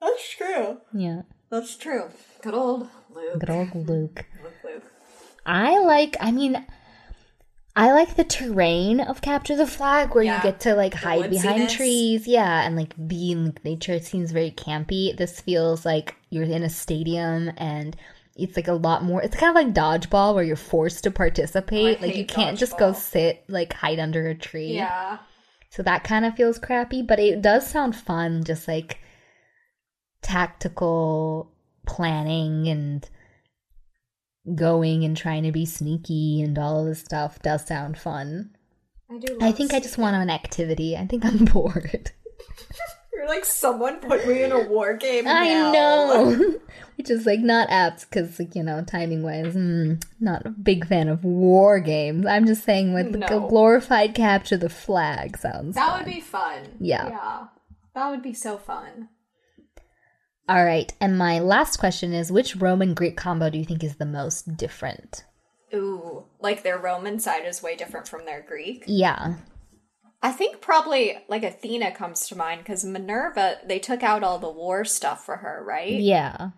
That's 0.00 0.28
true. 0.36 0.78
Yeah. 0.92 1.22
That's 1.50 1.76
true. 1.76 2.10
Good 2.42 2.54
old 2.54 2.88
Luke. 3.14 3.38
Good 3.38 3.50
old 3.50 3.74
Luke. 3.74 4.24
Luke, 4.42 4.54
Luke. 4.64 4.82
I 5.46 5.78
like 5.78 6.16
I 6.20 6.32
mean 6.32 6.66
I 7.76 7.90
like 7.92 8.14
the 8.14 8.24
terrain 8.24 9.00
of 9.00 9.20
capture 9.20 9.56
the 9.56 9.66
flag 9.66 10.14
where 10.14 10.22
Yeah. 10.22 10.36
you 10.36 10.42
get 10.42 10.60
to 10.60 10.74
like 10.76 10.94
hide 10.94 11.28
behind 11.30 11.68
trees, 11.70 12.28
yeah, 12.28 12.62
and 12.64 12.76
like 12.76 12.94
be 13.08 13.32
in 13.32 13.46
like, 13.46 13.64
nature. 13.64 13.92
It 13.92 14.04
seems 14.04 14.30
very 14.30 14.52
campy. 14.52 15.16
This 15.16 15.40
feels 15.40 15.84
like 15.84 16.14
you're 16.30 16.44
in 16.44 16.62
a 16.62 16.70
stadium 16.70 17.50
and 17.56 17.96
it's 18.36 18.56
like 18.56 18.66
a 18.66 18.72
lot 18.72 19.04
more 19.04 19.22
it's 19.22 19.36
kind 19.36 19.50
of 19.50 19.54
like 19.54 19.74
dodgeball 19.74 20.34
where 20.34 20.42
you're 20.44 20.56
forced 20.56 21.04
to 21.04 21.10
participate. 21.10 21.98
I 21.98 22.06
like 22.06 22.16
you 22.16 22.26
can't 22.26 22.58
just 22.58 22.78
go 22.78 22.92
sit 22.92 23.44
like 23.48 23.72
hide 23.72 23.98
under 23.98 24.28
a 24.28 24.34
tree. 24.34 24.74
Yeah. 24.74 25.18
So 25.70 25.82
that 25.82 26.04
kind 26.04 26.24
of 26.24 26.36
feels 26.36 26.60
crappy, 26.60 27.02
but 27.02 27.18
it 27.18 27.42
does 27.42 27.66
sound 27.68 27.96
fun, 27.96 28.44
just 28.44 28.68
like 28.68 28.98
tactical 30.22 31.50
planning 31.86 32.68
and 32.68 33.08
going 34.54 35.04
and 35.04 35.16
trying 35.16 35.42
to 35.44 35.52
be 35.52 35.64
sneaky 35.64 36.42
and 36.42 36.58
all 36.58 36.80
of 36.80 36.86
this 36.86 37.00
stuff 37.00 37.40
does 37.40 37.66
sound 37.66 37.96
fun. 37.98 38.50
I 39.10 39.18
do. 39.18 39.38
I 39.40 39.52
think 39.52 39.72
I 39.72 39.80
just 39.80 39.98
want 39.98 40.16
an 40.16 40.30
activity. 40.30 40.96
I 40.96 41.06
think 41.06 41.24
I'm 41.24 41.44
bored. 41.52 42.10
You're 43.12 43.28
like 43.28 43.44
someone 43.44 44.00
put 44.00 44.26
me 44.26 44.42
in 44.42 44.52
a 44.52 44.60
war 44.68 44.94
game. 44.94 45.26
I 45.26 45.48
now. 45.48 45.72
know. 45.72 46.54
Which 46.96 47.10
is 47.10 47.26
like 47.26 47.40
not 47.40 47.70
apt 47.70 48.08
because, 48.08 48.38
like, 48.38 48.54
you 48.54 48.62
know, 48.62 48.82
timing 48.84 49.22
wise, 49.22 49.54
mm, 49.54 50.00
not 50.20 50.46
a 50.46 50.50
big 50.50 50.86
fan 50.86 51.08
of 51.08 51.24
war 51.24 51.80
games. 51.80 52.24
I'm 52.26 52.46
just 52.46 52.64
saying, 52.64 52.94
like, 52.94 53.10
the 53.12 53.44
glorified 53.48 54.14
capture 54.14 54.56
the 54.56 54.68
flag 54.68 55.36
sounds 55.36 55.74
That 55.74 55.88
fun. 55.90 55.98
would 56.04 56.12
be 56.12 56.20
fun. 56.20 56.60
Yeah. 56.78 57.08
Yeah. 57.08 57.46
That 57.94 58.10
would 58.10 58.22
be 58.22 58.32
so 58.32 58.58
fun. 58.58 59.08
All 60.48 60.64
right, 60.64 60.92
and 61.00 61.16
my 61.16 61.38
last 61.38 61.78
question 61.78 62.12
is 62.12 62.30
which 62.30 62.56
Roman 62.56 62.92
Greek 62.92 63.16
combo 63.16 63.48
do 63.48 63.58
you 63.58 63.64
think 63.64 63.82
is 63.82 63.96
the 63.96 64.04
most 64.04 64.56
different? 64.56 65.24
Ooh, 65.72 66.24
like 66.40 66.62
their 66.62 66.78
Roman 66.78 67.18
side 67.18 67.46
is 67.46 67.62
way 67.62 67.76
different 67.76 68.06
from 68.06 68.26
their 68.26 68.42
Greek. 68.42 68.84
Yeah. 68.86 69.36
I 70.22 70.32
think 70.32 70.60
probably 70.60 71.18
like 71.28 71.42
Athena 71.42 71.92
comes 71.92 72.28
to 72.28 72.36
mind 72.36 72.60
because 72.60 72.84
Minerva, 72.84 73.58
they 73.66 73.78
took 73.78 74.02
out 74.02 74.22
all 74.22 74.38
the 74.38 74.50
war 74.50 74.84
stuff 74.84 75.24
for 75.24 75.36
her, 75.36 75.62
right? 75.66 76.00
Yeah. 76.00 76.50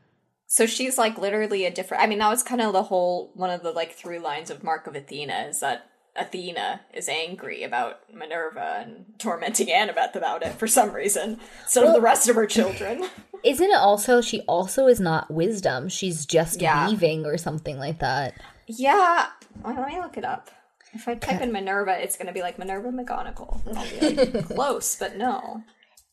So 0.46 0.66
she's 0.66 0.98
like 0.98 1.18
literally 1.18 1.64
a 1.64 1.70
different. 1.70 2.02
I 2.02 2.06
mean, 2.06 2.18
that 2.18 2.28
was 2.28 2.42
kind 2.42 2.60
of 2.60 2.72
the 2.72 2.84
whole 2.84 3.32
one 3.34 3.50
of 3.50 3.62
the 3.62 3.72
like 3.72 3.92
through 3.92 4.20
lines 4.20 4.50
of 4.50 4.62
Mark 4.62 4.86
of 4.86 4.94
Athena 4.94 5.46
is 5.48 5.60
that 5.60 5.90
Athena 6.14 6.82
is 6.94 7.08
angry 7.08 7.62
about 7.62 8.00
Minerva 8.12 8.84
and 8.84 9.06
tormenting 9.18 9.68
Annabeth 9.68 10.14
about 10.14 10.42
it 10.42 10.54
for 10.54 10.66
some 10.66 10.92
reason. 10.92 11.40
So 11.66 11.86
do 11.86 11.92
the 11.92 12.00
rest 12.00 12.28
of 12.28 12.36
her 12.36 12.46
children. 12.46 13.04
Isn't 13.46 13.70
it 13.70 13.76
also 13.76 14.20
she 14.20 14.40
also 14.42 14.88
is 14.88 14.98
not 14.98 15.30
wisdom. 15.30 15.88
She's 15.88 16.26
just 16.26 16.60
Yeah. 16.60 16.88
weaving 16.88 17.24
or 17.24 17.38
something 17.38 17.78
like 17.78 18.00
that. 18.00 18.34
yeah, 18.66 19.26
let 19.64 19.86
me 19.86 20.00
look 20.00 20.18
it 20.18 20.24
up. 20.24 20.50
If 20.92 21.06
I 21.06 21.14
type 21.14 21.40
in 21.40 21.52
Minerva, 21.52 22.02
it's 22.02 22.16
going 22.16 22.26
to 22.26 22.32
be 22.32 22.40
like 22.40 22.58
Minerva 22.58 22.88
McGonagall. 22.88 23.60
I'll 23.76 24.00
be 24.00 24.16
like, 24.16 24.44
close, 24.54 24.96
but 24.96 25.16
no. 25.16 25.62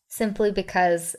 Simply 0.08 0.52
because 0.52 1.16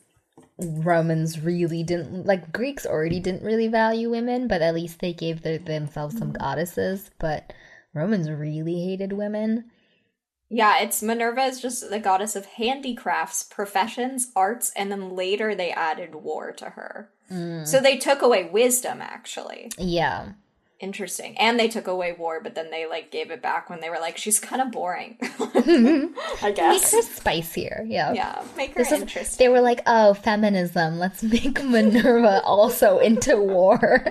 Romans 0.58 1.40
really 1.40 1.82
didn't 1.82 2.26
like 2.26 2.52
Greeks 2.52 2.86
already 2.86 3.18
didn't 3.18 3.42
really 3.42 3.66
value 3.68 4.10
women, 4.10 4.46
but 4.46 4.62
at 4.62 4.74
least 4.74 5.00
they 5.00 5.12
gave 5.12 5.42
their, 5.42 5.58
themselves 5.58 6.16
some 6.16 6.28
mm-hmm. 6.32 6.42
goddesses, 6.42 7.10
but 7.18 7.52
Romans 7.92 8.30
really 8.30 8.84
hated 8.84 9.12
women. 9.12 9.70
Yeah, 10.50 10.78
it's 10.80 11.02
Minerva 11.02 11.42
is 11.42 11.60
just 11.60 11.88
the 11.90 11.98
goddess 11.98 12.36
of 12.36 12.46
handicrafts, 12.46 13.42
professions, 13.42 14.30
arts, 14.36 14.72
and 14.76 14.92
then 14.92 15.10
later 15.16 15.54
they 15.54 15.70
added 15.72 16.14
war 16.14 16.52
to 16.52 16.66
her. 16.70 17.10
So 17.64 17.80
they 17.80 17.96
took 17.96 18.22
away 18.22 18.44
wisdom, 18.52 19.00
actually. 19.00 19.72
Yeah. 19.76 20.32
Interesting. 20.78 21.36
And 21.38 21.58
they 21.58 21.66
took 21.68 21.86
away 21.88 22.12
war, 22.12 22.40
but 22.42 22.54
then 22.54 22.70
they 22.70 22.86
like 22.86 23.10
gave 23.10 23.30
it 23.32 23.42
back 23.42 23.68
when 23.70 23.80
they 23.80 23.88
were 23.90 23.98
like, 23.98 24.16
she's 24.18 24.38
kind 24.38 24.60
of 24.62 24.70
boring. 24.70 25.16
I 25.22 26.52
guess. 26.54 26.92
Make 26.92 27.04
her 27.04 27.10
spicier. 27.10 27.84
Yeah. 27.88 28.12
Yeah, 28.12 28.44
make 28.56 28.74
her 28.74 28.82
This 28.84 28.92
is- 28.92 29.00
interesting. 29.00 29.44
they 29.44 29.48
were 29.48 29.62
like, 29.62 29.80
oh, 29.86 30.14
feminism. 30.14 30.98
Let's 31.00 31.22
make 31.24 31.60
Minerva 31.64 32.42
also 32.44 32.98
into 32.98 33.36
war. 33.40 34.04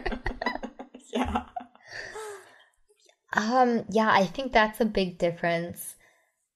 Yeah. 1.13 1.43
um, 3.33 3.85
yeah, 3.89 4.09
I 4.11 4.25
think 4.25 4.51
that's 4.51 4.81
a 4.81 4.85
big 4.85 5.17
difference. 5.17 5.95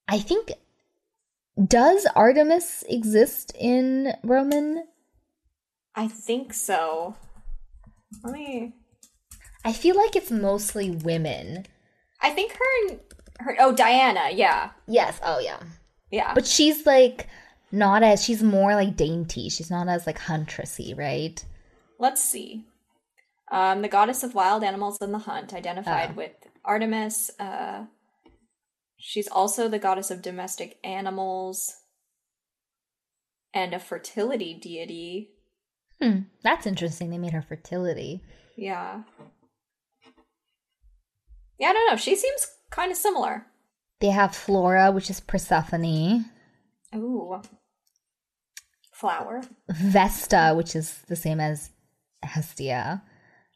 I 0.08 0.18
think 0.18 0.52
does 1.66 2.06
Artemis 2.14 2.84
exist 2.88 3.52
in 3.58 4.14
Roman? 4.22 4.84
I 5.94 6.08
think 6.08 6.54
so. 6.54 7.16
Let 8.22 8.32
me. 8.32 8.72
I 9.64 9.72
feel 9.72 9.96
like 9.96 10.14
it's 10.16 10.30
mostly 10.30 10.90
women. 10.90 11.66
I 12.22 12.30
think 12.30 12.52
her 12.52 12.88
and 12.88 13.00
her. 13.40 13.56
Oh, 13.58 13.72
Diana. 13.72 14.30
Yeah. 14.32 14.70
Yes. 14.86 15.20
Oh, 15.22 15.40
yeah. 15.40 15.58
Yeah. 16.10 16.32
But 16.34 16.46
she's 16.46 16.86
like 16.86 17.26
not 17.72 18.02
as 18.02 18.24
she's 18.24 18.42
more 18.42 18.74
like 18.74 18.96
dainty. 18.96 19.48
She's 19.48 19.70
not 19.70 19.88
as 19.88 20.06
like 20.06 20.18
huntressy, 20.20 20.96
right? 20.96 21.44
Let's 21.98 22.22
see. 22.22 22.64
Um, 23.50 23.82
the 23.82 23.88
goddess 23.88 24.22
of 24.22 24.34
wild 24.34 24.62
animals 24.62 24.98
and 25.00 25.12
the 25.12 25.18
hunt, 25.18 25.52
identified 25.52 26.10
Oh. 26.12 26.16
with 26.16 26.32
Artemis. 26.64 27.30
Uh, 27.40 27.84
she's 28.98 29.28
also 29.28 29.68
the 29.68 29.78
goddess 29.78 30.10
of 30.10 30.22
domestic 30.22 30.78
animals 30.84 31.74
and 33.54 33.72
a 33.72 33.78
fertility 33.78 34.54
deity. 34.54 35.30
Hmm. 36.00 36.20
That's 36.42 36.66
interesting. 36.66 37.10
They 37.10 37.18
made 37.18 37.32
her 37.32 37.42
fertility. 37.42 38.22
Yeah. 38.56 39.02
Yeah, 41.58 41.68
I 41.68 41.72
don't 41.72 41.90
know. 41.90 41.96
She 41.96 42.14
seems 42.14 42.46
kind 42.70 42.92
of 42.92 42.98
similar. 42.98 43.46
They 44.00 44.08
have 44.08 44.34
Flora, 44.34 44.92
which 44.92 45.10
is 45.10 45.20
Persephone. 45.20 46.26
Ooh. 46.94 47.40
Flower. 48.92 49.42
Vesta, 49.68 50.54
which 50.56 50.76
is 50.76 51.02
the 51.08 51.16
same 51.16 51.40
as 51.40 51.70
Hestia. 52.22 53.02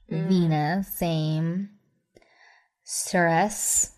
Venus, 0.09 0.88
same. 0.88 1.70
Ceres. 2.84 3.93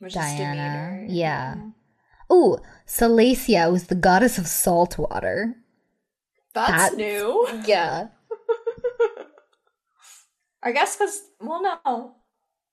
Which 0.00 0.14
Diana, 0.14 1.06
yeah. 1.08 1.54
Ooh, 2.32 2.58
Salacia 2.86 3.70
was 3.70 3.86
the 3.86 3.94
goddess 3.94 4.38
of 4.38 4.46
salt 4.46 4.98
water. 4.98 5.54
That's, 6.52 6.70
That's- 6.70 6.96
new. 6.96 7.48
Yeah. 7.66 8.08
I 10.62 10.72
guess 10.72 10.96
because, 10.96 11.20
well, 11.40 11.62
no. 11.62 12.14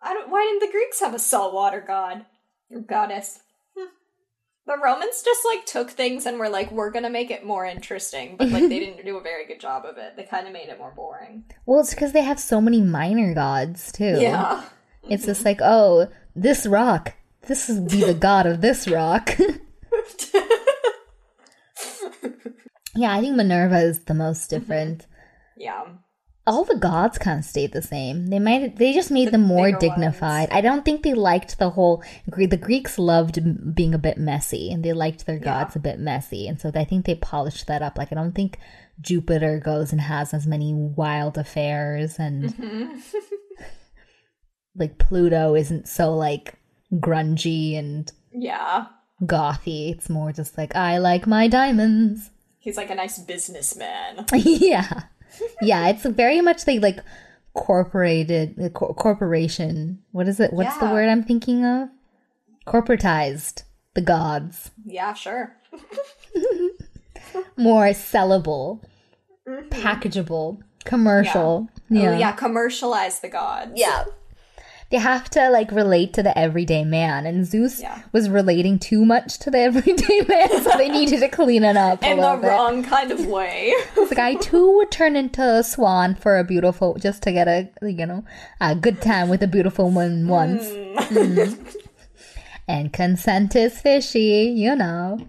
I 0.01 0.13
don't. 0.13 0.29
Why 0.29 0.43
didn't 0.43 0.67
the 0.67 0.71
Greeks 0.71 1.01
have 1.01 1.13
a 1.13 1.19
saltwater 1.19 1.81
god 1.81 2.25
or 2.71 2.79
goddess? 2.79 3.41
Hmm. 3.77 3.87
The 4.65 4.77
Romans 4.81 5.21
just 5.23 5.41
like 5.45 5.65
took 5.65 5.91
things 5.91 6.25
and 6.25 6.39
were 6.39 6.49
like, 6.49 6.71
we're 6.71 6.89
gonna 6.89 7.09
make 7.09 7.29
it 7.29 7.45
more 7.45 7.65
interesting, 7.65 8.37
but 8.37 8.49
like 8.49 8.69
they 8.69 8.79
didn't 8.85 9.05
do 9.05 9.17
a 9.17 9.21
very 9.21 9.45
good 9.45 9.59
job 9.59 9.85
of 9.85 9.97
it. 9.97 10.15
They 10.15 10.23
kind 10.23 10.47
of 10.47 10.53
made 10.53 10.69
it 10.69 10.79
more 10.79 10.93
boring. 10.95 11.43
Well, 11.65 11.81
it's 11.81 11.93
because 11.93 12.13
they 12.13 12.23
have 12.23 12.39
so 12.39 12.61
many 12.61 12.81
minor 12.81 13.33
gods 13.33 13.91
too. 13.91 14.17
Yeah. 14.19 14.63
It's 15.09 15.25
just 15.25 15.41
mm-hmm. 15.41 15.49
like, 15.49 15.59
oh, 15.61 16.07
this 16.35 16.65
rock. 16.65 17.13
This 17.47 17.69
is 17.69 17.79
be 17.91 18.03
the 18.03 18.13
god 18.13 18.45
of 18.45 18.61
this 18.61 18.87
rock. 18.87 19.31
yeah, 22.95 23.13
I 23.15 23.21
think 23.21 23.35
Minerva 23.35 23.79
is 23.79 24.03
the 24.05 24.13
most 24.13 24.49
different. 24.49 25.07
Yeah. 25.57 25.85
All 26.47 26.63
the 26.65 26.75
gods 26.77 27.17
kind 27.19 27.37
of 27.39 27.45
stayed 27.45 27.71
the 27.71 27.81
same. 27.83 28.27
They 28.27 28.39
might 28.39 28.75
they 28.77 28.93
just 28.93 29.11
made 29.11 29.27
The 29.27 29.33
them 29.33 29.41
more 29.43 29.71
dignified. 29.71 30.49
I 30.51 30.61
don't 30.61 30.83
think 30.83 31.03
they 31.03 31.13
liked 31.13 31.59
the 31.59 31.69
whole 31.69 32.03
the 32.25 32.57
Greeks 32.57 32.97
loved 32.97 33.75
being 33.75 33.93
a 33.93 33.99
bit 33.99 34.17
messy 34.17 34.71
and 34.71 34.83
they 34.83 34.91
liked 34.93 35.25
their 35.25 35.35
Yeah. 35.37 35.43
gods 35.63 35.75
a 35.75 35.79
bit 35.79 35.99
messy. 35.99 36.47
And 36.47 36.59
so 36.59 36.71
I 36.73 36.83
think 36.83 37.05
they 37.05 37.15
polished 37.15 37.67
that 37.67 37.81
up. 37.83 37.97
Like 37.97 38.11
I 38.11 38.15
don't 38.15 38.33
think 38.33 38.57
Jupiter 38.99 39.59
goes 39.63 39.91
and 39.91 40.01
has 40.01 40.33
as 40.33 40.47
many 40.47 40.73
wild 40.73 41.37
affairs 41.37 42.17
and 42.17 42.45
Mhm. 42.53 42.89
like 44.75 44.97
Pluto 44.97 45.55
isn't 45.55 45.87
so 45.87 46.15
like 46.15 46.55
grungy 46.93 47.77
and 47.77 48.11
yeah. 48.33 48.87
gothy. 49.23 49.91
It's 49.91 50.09
more 50.09 50.31
just 50.31 50.57
like 50.57 50.75
I 50.75 50.97
like 50.97 51.27
my 51.27 51.47
diamonds. 51.47 52.31
He's 52.59 52.77
like 52.77 52.89
a 52.89 52.95
nice 52.95 53.19
businessman. 53.19 54.25
yeah, 54.33 55.03
yeah. 55.61 55.87
It's 55.89 56.05
very 56.05 56.41
much 56.41 56.67
like 56.67 56.81
like 56.81 56.99
corporated 57.53 58.55
uh, 58.61 58.69
cor- 58.69 58.93
corporation. 58.93 59.99
What 60.11 60.27
is 60.27 60.39
it? 60.39 60.53
What's 60.53 60.77
the 60.77 60.85
word 60.85 61.09
I'm 61.09 61.23
thinking 61.23 61.65
of? 61.65 61.89
Corporatized. 62.67 63.63
The 63.93 64.01
gods 64.01 64.71
Yeah, 64.85 65.13
sure. 65.13 65.53
more 67.57 67.87
sellable, 67.87 68.81
packageable, 69.45 70.61
commercial. 70.85 71.67
Mm-hmm. 71.73 71.95
Yeah. 71.95 72.01
Yeah. 72.03 72.09
Oh, 72.09 72.19
yeah, 72.19 72.31
commercialize 72.31 73.19
the 73.19 73.27
gods. 73.27 73.73
Yeah. 73.75 74.05
They 74.91 74.97
have 74.97 75.29
to 75.31 75.49
like 75.49 75.71
relate 75.71 76.13
to 76.15 76.23
the 76.23 76.37
everyday 76.37 76.83
man, 76.83 77.25
and 77.25 77.45
Zeus 77.45 77.79
Yeah. 77.79 78.01
was 78.11 78.29
relating 78.29 78.77
too 78.77 79.05
much 79.05 79.39
to 79.39 79.49
the 79.49 79.59
everyday 79.69 80.21
man, 80.27 80.49
so 80.63 80.71
they 80.77 80.89
needed 80.89 81.21
to 81.21 81.29
clean 81.29 81.63
it 81.63 81.77
up 81.77 82.03
a 82.03 82.11
In 82.11 82.17
the 82.19 82.35
bit. 82.41 82.47
wrong 82.49 82.83
kind 82.83 83.09
of 83.11 83.25
way. 83.25 83.73
The 84.09 84.15
guy 84.15 84.35
too 84.35 84.75
would 84.75 84.91
turn 84.91 85.15
into 85.15 85.41
a 85.41 85.63
swan 85.63 86.15
for 86.15 86.37
a 86.37 86.43
beautiful, 86.43 86.95
just 86.99 87.23
to 87.23 87.31
get 87.31 87.47
a 87.47 87.69
you 87.81 88.05
know 88.05 88.25
a 88.59 88.75
good 88.75 89.01
time 89.01 89.29
with 89.29 89.41
a 89.41 89.47
beautiful 89.47 89.85
woman 89.85 90.27
once. 90.27 90.63
Mm. 90.65 91.75
And 92.67 92.93
consent 92.93 93.55
is 93.55 93.81
fishy, 93.81 94.53
you 94.55 94.75
know. 94.75 95.19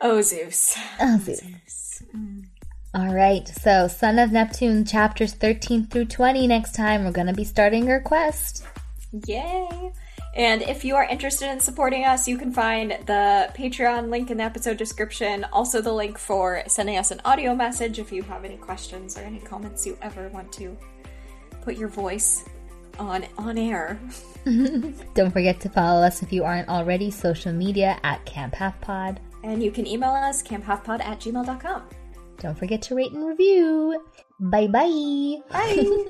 oh, 0.00 0.20
Zeus. 0.22 0.76
Oh, 1.00 1.18
Zeus. 1.18 2.02
All 2.92 3.14
right, 3.14 3.46
so 3.46 3.86
Son 3.86 4.18
of 4.18 4.32
Neptune 4.32 4.84
chapters 4.84 5.32
13 5.34 5.86
through 5.86 6.06
20 6.06 6.48
next 6.48 6.74
time. 6.74 7.04
We're 7.04 7.12
going 7.12 7.28
to 7.28 7.32
be 7.32 7.44
starting 7.44 7.88
our 7.88 8.00
quest. 8.00 8.64
Yay! 9.26 9.92
And 10.34 10.62
if 10.62 10.84
you 10.84 10.96
are 10.96 11.04
interested 11.04 11.50
in 11.50 11.60
supporting 11.60 12.04
us, 12.04 12.26
you 12.26 12.36
can 12.36 12.52
find 12.52 12.90
the 13.06 13.48
Patreon 13.54 14.10
link 14.10 14.32
in 14.32 14.38
the 14.38 14.42
episode 14.42 14.76
description. 14.76 15.44
Also, 15.52 15.80
the 15.80 15.92
link 15.92 16.18
for 16.18 16.64
sending 16.66 16.96
us 16.96 17.12
an 17.12 17.20
audio 17.24 17.54
message 17.54 18.00
if 18.00 18.10
you 18.10 18.22
have 18.24 18.44
any 18.44 18.56
questions 18.56 19.16
or 19.16 19.20
any 19.20 19.38
comments 19.38 19.86
you 19.86 19.96
ever 20.02 20.28
want 20.30 20.52
to 20.54 20.76
put 21.62 21.76
your 21.76 21.88
voice 21.88 22.44
on 22.98 23.24
on 23.38 23.56
air. 23.56 24.00
Don't 25.14 25.30
forget 25.32 25.60
to 25.60 25.68
follow 25.68 26.02
us 26.02 26.24
if 26.24 26.32
you 26.32 26.42
aren't 26.42 26.68
already, 26.68 27.12
social 27.12 27.52
media 27.52 28.00
at 28.02 28.24
Camp 28.24 28.54
Half 28.54 28.80
Pod. 28.80 29.20
And 29.44 29.62
you 29.62 29.70
can 29.70 29.86
email 29.86 30.10
us 30.10 30.42
camphalfpod 30.42 31.00
at 31.00 31.20
gmail.com. 31.20 31.82
Don't 32.40 32.58
forget 32.58 32.82
to 32.82 32.94
rate 32.94 33.12
and 33.12 33.26
review. 33.26 34.02
Bye 34.40 34.66
bye. 34.66 35.36
Bye! 35.50 36.06